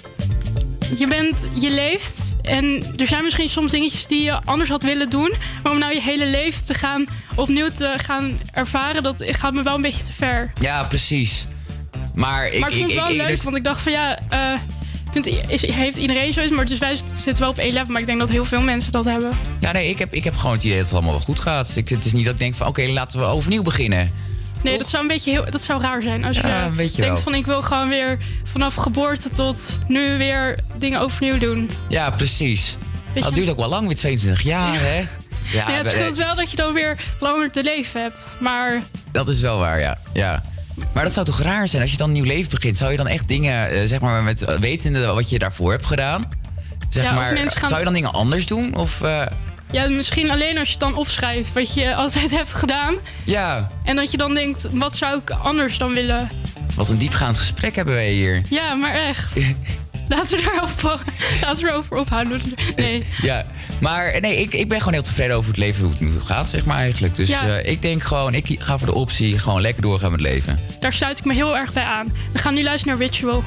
Je 0.99 1.07
bent, 1.07 1.45
je 1.55 1.71
leeft 1.71 2.37
en 2.43 2.85
er 2.97 3.07
zijn 3.07 3.25
misschien 3.25 3.49
soms 3.49 3.71
dingetjes 3.71 4.07
die 4.07 4.23
je 4.23 4.41
anders 4.45 4.69
had 4.71 4.83
willen 4.83 5.11
doen. 5.11 5.33
Maar 5.62 5.73
om 5.73 5.79
nou 5.79 5.95
je 5.95 6.01
hele 6.01 6.27
leven 6.27 6.65
te 6.65 6.75
gaan, 6.75 7.05
opnieuw 7.41 7.69
te 7.69 7.95
gaan 7.97 8.39
ervaren, 8.53 9.03
dat 9.03 9.25
gaat 9.27 9.55
me 9.55 9.62
wel 9.62 9.75
een 9.75 9.81
beetje 9.81 10.03
te 10.03 10.12
ver. 10.12 10.53
Ja, 10.61 10.85
precies. 10.85 11.47
Maar 12.15 12.47
ik, 12.47 12.61
maar 12.61 12.69
ik 12.71 12.77
vond 12.77 12.87
het 12.89 12.97
ik, 12.97 13.03
wel 13.05 13.11
ik- 13.11 13.17
leuk, 13.17 13.29
dus- 13.29 13.43
want 13.43 13.57
ik 13.57 13.65
dacht 13.65 13.81
van 13.81 13.93
ja, 13.93 14.19
vindt, 15.12 15.27
is, 15.49 15.67
heeft 15.75 15.97
iedereen 15.97 16.33
zoiets? 16.33 16.53
Maar 16.53 16.67
dus 16.67 16.79
wij 16.79 16.97
zitten 17.15 17.39
wel 17.43 17.49
op 17.51 17.59
één 17.59 17.73
level, 17.73 17.91
maar 17.93 18.01
ik 18.01 18.07
denk 18.07 18.19
dat 18.19 18.31
heel 18.31 18.45
veel 18.45 18.61
mensen 18.61 18.93
dat 18.93 19.05
hebben. 19.05 19.31
Ja, 19.61 19.73
nee, 19.73 19.89
ik 19.89 19.99
heb, 19.99 20.15
ik 20.15 20.25
heb 20.25 20.37
gewoon 20.37 20.53
het 20.53 20.65
idee 20.65 20.77
dat 20.77 20.85
het 20.85 20.95
allemaal 20.95 21.12
wel 21.12 21.21
goed 21.23 21.41
gaat. 21.41 21.77
Ik, 21.77 21.89
het 21.89 22.05
is 22.05 22.12
niet 22.12 22.25
dat 22.25 22.35
ik 22.35 22.41
denk 22.41 22.55
van, 22.55 22.67
oké, 22.67 22.83
laten 22.87 23.19
we 23.19 23.25
overnieuw 23.25 23.62
beginnen. 23.62 24.11
Nee, 24.62 24.79
dat 24.79 24.89
zou 24.89 25.03
een 25.03 25.09
beetje 25.09 25.31
heel, 25.31 25.51
dat 25.51 25.62
zou 25.62 25.81
raar 25.83 26.03
zijn 26.03 26.25
als 26.25 26.37
je 26.37 26.47
Ja, 26.47 26.71
denkt 26.77 26.97
wel. 26.97 27.17
van 27.17 27.35
ik 27.35 27.47
wil 27.47 27.62
gewoon 27.62 27.89
weer 27.89 28.19
vanaf 28.45 28.75
geboorte 28.75 29.31
tot 29.31 29.79
nu 29.89 30.19
weer 30.19 30.59
dingen 30.79 31.01
overnieuw 31.01 31.39
doen. 31.39 31.71
Ja, 31.89 32.11
precies. 32.11 32.77
Dat 33.15 33.35
duurt 33.35 33.49
ook 33.51 33.57
wel 33.57 33.69
lang, 33.69 33.87
weer 33.87 33.97
22 33.97 34.43
jaar, 34.43 34.75
hè? 34.81 35.03
Ja, 35.52 35.70
het 35.70 35.90
scheelt 35.90 36.16
wel 36.16 36.35
dat 36.35 36.51
je 36.51 36.56
dan 36.56 36.72
weer 36.72 36.98
langer 37.20 37.51
te 37.51 37.62
leven 37.62 38.01
hebt. 38.02 38.36
Maar 38.39 38.82
dat 39.12 39.28
is 39.28 39.40
wel 39.40 39.59
waar, 39.59 39.81
ja. 39.81 39.98
ja. 40.12 40.43
Maar 40.94 41.05
dat 41.05 41.12
zou 41.12 41.27
toch 41.27 41.40
raar 41.43 41.68
zijn 41.68 41.82
als 41.82 41.90
je 41.90 41.97
dan 41.97 42.06
een 42.09 42.14
nieuw 42.14 42.24
leven 42.24 42.51
begint? 42.51 42.77
Zou 42.78 42.90
je 42.90 42.97
dan 42.97 43.06
echt 43.06 43.28
dingen, 43.28 43.68
eh, 43.70 43.81
zeg 43.85 44.01
maar, 44.01 44.22
met 44.22 44.43
eh, 44.43 44.59
wetende 44.59 45.06
wat 45.06 45.31
je 45.31 45.39
daarvoor 45.39 45.70
hebt 45.70 45.86
gedaan? 45.86 46.28
Zeg 46.89 47.05
Ja, 47.05 47.12
maar, 47.12 47.36
gaan- 47.36 47.68
zou 47.68 47.78
je 47.78 47.85
dan 47.85 47.94
dingen 47.94 48.12
anders 48.12 48.47
doen? 48.47 48.74
Of, 48.77 49.02
eh, 49.02 49.27
ja, 49.70 49.89
misschien 49.89 50.31
alleen 50.31 50.59
als 50.59 50.66
je 50.68 50.72
het 50.74 50.82
dan 50.82 50.94
opschrijft 50.97 51.52
wat 51.52 51.74
je 51.74 51.94
altijd 52.02 52.31
hebt 52.31 52.52
gedaan. 52.55 52.94
ja, 53.24 53.70
En 53.85 53.97
dat 53.97 54.10
je 54.10 54.16
dan 54.16 54.35
denkt, 54.35 54.66
wat 54.70 54.97
zou 54.97 55.18
ik 55.20 55.31
anders 55.31 55.78
dan 55.78 55.93
willen? 55.94 56.28
Wat 56.81 56.89
een 56.89 56.98
diepgaand 56.98 57.39
gesprek 57.39 57.77
hebben 57.77 57.94
wij 57.94 58.12
hier. 58.12 58.43
Ja, 58.48 58.74
maar 58.74 58.94
echt. 58.94 59.36
Laten 60.09 60.39
we 60.39 60.52
erover, 60.55 60.98
laten 61.40 61.65
we 61.89 61.98
ophouden. 61.98 62.40
Nee. 62.77 63.07
Ja, 63.23 63.47
maar 63.81 64.20
nee, 64.20 64.40
ik, 64.40 64.55
ik 64.55 64.69
ben 64.69 64.78
gewoon 64.78 64.93
heel 64.93 65.02
tevreden 65.02 65.36
over 65.36 65.51
het 65.51 65.59
leven 65.59 65.82
hoe 65.82 65.90
het 65.90 66.01
nu 66.01 66.20
gaat, 66.20 66.48
zeg 66.48 66.65
maar 66.65 66.77
eigenlijk. 66.78 67.15
Dus 67.16 67.28
Ja. 67.28 67.47
eh, 67.59 67.70
ik 67.73 67.82
denk 67.82 68.02
gewoon, 68.02 68.35
ik 68.35 68.57
ga 68.59 68.78
voor 68.78 68.86
de 68.86 68.94
optie 68.94 69.39
gewoon 69.39 69.61
lekker 69.61 69.82
doorgaan 69.82 70.11
met 70.11 70.20
leven. 70.20 70.59
Daar 70.81 70.93
sluit 70.93 71.19
ik 71.19 71.24
me 71.24 71.35
heel 71.35 71.57
erg 71.57 71.73
bij 71.73 71.85
aan. 71.85 72.12
We 72.32 72.39
gaan 72.39 72.55
nu 72.55 72.62
luisteren 72.62 72.98
naar 72.98 73.07
Ritual. 73.07 73.44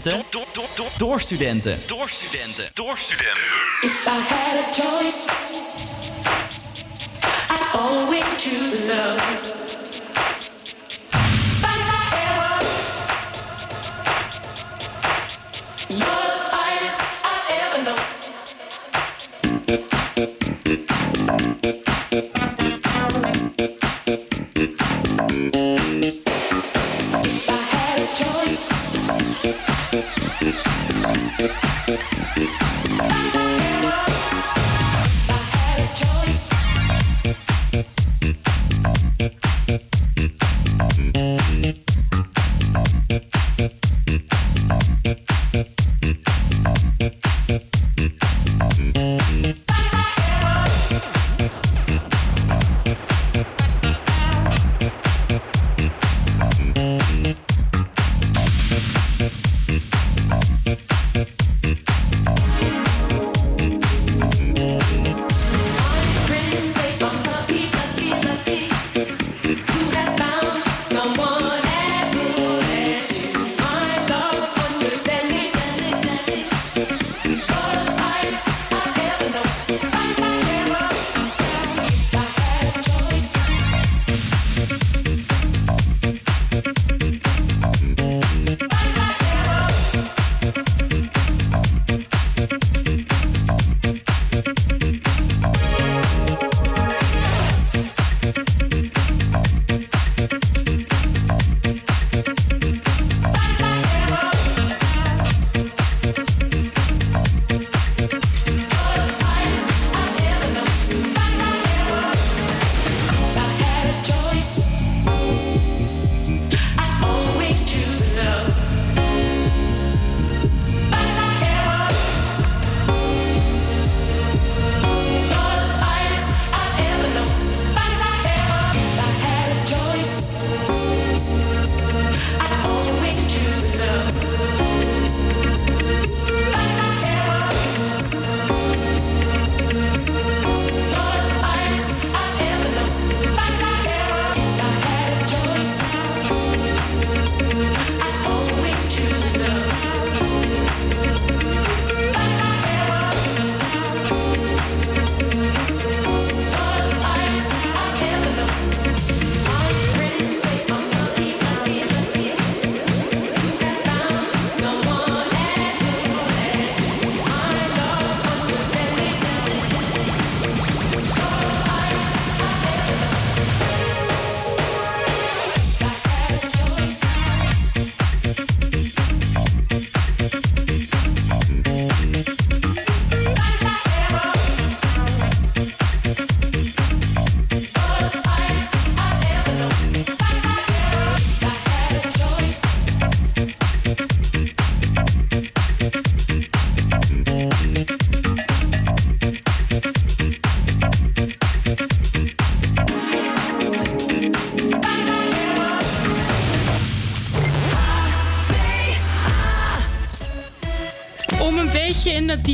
Studenten. 0.00 0.98
Door 0.98 1.20
studenten. 1.20 1.78
Door 1.86 2.08
studenten. 2.08 2.70
Door 2.74 2.98
studenten. 2.98 3.42
If 3.80 4.06
I 4.06 4.20
had 4.20 4.58
a 4.58 4.72
choice, 4.72 5.26
I'd 7.50 7.78
always 7.80 8.24
choose 8.42 8.86
love. 8.88 9.55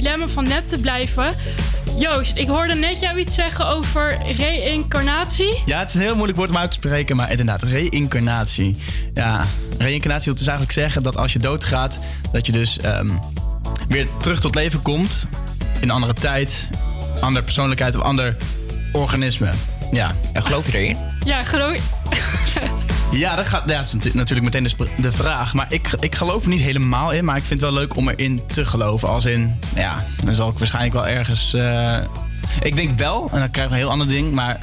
Dilemma 0.03 0.29
van 0.29 0.49
net 0.49 0.69
te 0.69 0.81
blijven. 0.81 1.33
Joost, 1.99 2.37
ik 2.37 2.49
hoorde 2.49 2.75
net 2.75 3.01
jou 3.01 3.19
iets 3.19 3.35
zeggen 3.35 3.67
over 3.67 4.19
reïncarnatie. 4.37 5.63
Ja, 5.67 5.79
het 5.79 5.89
is 5.89 5.95
een 5.95 6.01
heel 6.01 6.15
moeilijk 6.15 6.39
woord 6.39 6.51
om 6.51 6.57
uit 6.57 6.71
te 6.71 6.77
spreken, 6.77 7.17
maar 7.17 7.31
inderdaad, 7.31 7.63
reïncarnatie. 7.63 8.77
Ja, 9.15 9.45
reïncarnatie 9.79 10.25
wil 10.25 10.35
dus 10.35 10.47
eigenlijk 10.47 10.79
zeggen 10.79 11.03
dat 11.03 11.17
als 11.17 11.33
je 11.33 11.39
doodgaat, 11.39 11.99
dat 12.33 12.47
je 12.47 12.53
dus 12.53 12.79
ehm, 12.79 13.11
weer 13.89 14.07
terug 14.19 14.41
tot 14.41 14.55
leven 14.55 14.83
komt 14.83 15.27
in 15.81 15.83
een 15.83 15.91
andere 15.91 16.15
tijd, 16.15 16.69
andere 17.21 17.45
persoonlijkheid 17.45 17.97
of 17.97 18.03
ander 18.03 18.37
organisme. 18.93 19.51
Ja. 19.93 20.15
En 20.33 20.43
geloof 20.43 20.73
je 20.73 20.79
erin? 20.79 20.97
Ja, 21.25 21.45
geloof 21.45 22.02
Ja, 23.13 23.35
dat, 23.37 23.47
gaat, 23.47 23.63
ja, 23.69 23.77
dat 23.77 23.85
is 23.87 23.93
natu- 23.93 24.11
natuurlijk 24.15 24.55
meteen 24.55 24.91
de, 24.97 25.13
vraag. 25.13 25.55
Maar 25.55 25.67
ik, 25.69 25.89
ik 25.99 26.15
geloof 26.15 26.43
er 26.43 26.49
niet 26.49 26.61
helemaal 26.61 27.11
in. 27.11 27.25
Maar 27.25 27.37
ik 27.37 27.43
vind 27.43 27.61
het 27.61 27.71
wel 27.71 27.79
leuk 27.79 27.97
om 27.97 28.09
erin 28.09 28.41
te 28.47 28.65
geloven. 28.65 29.09
Als 29.09 29.25
in, 29.25 29.59
ja, 29.75 30.05
dan 30.25 30.35
zal 30.35 30.49
ik 30.49 30.59
waarschijnlijk 30.59 30.95
wel 30.95 31.07
ergens... 31.07 31.55
eh, 31.55 31.97
ik 32.63 32.77
denk 32.77 32.99
wel, 32.99 33.29
en 33.33 33.39
dan 33.39 33.51
krijg 33.51 33.67
ik 33.67 33.73
een 33.73 33.79
heel 33.81 33.91
ander 33.91 34.07
ding. 34.07 34.33
Maar 34.33 34.61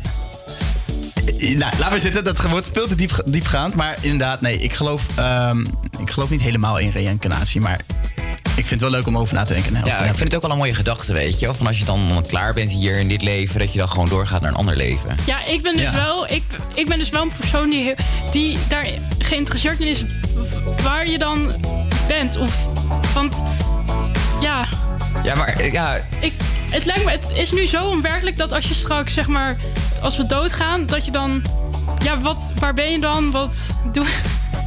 eh, 1.38 1.58
nou, 1.58 1.74
laat 1.80 1.90
maar 1.90 2.00
zitten. 2.00 2.24
Dat 2.24 2.42
wordt 2.42 2.70
veel 2.74 2.88
te 2.88 2.96
diep, 2.96 3.22
diepgaand. 3.26 3.76
Maar 3.76 3.98
inderdaad, 4.02 4.42
nee, 4.42 4.58
ik 4.58 4.74
geloof, 4.74 5.06
ehm, 5.16 5.60
ik 6.00 6.10
geloof 6.12 6.30
niet 6.30 6.42
helemaal 6.42 6.78
in 6.78 6.90
reïncarnatie. 6.90 7.62
Maar 7.62 7.80
ik 8.56 8.66
vind 8.66 8.82
het 8.82 8.90
wel 8.92 9.00
leuk 9.00 9.08
om 9.08 9.18
over 9.18 9.36
na 9.36 9.44
te 9.44 9.54
denken. 9.54 9.76
en 9.76 9.86
Ja, 9.86 9.98
ik 9.98 10.06
vind 10.06 10.20
het 10.20 10.36
ook 10.36 10.42
wel 10.42 10.52
een 10.52 10.58
mooie 10.58 10.74
gedachte, 10.74 11.14
weet 11.14 11.40
je. 11.40 11.46
wel. 11.46 11.56
Van 11.56 11.68
als 11.68 11.80
je 11.80 11.86
dan 11.86 12.24
klaar 12.28 12.54
bent 12.54 12.72
hier 12.72 13.00
in 13.00 13.08
dit 13.08 13.22
leven, 13.22 13.60
dat 13.60 13.72
je 13.74 13.80
dan 13.80 13.90
gewoon 13.90 14.10
doorgaat 14.10 14.42
naar 14.42 14.50
een 14.50 14.56
ander 14.58 14.76
leven. 14.76 15.16
Ja, 15.26 15.46
ik 15.46 15.62
ben 15.62 15.74
dus, 15.74 15.82
Ja. 15.84 15.92
Wel, 15.94 16.30
ik, 16.30 16.44
ik 16.74 16.88
ben 16.88 17.00
dus 17.00 17.10
wel 17.10 17.22
een 17.22 17.32
persoon 17.40 17.70
die, 17.70 17.94
die 18.32 18.58
daar 18.68 18.88
geïnteresseerd 19.20 19.80
in 19.80 19.88
is 19.88 20.06
waar 20.84 21.08
je 21.08 21.18
dan 21.18 21.52
bent. 22.08 22.38
Of, 22.38 22.68
want 23.14 23.44
ja, 24.42 24.68
Ja, 25.24 25.36
maar 25.36 25.72
ja, 25.72 26.00
ik, 26.20 26.34
het 26.72 26.86
lijkt 26.86 27.06
me, 27.06 27.12
het 27.12 27.32
is 27.34 27.52
nu 27.52 27.66
zo 27.66 27.90
onwerkelijk 27.90 28.38
dat 28.38 28.52
als 28.52 28.68
je 28.68 28.74
straks, 28.74 29.14
zeg 29.14 29.28
maar, 29.28 29.58
als 30.02 30.18
we 30.18 30.26
doodgaan, 30.26 30.86
dat 30.86 31.06
je 31.06 31.12
dan, 31.12 31.42
ja, 32.04 32.20
wat, 32.20 32.52
waar 32.60 32.74
ben 32.74 32.92
je 32.92 33.00
dan? 33.00 33.32
Wat 33.32 33.58
doe 33.92 34.06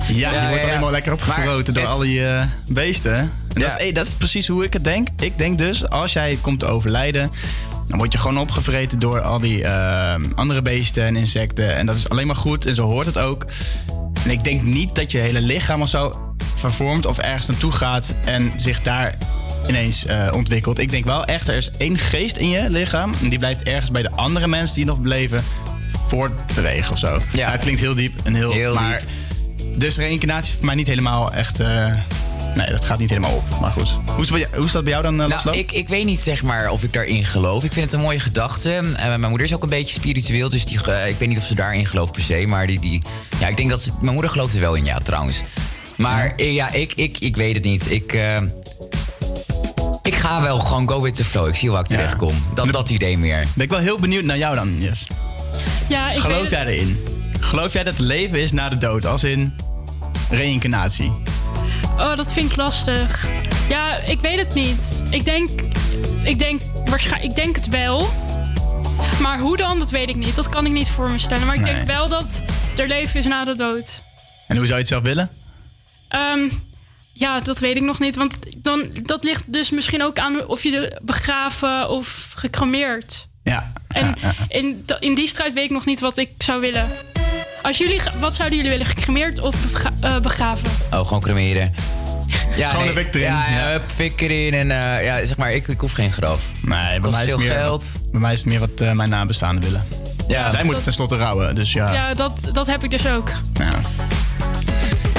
Ja, 0.09 0.33
je 0.33 0.41
je 0.41 0.49
wordt 0.49 0.63
ja. 0.63 0.69
alleen 0.69 0.81
maar 0.81 0.91
lekker 0.91 1.13
opgevroten 1.13 1.75
door 1.75 1.87
al 1.87 1.99
die 1.99 2.27
eh, 2.27 2.45
beesten. 2.71 3.15
En 3.55 3.61
dat, 3.61 3.71
is, 3.71 3.75
hey, 3.75 3.93
dat 3.93 4.07
is 4.07 4.15
precies 4.15 4.49
hoe 4.49 4.65
ik 4.65 4.73
het 4.73 4.85
denk. 4.85 5.09
Ik 5.19 5.39
denk 5.39 5.59
dus, 5.59 5.89
als 5.89 6.13
jij 6.13 6.39
komt 6.41 6.61
te 6.61 6.67
overlijden... 6.67 7.31
dan 7.93 8.01
word 8.01 8.13
je 8.13 8.19
gewoon 8.19 8.39
opgevreten 8.39 8.99
door 8.99 9.21
al 9.21 9.39
die 9.39 9.65
eh, 9.65 10.15
andere 10.35 10.63
beesten 10.63 11.05
en 11.05 11.17
insecten. 11.17 11.77
En 11.77 11.87
dat 11.87 11.97
is 11.97 12.09
alleen 12.09 12.27
maar 12.27 12.37
goed 12.37 12.67
en 12.67 12.75
zo 12.75 12.87
hoort 12.87 13.07
het 13.07 13.19
ook. 13.19 13.47
En 14.25 14.31
ik 14.31 14.45
denk 14.45 14.63
niet 14.63 14.95
dat 14.95 15.13
je 15.13 15.19
hele 15.19 15.41
lichaam 15.41 15.83
of 15.83 15.89
zo 15.89 16.35
vervormt... 16.55 17.07
of 17.07 17.19
ergens 17.19 17.47
naartoe 17.47 17.73
gaat 17.73 18.15
en 18.25 18.53
zich 18.57 18.83
daar 18.83 19.17
ineens 19.69 20.07
eh, 20.07 20.33
ontwikkelt. 20.35 20.79
Ik 20.79 20.91
denk 20.91 21.05
wel 21.05 21.25
echt, 21.25 21.49
er 21.49 21.55
is 21.57 21.71
één 21.71 21.99
geest 21.99 22.37
in 22.37 22.49
je 22.49 22.71
lichaam... 22.71 23.13
en 23.23 23.29
die 23.29 23.39
blijft 23.39 23.63
ergens 23.63 23.91
bij 23.91 24.03
de 24.03 24.11
andere 24.11 24.47
mensen 24.47 24.77
die 24.77 24.85
nog 24.85 24.99
leven 25.03 25.45
voortbewegen 26.09 26.93
of 26.93 26.99
zo. 26.99 27.19
Ja. 27.33 27.51
het 27.51 27.61
klinkt 27.61 27.81
heel 27.81 27.95
diep 27.95 28.15
en 28.25 28.35
heel... 28.35 28.53
Heel 28.53 28.75
maar, 28.75 29.03
Dus 29.77 29.97
reïncarnatie 29.97 30.51
is 30.51 30.57
voor 30.57 30.67
mij 30.67 30.75
niet 30.75 30.87
helemaal 30.87 31.33
echt... 31.33 31.61
eh, 31.61 31.93
nee, 32.55 32.67
dat 32.71 32.85
gaat 32.85 32.99
niet 32.99 33.09
helemaal 33.09 33.33
op. 33.35 33.61
Maar 33.61 33.71
goed. 33.71 33.89
Hoe 33.89 34.21
is, 34.23 34.29
het 34.29 34.31
bij 34.31 34.39
jou- 34.41 34.57
hoe 34.57 34.65
is 34.65 34.73
dat 34.73 34.83
bij 34.85 34.93
jou 34.93 35.05
dan, 35.05 35.21
uh, 35.21 35.27
Nou, 35.45 35.57
ik, 35.57 35.73
ik 35.73 35.89
weet 35.89 36.05
niet 36.05 36.21
zeg 36.21 36.43
maar 36.43 36.71
of 36.71 36.83
ik 36.83 36.93
daarin 36.93 37.25
geloof. 37.25 37.65
Ik 37.65 37.73
vind 37.73 37.85
het 37.85 37.95
een 37.95 38.01
mooie 38.01 38.21
gedachte. 38.21 38.73
Eh, 38.73 39.07
mijn 39.07 39.21
moeder 39.21 39.47
is 39.47 39.55
ook 39.55 39.63
een 39.63 39.69
beetje 39.69 39.93
spiritueel, 39.95 40.49
dus 40.49 40.65
die, 40.65 40.83
eh, 40.93 41.09
ik 41.09 41.19
weet 41.19 41.29
niet 41.29 41.39
of 41.39 41.45
ze 41.45 41.55
daarin 41.55 41.87
gelooft 41.87 42.13
per 42.13 42.23
se. 42.23 42.45
Maar 42.49 42.67
die, 42.67 42.81
die, 42.81 43.03
ja, 43.39 43.49
ik 43.49 43.57
denk 43.57 43.71
dat 43.71 43.81
ze, 43.81 43.91
mijn 44.01 44.13
moeder 44.13 44.31
gelooft 44.31 44.55
er 44.55 44.61
wel 44.61 44.75
in, 44.75 44.85
ja, 44.85 44.99
trouwens. 44.99 45.43
Maar 45.97 46.33
ja, 46.37 46.45
ja 46.45 46.71
ik, 46.73 46.93
ik, 46.97 47.17
ik 47.19 47.37
weet 47.37 47.55
het 47.55 47.65
niet. 47.65 47.91
Ik, 47.91 48.13
eh, 48.13 48.41
ik 50.03 50.15
ga 50.15 50.43
wel 50.43 50.59
gewoon 50.59 50.89
go 50.89 51.01
with 51.01 51.15
the 51.15 51.25
flow. 51.25 51.49
Ik 51.49 51.55
zie 51.55 51.71
waar 51.71 51.81
ik 51.81 51.87
terecht 51.87 52.17
kom. 52.17 52.35
Dat, 52.55 52.73
dat 52.73 52.91
idee 52.91 53.19
meer. 53.19 53.45
Ben 53.55 53.65
ik 53.65 53.71
wel 53.71 53.81
heel 53.81 53.99
benieuwd 53.99 54.25
naar 54.25 54.39
jou 54.39 54.55
dan, 54.55 54.75
Yes. 54.79 55.07
Ja, 55.89 56.11
ik 56.11 56.19
Geloof 56.21 56.51
jij 56.51 56.59
het- 56.61 56.69
erin? 56.69 57.05
Geloof 57.41 57.73
jij 57.73 57.83
dat 57.85 57.93
het 57.93 58.03
leven 58.07 58.41
is 58.41 58.53
na 58.53 58.69
de 58.69 58.79
dood? 58.79 59.07
Als 59.07 59.25
in 59.25 59.55
reïncarnatie? 60.31 61.13
Oh, 62.03 62.17
dat 62.17 62.33
vind 62.33 62.51
ik 62.51 62.57
lastig. 62.57 63.27
Ja, 63.69 63.97
ik 63.97 64.21
weet 64.21 64.39
het 64.39 64.55
niet. 64.55 65.03
Ik 65.11 65.25
denk, 65.25 65.49
ik 66.23 66.39
denk, 66.39 66.61
waarschijnlijk, 66.85 67.31
ik 67.31 67.37
denk 67.37 67.57
het 67.57 67.69
wel. 67.69 68.09
Maar 69.21 69.39
hoe 69.39 69.57
dan, 69.57 69.79
dat 69.79 69.91
weet 69.91 70.09
ik 70.09 70.17
niet. 70.17 70.35
Dat 70.37 70.49
kan 70.49 70.67
ik 70.67 70.73
niet 70.73 70.89
voor 70.89 71.11
me 71.11 71.19
stellen. 71.19 71.47
Maar 71.47 71.55
ik 71.55 71.61
Nee. 71.61 71.75
denk 71.75 71.87
wel 71.87 72.09
dat 72.09 72.43
er 72.77 72.89
leven 72.89 73.19
is 73.21 73.27
na 73.27 73.45
de 73.45 73.55
dood. 73.57 74.01
En 74.49 74.57
hoe 74.57 74.67
zou 74.67 74.69
je 74.69 74.75
het 74.85 74.89
zelf 74.89 75.03
willen? 75.03 75.31
Ehm, 76.09 76.49
ja, 77.13 77.41
dat 77.41 77.59
weet 77.59 77.77
ik 77.77 77.83
nog 77.83 77.99
niet. 77.99 78.17
Want 78.17 78.37
dan, 78.57 78.89
dat 79.03 79.25
ligt 79.25 79.53
dus 79.53 79.71
misschien 79.71 80.03
ook 80.03 80.19
aan 80.19 80.47
of 80.47 80.63
je 80.63 81.01
begraven 81.03 81.89
of 81.91 82.33
gecremeerd. 82.37 83.27
Ja. 83.43 83.73
En 83.89 84.15
in, 84.49 84.85
in 85.01 85.15
die 85.15 85.27
strijd 85.27 85.53
weet 85.53 85.65
ik 85.65 85.71
nog 85.71 85.87
niet 85.87 86.01
wat 86.01 86.17
ik 86.19 86.31
zou 86.39 86.61
willen. 86.61 86.91
Als 87.63 87.79
jullie, 87.79 88.01
wat 88.21 88.35
zouden 88.35 88.57
jullie 88.57 88.73
willen? 88.73 88.87
Gecremeerd 88.87 89.41
of 89.41 89.55
eh, 90.01 90.19
begraven? 90.19 90.71
Oh, 90.93 91.07
gewoon 91.07 91.21
cremeren. 91.23 91.75
Ja, 92.57 92.71
Gewoon 92.71 92.85
nee, 92.87 92.97
een 92.97 93.05
fik 93.05 93.15
erin, 93.15 93.27
Ja, 93.29 93.49
ja, 93.51 93.59
ja. 93.59 93.71
hup, 93.71 93.91
fik 93.91 94.21
erin. 94.21 94.55
En 94.55 94.71
eh, 94.71 95.05
ja, 95.05 95.27
zeg 95.27 95.37
maar, 95.37 95.53
ik, 95.53 95.69
ik 95.69 95.81
hoef 95.81 95.93
geen 95.93 96.13
graf. 96.13 96.41
Nee, 96.63 96.79
bij 96.81 96.99
Kost 97.01 97.13
mij, 97.13 97.23
is 97.23 97.29
veel 97.29 97.39
het 97.39 97.49
meer, 97.49 97.57
geld. 97.57 97.85
bij 98.11 98.21
mij 98.21 98.33
is 98.33 98.39
het 98.39 98.49
meer 98.49 98.59
wat 98.59 98.81
eh, 98.81 98.93
mijn 98.93 99.11
nabestaanden 99.11 99.65
willen. 99.65 99.87
Ja. 100.29 100.51
Zij 100.51 100.65
moeten 100.65 100.83
tenslotte 100.83 101.17
rouwen, 101.17 101.55
dus 101.55 101.73
ja. 101.73 101.93
Ja, 101.93 102.15
dat, 102.15 102.33
dat 102.53 102.67
heb 102.67 102.85
ik 102.85 102.91
dus 102.91 103.07
ook. 103.09 103.29
Ja. 103.55 103.73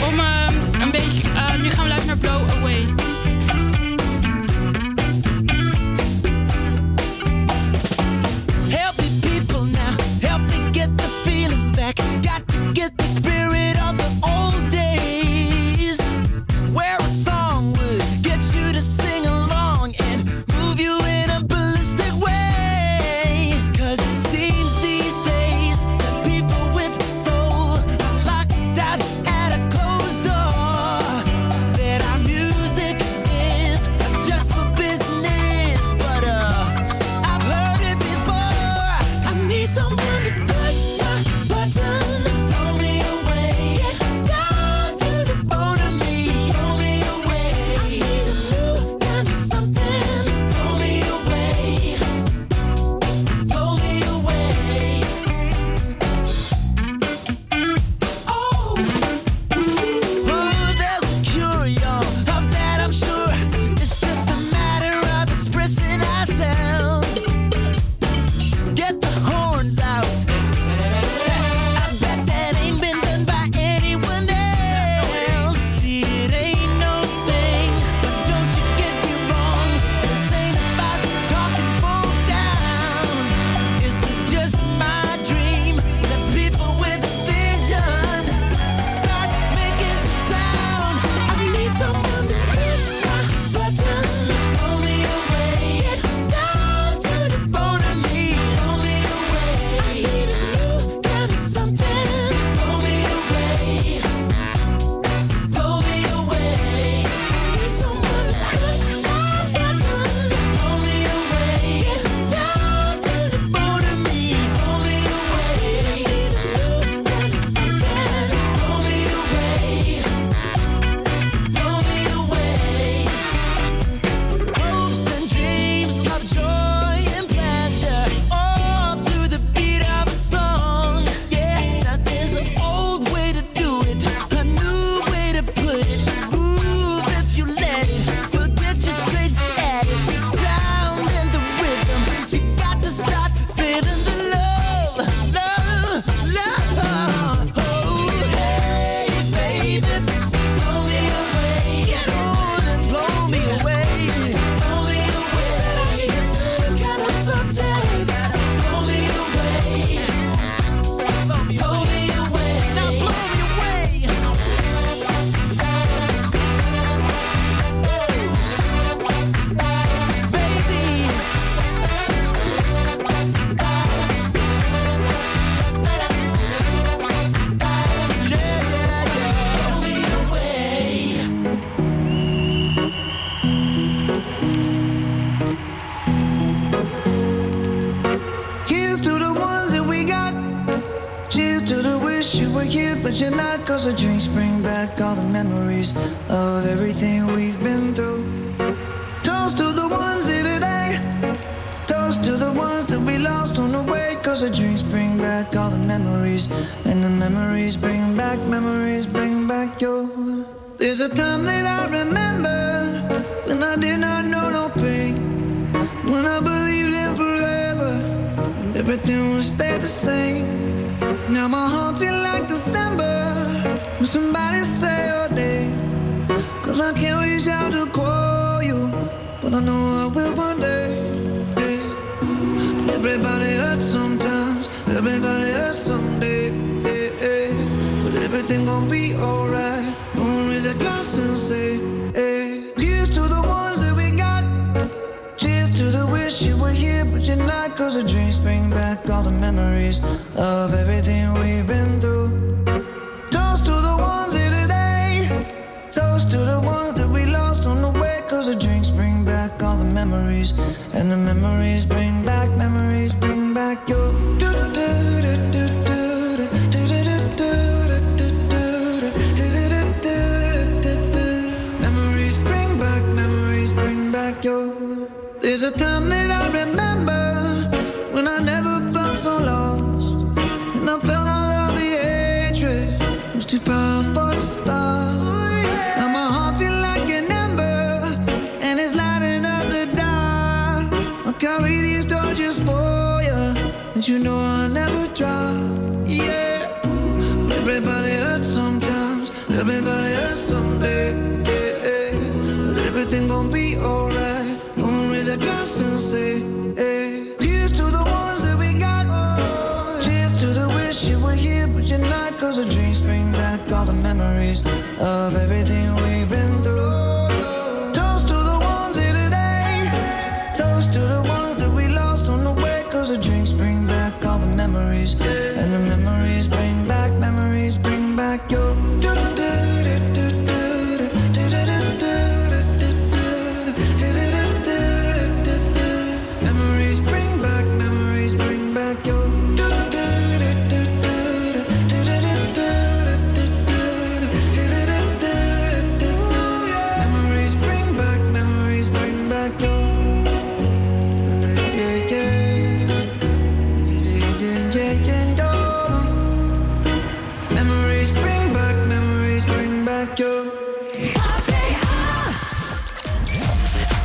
Om 0.07 0.19
ehm, 0.19 0.81
een 0.81 0.91
beetje... 0.91 1.21
eh, 1.35 1.61
nu 1.61 1.69
gaan 1.69 1.83
we 1.83 1.89
luisteren 1.89 2.05
naar 2.05 2.17
Blow 2.17 2.49
Away. 2.57 2.85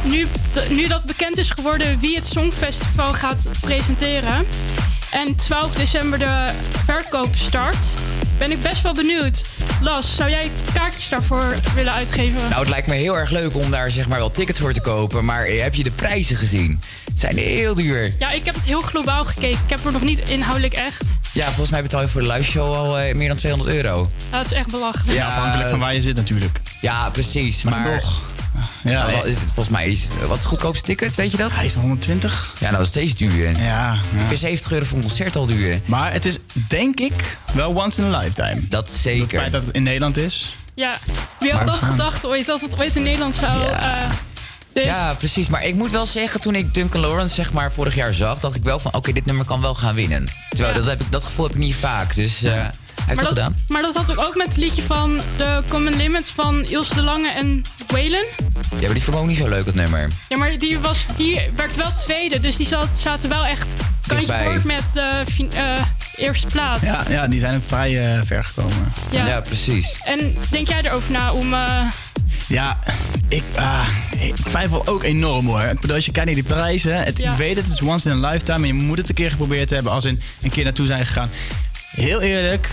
Nu, 0.08 0.26
nu 0.68 0.86
dat 0.86 1.04
bekend 1.04 1.38
is 1.38 1.50
geworden 1.50 2.00
wie 2.00 2.16
het 2.16 2.26
Songfestival 2.26 3.14
gaat 3.14 3.42
presenteren. 3.60 4.46
En 5.10 5.36
12 5.36 5.74
december 5.74 6.18
de 6.18 6.48
verkoop 6.84 7.34
start. 7.34 7.86
Ben 8.38 8.50
ik 8.50 8.62
best 8.62 8.82
wel 8.82 8.92
benieuwd. 8.92 9.44
Las, 9.80 10.14
zou 10.16 10.30
jij 10.30 10.50
kaartjes 10.74 11.08
daarvoor 11.08 11.54
willen 11.74 11.92
uitgeven? 11.92 12.38
Nou, 12.48 12.60
het 12.60 12.68
lijkt 12.68 12.88
me 12.88 12.94
heel 12.94 13.16
erg 13.16 13.30
leuk 13.30 13.54
om 13.54 13.70
daar 13.70 13.90
zeg 13.90 14.08
maar 14.08 14.18
wel 14.18 14.30
tickets 14.30 14.58
voor 14.58 14.72
te 14.72 14.80
kopen. 14.80 15.24
Maar 15.24 15.46
heb 15.46 15.74
je 15.74 15.82
de 15.82 15.90
prijzen 15.90 16.36
gezien? 16.36 16.80
Het 17.04 17.20
zijn 17.20 17.36
heel 17.36 17.74
duur. 17.74 18.14
Ja, 18.18 18.30
ik 18.30 18.44
heb 18.44 18.54
het 18.54 18.64
heel 18.64 18.80
globaal 18.80 19.24
gekeken. 19.24 19.58
Ik 19.64 19.70
heb 19.70 19.84
er 19.84 19.92
nog 19.92 20.02
niet 20.02 20.30
inhoudelijk 20.30 20.74
echt. 20.74 21.04
Ja, 21.32 21.46
volgens 21.46 21.70
mij 21.70 21.82
betaal 21.82 22.00
je 22.00 22.08
voor 22.08 22.22
de 22.22 22.28
live 22.32 22.50
show 22.50 22.72
al 22.72 22.98
eh, 22.98 23.14
meer 23.14 23.28
dan 23.28 23.36
200 23.36 23.74
euro. 23.74 24.10
Dat 24.30 24.44
is 24.44 24.52
echt 24.52 24.70
belachelijk. 24.70 25.18
Ja, 25.18 25.26
afhankelijk 25.26 25.68
van 25.68 25.78
waar 25.78 25.94
je 25.94 26.02
zit 26.02 26.16
natuurlijk. 26.16 26.60
Ja, 26.80 27.10
precies. 27.10 27.62
Maar, 27.62 27.80
Maar 27.80 27.94
nog. 27.94 28.20
Ja, 28.84 28.90
Ja, 28.90 29.12
wat 29.12 29.22
nee. 29.22 29.32
is 29.32 29.38
het, 29.40 29.44
volgens 29.44 29.68
mij 29.68 29.86
is 29.86 30.02
het, 30.02 30.12
wat 30.12 30.28
is 30.30 30.36
het 30.36 30.44
goedkoopste 30.44 30.84
ticket, 30.84 31.14
weet 31.14 31.30
je 31.30 31.36
dat? 31.36 31.54
Hij 31.54 31.64
is 31.64 31.74
120. 31.74 32.52
Ja, 32.54 32.60
nou 32.64 32.72
dat 32.72 32.82
is 32.82 32.88
steeds 32.88 33.14
duur. 33.14 33.58
Ja, 33.58 33.94
Ik 33.94 34.26
vind 34.26 34.38
70 34.40 34.72
euro 34.72 34.84
voor 34.84 34.96
een 34.98 35.04
concert 35.04 35.36
al 35.36 35.46
duur. 35.46 35.80
Maar 35.84 36.12
het 36.12 36.26
is, 36.26 36.38
denk 36.68 37.00
ik, 37.00 37.38
wel 37.52 37.74
once 37.74 38.02
in 38.02 38.14
a 38.14 38.18
lifetime. 38.18 38.60
Dat 38.68 38.90
zeker. 38.92 39.20
Het 39.20 39.40
feit 39.40 39.52
dat 39.52 39.64
het 39.66 39.74
in 39.76 39.82
Nederland 39.82 40.16
is. 40.16 40.54
Ja, 40.74 40.94
wie 41.38 41.50
had 41.52 41.64
Maar 41.64 41.72
dat 41.74 41.82
gaan- 41.82 41.90
gedacht 41.90 42.24
ooit? 42.26 42.46
Dat 42.46 42.60
het 42.60 42.78
ooit 42.78 42.96
in 42.96 43.02
Nederland 43.02 43.34
zou... 43.34 43.64
eh, 43.64 44.10
dus 44.72 44.84
Ja, 44.84 45.14
precies. 45.14 45.48
Maar 45.48 45.64
ik 45.64 45.74
moet 45.74 45.90
wel 45.90 46.06
zeggen, 46.06 46.40
toen 46.40 46.54
ik 46.54 46.74
Duncan 46.74 47.00
Lawrence 47.00 47.34
zeg 47.34 47.52
maar 47.52 47.72
vorig 47.72 47.94
jaar 47.94 48.14
zag, 48.14 48.38
dacht 48.40 48.54
ik 48.54 48.62
wel 48.62 48.78
van, 48.78 48.94
oké, 48.94 49.12
dit 49.12 49.24
nummer 49.26 49.44
kan 49.44 49.60
wel 49.60 49.74
gaan 49.74 49.94
winnen. 49.94 50.24
Terwijl 50.48 50.70
Ja. 50.72 50.78
dat, 50.78 50.86
heb 50.88 51.00
ik, 51.00 51.10
dat 51.10 51.24
gevoel 51.24 51.46
heb 51.46 51.54
ik 51.54 51.60
niet 51.60 51.74
vaak. 51.74 52.14
Dus 52.14 52.42
eh, 52.42 52.50
hij 52.52 52.60
heeft 52.60 52.72
maar, 53.06 53.08
het 53.08 53.18
dat, 53.18 53.28
gedaan. 53.28 53.56
maar 53.68 53.82
dat 53.82 53.94
had 53.94 54.08
ik 54.08 54.20
ook 54.22 54.36
met 54.36 54.46
het 54.46 54.56
liedje 54.56 54.82
van 54.82 55.20
de 55.36 55.62
Common 55.68 55.96
Limits 55.96 56.30
van 56.30 56.64
Ilse 56.64 56.94
de 56.94 57.02
Lange 57.02 57.30
en 57.30 57.62
Waylon. 57.90 58.24
Ja, 58.78 58.84
maar 58.84 58.94
die 58.94 59.02
vond 59.02 59.16
ik 59.16 59.22
ook 59.22 59.26
niet 59.28 59.36
zo 59.36 59.48
leuk, 59.48 59.64
dat 59.64 59.74
nummer. 59.74 60.08
Ja, 60.28 60.36
maar 60.36 60.58
die, 60.58 60.78
was, 60.78 61.06
die 61.16 61.40
werd 61.56 61.76
wel 61.76 61.94
tweede, 61.94 62.40
dus 62.40 62.56
die 62.56 62.66
zat, 62.66 62.98
zaten 62.98 63.28
wel 63.28 63.44
echt 63.44 63.74
kantje 64.06 64.38
boord 64.44 64.64
met 64.64 64.82
eh, 64.94 65.80
eerste 66.16 66.46
plaats. 66.46 66.84
Ja, 66.84 67.04
ja, 67.08 67.26
die 67.26 67.40
zijn 67.40 67.54
ook 67.56 67.62
vrij 67.66 68.14
eh, 68.14 68.20
ver 68.24 68.44
gekomen. 68.44 68.92
Ja. 69.10 69.40
precies. 69.40 70.00
En 70.04 70.36
denk 70.50 70.68
jij 70.68 70.82
erover 70.82 71.12
na 71.12 71.32
om... 71.32 71.54
eh, 71.54 71.80
Ja, 72.48 72.78
ik, 73.28 73.42
ah, 73.56 73.86
ik 74.18 74.34
twijfel 74.34 74.86
ook 74.86 75.02
enorm 75.02 75.46
hoor. 75.46 75.60
Ik 75.62 75.80
bedoel, 75.80 75.96
als 75.96 76.04
je 76.04 76.12
kijkt 76.12 76.26
naar 76.26 76.42
die 76.42 76.52
prijzen. 76.54 76.96
Het, 77.02 77.18
Ja. 77.18 77.30
Ik 77.30 77.36
weet 77.36 77.56
het, 77.56 77.64
het 77.64 77.74
is 77.74 77.82
once 77.82 78.10
in 78.10 78.24
a 78.24 78.28
lifetime. 78.30 78.66
En 78.68 78.76
je 78.76 78.82
moet 78.82 78.98
het 78.98 79.08
een 79.08 79.14
keer 79.14 79.30
geprobeerd 79.30 79.70
hebben. 79.70 79.92
Als 79.92 80.04
in 80.04 80.20
een 80.42 80.50
keer 80.50 80.64
naartoe 80.64 80.86
zijn 80.86 81.06
gegaan. 81.06 81.28
Heel 81.90 82.20
eerlijk, 82.20 82.70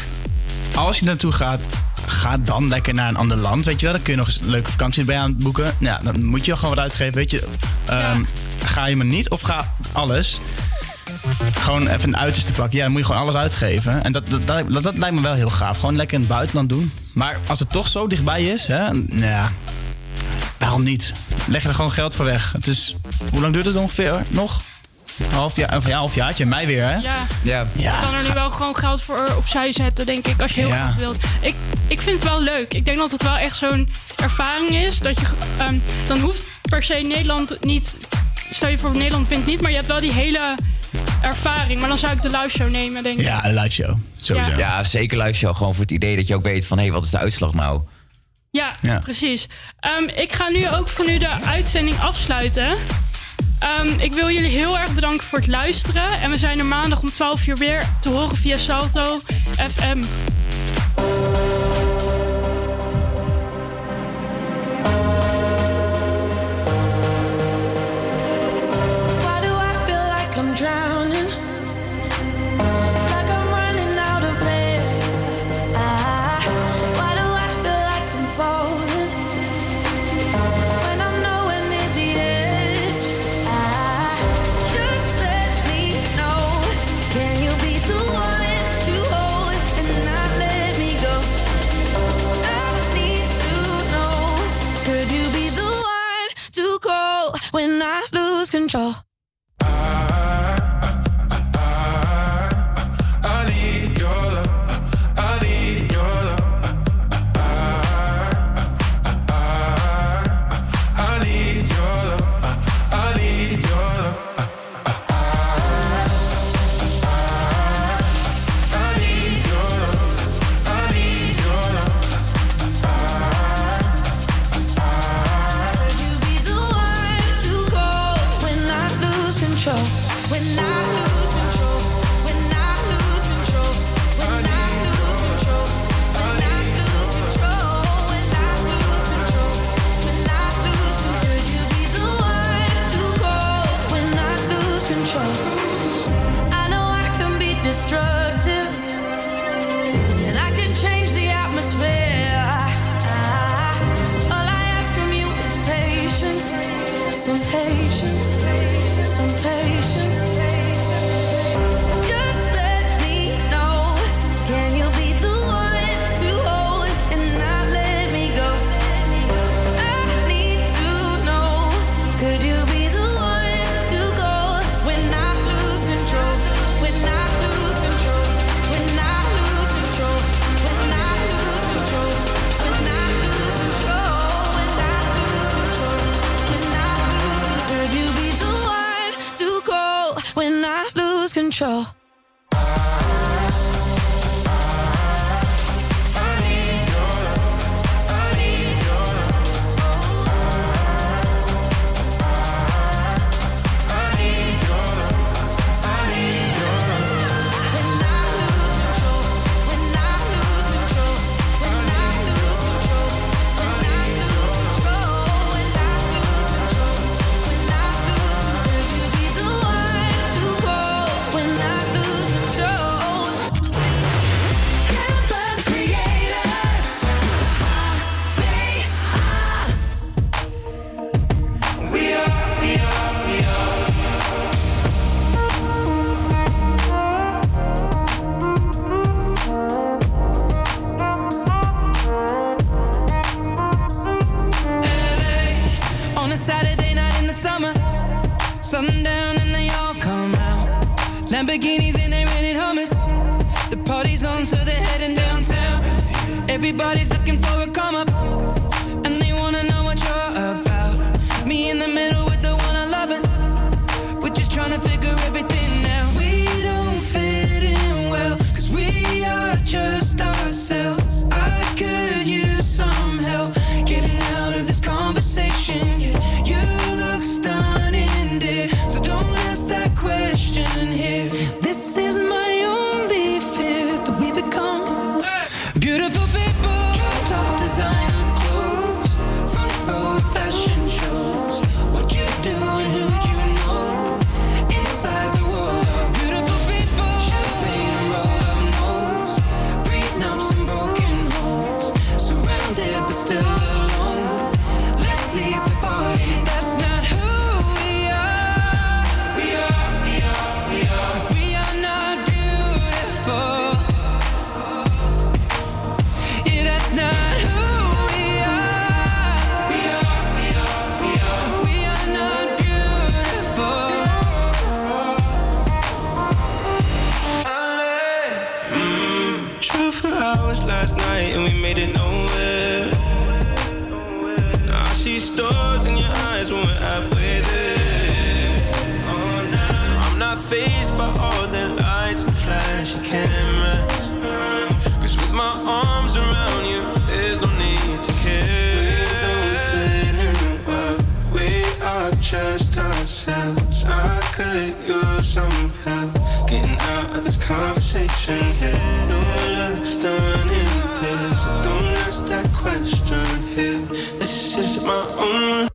als 0.76 1.00
je 1.00 1.06
naartoe 1.06 1.32
gaat, 1.32 1.62
ga 2.08 2.38
dan 2.38 2.68
lekker 2.68 2.94
naar 2.94 3.10
een 3.10 3.18
ander 3.18 3.38
land. 3.38 3.66
Weet 3.66 3.80
je 3.80 3.86
wel, 3.86 3.96
dan 3.96 4.04
kun 4.04 4.14
je 4.14 4.20
nog 4.20 4.28
eens 4.28 4.40
een 4.42 4.50
leuke 4.50 4.72
vakantie 4.72 5.00
erbij 5.00 5.18
aan 5.20 5.38
boeken. 5.38 5.76
Nou, 5.78 6.04
dan 6.04 6.24
moet 6.26 6.46
je 6.46 6.56
gewoon 6.56 6.76
wat 6.76 6.84
uitgeven. 6.84 7.14
Weet 7.14 7.32
je, 7.32 7.48
Ehm, 7.86 8.24
ga 8.66 8.86
je 8.86 8.96
maar 8.96 9.06
niet 9.06 9.30
of 9.30 9.42
ga 9.42 9.74
alles. 9.92 10.40
Gewoon 11.60 11.88
even 11.88 12.08
een 12.08 12.18
uiterste 12.18 12.52
pakken. 12.52 12.78
Ja, 12.78 12.84
dan 12.84 12.92
moet 12.92 13.02
je 13.02 13.06
gewoon 13.08 13.22
alles 13.22 13.36
uitgeven. 13.36 14.04
En 14.04 14.12
dat, 14.12 14.28
dat, 14.28 14.48
dat, 14.48 14.84
dat 14.84 14.98
lijkt 14.98 15.16
me 15.16 15.22
wel 15.22 15.34
heel 15.34 15.50
gaaf. 15.50 15.80
Gewoon 15.80 15.96
lekker 15.96 16.16
in 16.16 16.24
het 16.24 16.30
buitenland 16.32 16.70
doen. 16.70 16.92
Maar 17.14 17.38
als 17.48 17.60
het 17.60 17.70
toch 17.70 17.88
zo 17.88 18.08
dichtbij 18.08 18.44
is, 18.46 18.68
hè, 18.68 18.94
nou 18.94 19.22
ja, 19.22 19.52
waarom 20.58 20.84
niet? 20.84 21.12
Leg 21.48 21.64
er 21.66 21.74
gewoon 21.74 21.92
geld 21.92 22.16
voor 22.16 22.26
weg. 22.26 22.52
Het 22.52 22.68
is, 22.68 22.96
hoe 23.32 23.42
lang 23.42 23.54
duurt 23.54 23.66
het 23.66 23.76
ongeveer 23.76 24.24
nog? 24.28 24.62
Een 25.20 25.32
half 25.32 25.56
jaar, 25.56 25.76
of 25.78 25.84
ja, 25.84 25.90
een 25.90 25.96
half 25.98 26.16
jaartje. 26.16 26.46
Mij 26.46 26.66
weer, 26.66 26.84
hè? 26.84 26.96
ja, 26.96 27.26
Ja. 27.44 27.66
je 27.76 27.98
kan 28.02 28.14
er 28.14 28.24
nu 28.24 28.34
wel 28.34 28.50
gewoon 28.50 28.76
geld 28.76 29.02
voor 29.02 29.34
opzij 29.38 29.72
zetten, 29.74 30.06
denk 30.06 30.28
ik, 30.28 30.42
als 30.42 30.54
je 30.54 30.60
heel 30.62 30.70
Ja. 30.70 30.76
graag 30.76 30.96
wilt. 30.96 31.18
Ik, 31.42 31.56
ik 31.88 32.02
vind 32.02 32.20
het 32.20 32.30
wel 32.30 32.42
leuk. 32.42 32.74
Ik 32.74 32.86
denk 32.86 32.98
dat 32.98 33.12
het 33.12 33.24
wel 33.24 33.36
echt 33.38 33.56
zo'n 33.56 33.90
ervaring 34.16 34.70
is. 34.70 35.00
Dat 35.00 35.20
je, 35.20 35.26
ehm, 35.58 35.78
dan 36.08 36.20
hoeft 36.20 36.44
per 36.70 36.84
se 36.84 36.94
Nederland 36.96 37.64
niet... 37.66 37.98
Stel 38.52 38.70
je 38.70 38.78
voor, 38.78 38.96
Nederland 38.96 39.28
wint 39.28 39.46
niet, 39.46 39.62
maar 39.62 39.70
je 39.70 39.76
hebt 39.76 39.88
wel 39.88 40.00
die 40.00 40.12
hele 40.12 40.56
ervaring. 41.22 41.80
Maar 41.80 41.90
dan 41.90 41.98
zou 41.98 42.14
ik 42.14 42.22
de 42.22 42.30
live 42.30 42.50
show 42.50 42.70
nemen, 42.70 43.04
denk 43.04 43.18
ik. 43.20 43.26
Ja, 43.26 43.46
een 43.46 43.54
live 43.54 43.70
show. 43.70 43.98
Sowieso. 44.22 44.50
Ja. 44.52 44.58
Ja, 44.58 44.84
zeker 44.84 45.18
live 45.18 45.34
show. 45.34 45.56
Gewoon 45.56 45.74
voor 45.74 45.82
het 45.84 45.92
idee 45.92 46.16
dat 46.16 46.28
je 46.28 46.36
ook 46.36 46.42
weet 46.44 46.68
van, 46.68 46.78
hé, 46.78 46.84
hey, 46.84 46.94
wat 46.94 47.04
is 47.04 47.10
de 47.10 47.18
uitslag 47.18 47.54
nou? 47.54 47.82
Ja, 48.52 48.76
Ja. 48.82 49.00
precies. 49.00 49.48
Ehm, 49.80 50.04
ik 50.04 50.34
ga 50.34 50.50
nu 50.50 50.70
ook 50.70 50.90
voor 50.90 51.06
nu 51.06 51.18
de 51.18 51.30
uitzending 51.30 52.00
afsluiten. 52.00 52.76
Ehm, 53.60 54.00
ik 54.00 54.14
wil 54.14 54.30
jullie 54.30 54.50
heel 54.52 54.80
erg 54.80 54.94
bedanken 54.94 55.26
voor 55.26 55.40
het 55.40 55.48
luisteren. 55.48 56.08
En 56.22 56.30
we 56.30 56.38
zijn 56.38 56.60
er 56.60 56.66
maandag 56.66 57.02
om 57.02 57.10
12 57.10 57.48
uur 57.48 57.58
weer 57.58 57.90
te 58.02 58.10
horen 58.10 58.36
via 58.36 58.58
Salto 58.58 59.20
FM. 59.70 60.02